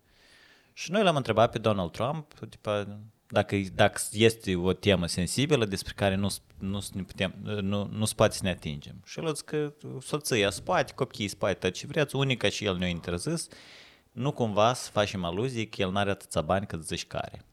Și 0.73 0.91
noi 0.91 1.03
l-am 1.03 1.16
întrebat 1.16 1.51
pe 1.51 1.59
Donald 1.59 1.91
Trump, 1.91 2.33
tipa, 2.49 2.99
dacă, 3.31 3.57
dacă 3.74 4.01
este 4.12 4.57
o 4.57 4.72
temă 4.72 5.07
sensibilă 5.07 5.64
despre 5.64 5.93
care 5.97 6.14
nu, 6.14 6.29
nu, 6.59 6.81
ne 6.93 7.03
putem, 7.03 7.35
nu, 7.43 7.89
nu 7.93 8.05
spate 8.05 8.35
să 8.35 8.41
ne 8.43 8.51
atingem. 8.51 9.03
Și 9.05 9.18
el 9.18 9.35
zice 9.35 9.45
că 9.45 9.72
soția 10.01 10.51
spate, 10.51 10.93
copiii 10.93 11.29
spate, 11.29 11.55
tot 11.55 11.72
ce 11.72 11.87
vreți, 11.87 12.16
unica 12.16 12.49
și 12.49 12.64
el 12.64 12.76
ne-a 12.76 12.89
interzis, 12.89 13.49
nu 14.12 14.33
cumva 14.33 14.72
să 14.72 14.91
facem 14.91 15.24
aluzie 15.24 15.68
că 15.68 15.83
el 15.83 15.91
n-are 15.91 16.11
atâția 16.11 16.41
bani 16.41 16.66
cât 16.66 16.87
zici 16.87 17.07
care. 17.07 17.45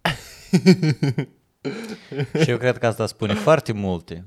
și 2.44 2.50
eu 2.50 2.58
cred 2.58 2.78
că 2.78 2.88
asta 2.88 3.06
spune 3.06 3.34
foarte 3.34 3.72
multe 3.72 4.26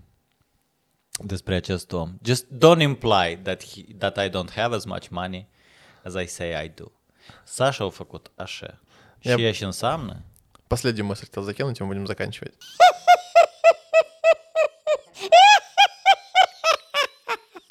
despre 1.25 1.55
acest 1.55 1.93
om. 1.93 2.19
Just 2.23 2.47
don't 2.47 2.81
imply 2.81 3.39
that, 3.43 3.65
he, 3.65 3.83
that 3.99 4.25
I 4.25 4.29
don't 4.29 4.55
have 4.55 4.75
as 4.75 4.85
much 4.85 5.09
money 5.09 5.49
as 6.05 6.15
I 6.15 6.27
say 6.27 6.65
I 6.65 6.73
do. 6.75 6.85
Sasha 7.45 7.85
a 7.85 7.89
făcut 7.89 8.31
așa. 8.35 8.81
Și 9.19 9.29
yep. 9.29 9.39
ea 9.39 9.53
și 9.53 9.65
înseamnă 9.65 10.23
Последнюю 10.69 11.07
мысль 11.07 11.27
хотел 11.27 11.43
закинуть, 11.43 11.81
и 11.81 11.83
мы 11.83 11.89
будем 11.89 12.07
заканчивать. 12.07 12.55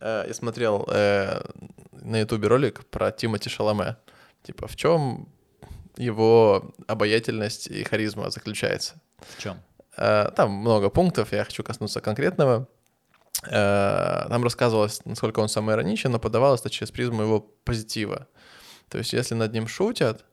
Э, 0.01 0.25
Я 0.27 0.33
смотрел 0.33 0.87
э, 0.91 1.41
на 1.91 2.19
ютубе 2.19 2.47
ролик 2.47 2.85
про 2.87 3.11
Тимоти 3.11 3.49
Шаломе. 3.49 3.97
Типа, 4.43 4.67
в 4.67 4.75
чем 4.75 5.27
его 5.97 6.71
обаятельность 6.87 7.67
и 7.67 7.83
харизма 7.83 8.29
заключается? 8.29 8.95
В 9.37 9.41
чем? 9.41 9.59
Э, 9.97 10.31
Там 10.35 10.51
много 10.51 10.89
пунктов, 10.89 11.31
я 11.33 11.43
хочу 11.43 11.63
коснуться 11.63 12.01
конкретного. 12.01 12.67
Там 13.43 14.43
рассказывалось, 14.43 15.05
насколько 15.05 15.39
он 15.41 15.47
самоироничен, 15.47 16.11
но 16.11 16.17
подавалось 16.19 16.61
это 16.61 16.71
через 16.71 16.89
призму 16.89 17.21
его 17.21 17.39
позитива. 17.39 18.27
То 18.89 18.97
есть, 18.97 19.13
если 19.13 19.35
над 19.35 19.53
ним 19.53 19.67
шутят, 19.67 20.25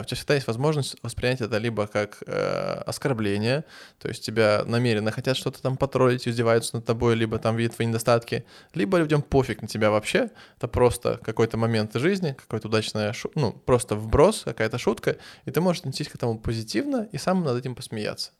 у 0.00 0.04
тебя 0.04 0.16
всегда 0.16 0.34
есть 0.34 0.46
возможность 0.46 0.96
воспринять 1.02 1.40
это 1.40 1.58
либо 1.58 1.86
как 1.86 2.22
э, 2.26 2.82
оскорбление, 2.86 3.64
то 3.98 4.08
есть 4.08 4.24
тебя 4.24 4.62
намеренно 4.66 5.10
хотят 5.10 5.36
что-то 5.36 5.60
там 5.62 5.76
потроллить, 5.76 6.26
издеваются 6.26 6.76
над 6.76 6.84
тобой, 6.84 7.14
либо 7.14 7.38
там 7.38 7.56
видят 7.56 7.76
твои 7.76 7.86
недостатки, 7.86 8.44
либо 8.74 8.98
людям 8.98 9.22
пофиг 9.22 9.62
на 9.62 9.68
тебя 9.68 9.90
вообще, 9.90 10.30
это 10.56 10.68
просто 10.68 11.18
какой-то 11.22 11.56
момент 11.56 11.94
жизни, 11.94 12.32
какой-то 12.32 12.68
удачная 12.68 13.12
шу- 13.12 13.30
ну, 13.34 13.52
просто 13.52 13.96
вброс, 13.96 14.42
какая-то 14.44 14.78
шутка, 14.78 15.16
и 15.44 15.50
ты 15.50 15.60
можешь 15.60 15.80
отнестись 15.80 16.08
к 16.08 16.14
этому 16.14 16.38
позитивно 16.38 17.08
и 17.12 17.18
сам 17.18 17.42
над 17.44 17.58
этим 17.58 17.74
посмеяться. 17.74 18.32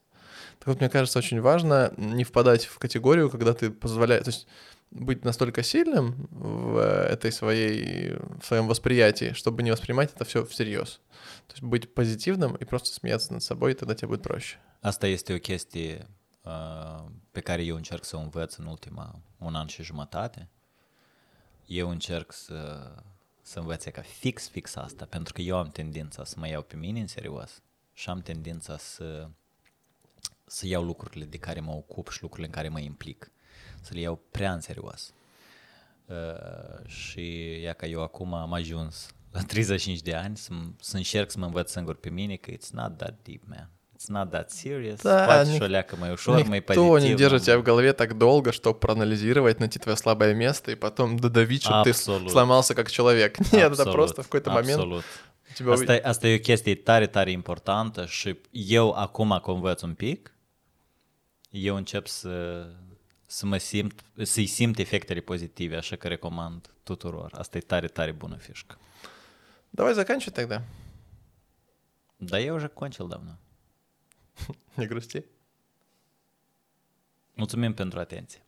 Так 0.58 0.68
вот, 0.68 0.80
мне 0.80 0.88
кажется, 0.88 1.18
очень 1.18 1.40
важно 1.40 1.92
не 1.96 2.24
впадать 2.24 2.66
в 2.66 2.78
категорию, 2.78 3.30
когда 3.30 3.54
ты 3.54 3.70
позволяешь, 3.70 4.24
то 4.24 4.30
есть 4.30 4.46
быть 4.90 5.24
настолько 5.24 5.62
сильным 5.62 6.28
в 6.30 6.78
этой 6.78 7.32
своей, 7.32 8.16
в 8.40 8.44
своем 8.44 8.66
восприятии, 8.66 9.32
чтобы 9.32 9.62
не 9.62 9.70
воспринимать 9.70 10.14
это 10.14 10.24
все 10.24 10.44
всерьез. 10.44 11.00
То 11.46 11.54
есть 11.54 11.62
быть 11.62 11.94
позитивным 11.94 12.56
и 12.56 12.64
просто 12.64 12.92
смеяться 12.92 13.32
nад 13.32 13.42
собой, 13.42 13.74
тогда 13.74 13.94
тебе 13.94 14.08
будет 14.08 14.22
проще. 14.22 14.58
Uh, 16.44 17.58
eu 17.58 17.76
încerc 17.76 18.04
să 18.04 18.16
o 18.16 18.20
învăț 18.20 18.56
în 18.56 18.66
ultima 18.66 19.20
un 19.38 19.54
an 19.54 19.66
și 19.66 19.82
jumătate. 19.82 20.48
Eu 21.66 21.88
încerc 21.88 22.32
să, 22.32 22.90
să 23.42 23.58
învăț 23.58 23.84
ca 23.84 24.02
fix, 24.02 24.48
fix 24.48 24.76
asta, 24.76 25.04
pentru 25.04 25.32
că 25.32 25.40
eu 25.40 25.56
am 25.56 25.70
tendința 25.70 26.24
să 26.24 26.34
mă 26.38 26.48
iau 26.48 26.62
pe 26.62 26.76
mine 26.76 27.00
în 27.00 27.06
serios 27.06 27.62
și 27.92 28.08
am 28.08 28.20
tendința 28.20 28.76
să, 28.76 29.28
să 30.44 30.66
iau 30.66 30.84
lucrurile 30.84 31.24
de 31.24 31.38
care 31.38 31.60
mă 31.60 31.72
ocup 31.72 32.10
și 32.10 32.22
lucrurile 32.22 32.46
în 32.46 32.54
care 32.54 32.68
mă 32.68 32.80
implic, 32.80 33.32
să 33.82 33.90
le 33.94 34.00
iau 34.00 34.20
prea 34.30 34.52
în 34.52 34.60
serios. 34.60 35.12
Uh, 36.06 36.86
și 36.86 37.60
ia 37.62 37.72
ca 37.72 37.86
eu 37.86 38.02
acum 38.02 38.34
am 38.34 38.52
ajuns 38.52 39.06
la 39.32 39.40
35 39.40 40.00
de 40.00 40.14
ani 40.14 40.36
să, 40.36 40.50
să 40.80 40.96
încerc 40.96 41.30
să 41.30 41.38
mă 41.38 41.44
învăț 41.44 41.70
singur 41.70 41.96
pe 41.96 42.10
mine 42.10 42.36
că 42.36 42.50
it's 42.50 42.70
not 42.70 42.96
that 42.96 43.14
deep, 43.22 43.42
man. 43.46 43.70
It's 43.94 44.06
not 44.06 44.30
that 44.30 44.50
serious. 44.50 45.02
Да, 45.02 45.44
și 45.44 45.50
ник- 45.50 45.62
o 45.62 45.64
leacă 45.64 45.96
mai 45.98 46.10
ușor, 46.10 46.46
mai 46.46 46.58
Никто 46.58 46.98
не 46.98 47.14
держит 47.14 47.42
тебя 47.42 47.58
в 47.58 47.62
голове 47.62 47.92
так 47.92 48.16
долго, 48.16 48.50
чтобы 48.52 48.78
проанализировать, 48.78 49.58
найти 49.58 49.78
твое 49.78 49.96
слабое 49.96 50.34
место 50.34 50.70
и 50.70 50.74
потом 50.74 51.16
додавить, 51.16 51.62
чтобы 51.62 51.82
ты 51.82 51.92
сломался 52.28 52.74
как 52.74 52.90
человек. 52.90 53.38
Нет, 53.38 53.72
это 53.72 53.82
Absolut, 53.82 53.92
просто 53.92 54.22
в 54.22 54.28
какой-то 54.28 54.50
момент 54.50 55.04
тебя 55.58 55.72
Asta, 55.72 55.94
e- 55.94 56.02
asta 56.04 56.28
e 56.28 56.34
o 56.34 56.38
chestie 56.38 56.74
tare, 56.74 57.06
tare 57.06 57.30
importantă 57.30 58.06
și 58.06 58.38
eu 58.50 58.92
acum 58.92 59.40
că 59.44 59.50
învăț 59.50 59.82
un 59.82 59.94
pic, 59.94 60.32
eu 61.50 61.76
încep 61.76 62.06
să, 62.06 62.66
să 63.27 63.45
mă 63.45 63.57
simt, 63.57 64.03
să-i 64.21 64.45
simt 64.45 64.77
efectele 64.77 65.19
pozitive, 65.19 65.75
așa 65.75 65.95
că 65.95 66.07
recomand 66.07 66.73
tuturor. 66.83 67.33
Asta 67.33 67.57
e 67.57 67.61
tare, 67.61 67.87
tare 67.87 68.11
bună 68.11 68.35
fișcă. 68.35 68.77
Давай 69.69 69.93
заканчивать 69.93 70.35
тогда. 70.35 70.63
Dar 72.19 72.39
eu 72.39 72.55
уже 72.55 72.69
кончил 72.69 73.07
давно. 73.07 73.37
Не 74.77 74.85
грусти. 74.85 75.23
Mulțumim 77.33 77.73
pentru 77.73 77.99
atenție. 77.99 78.41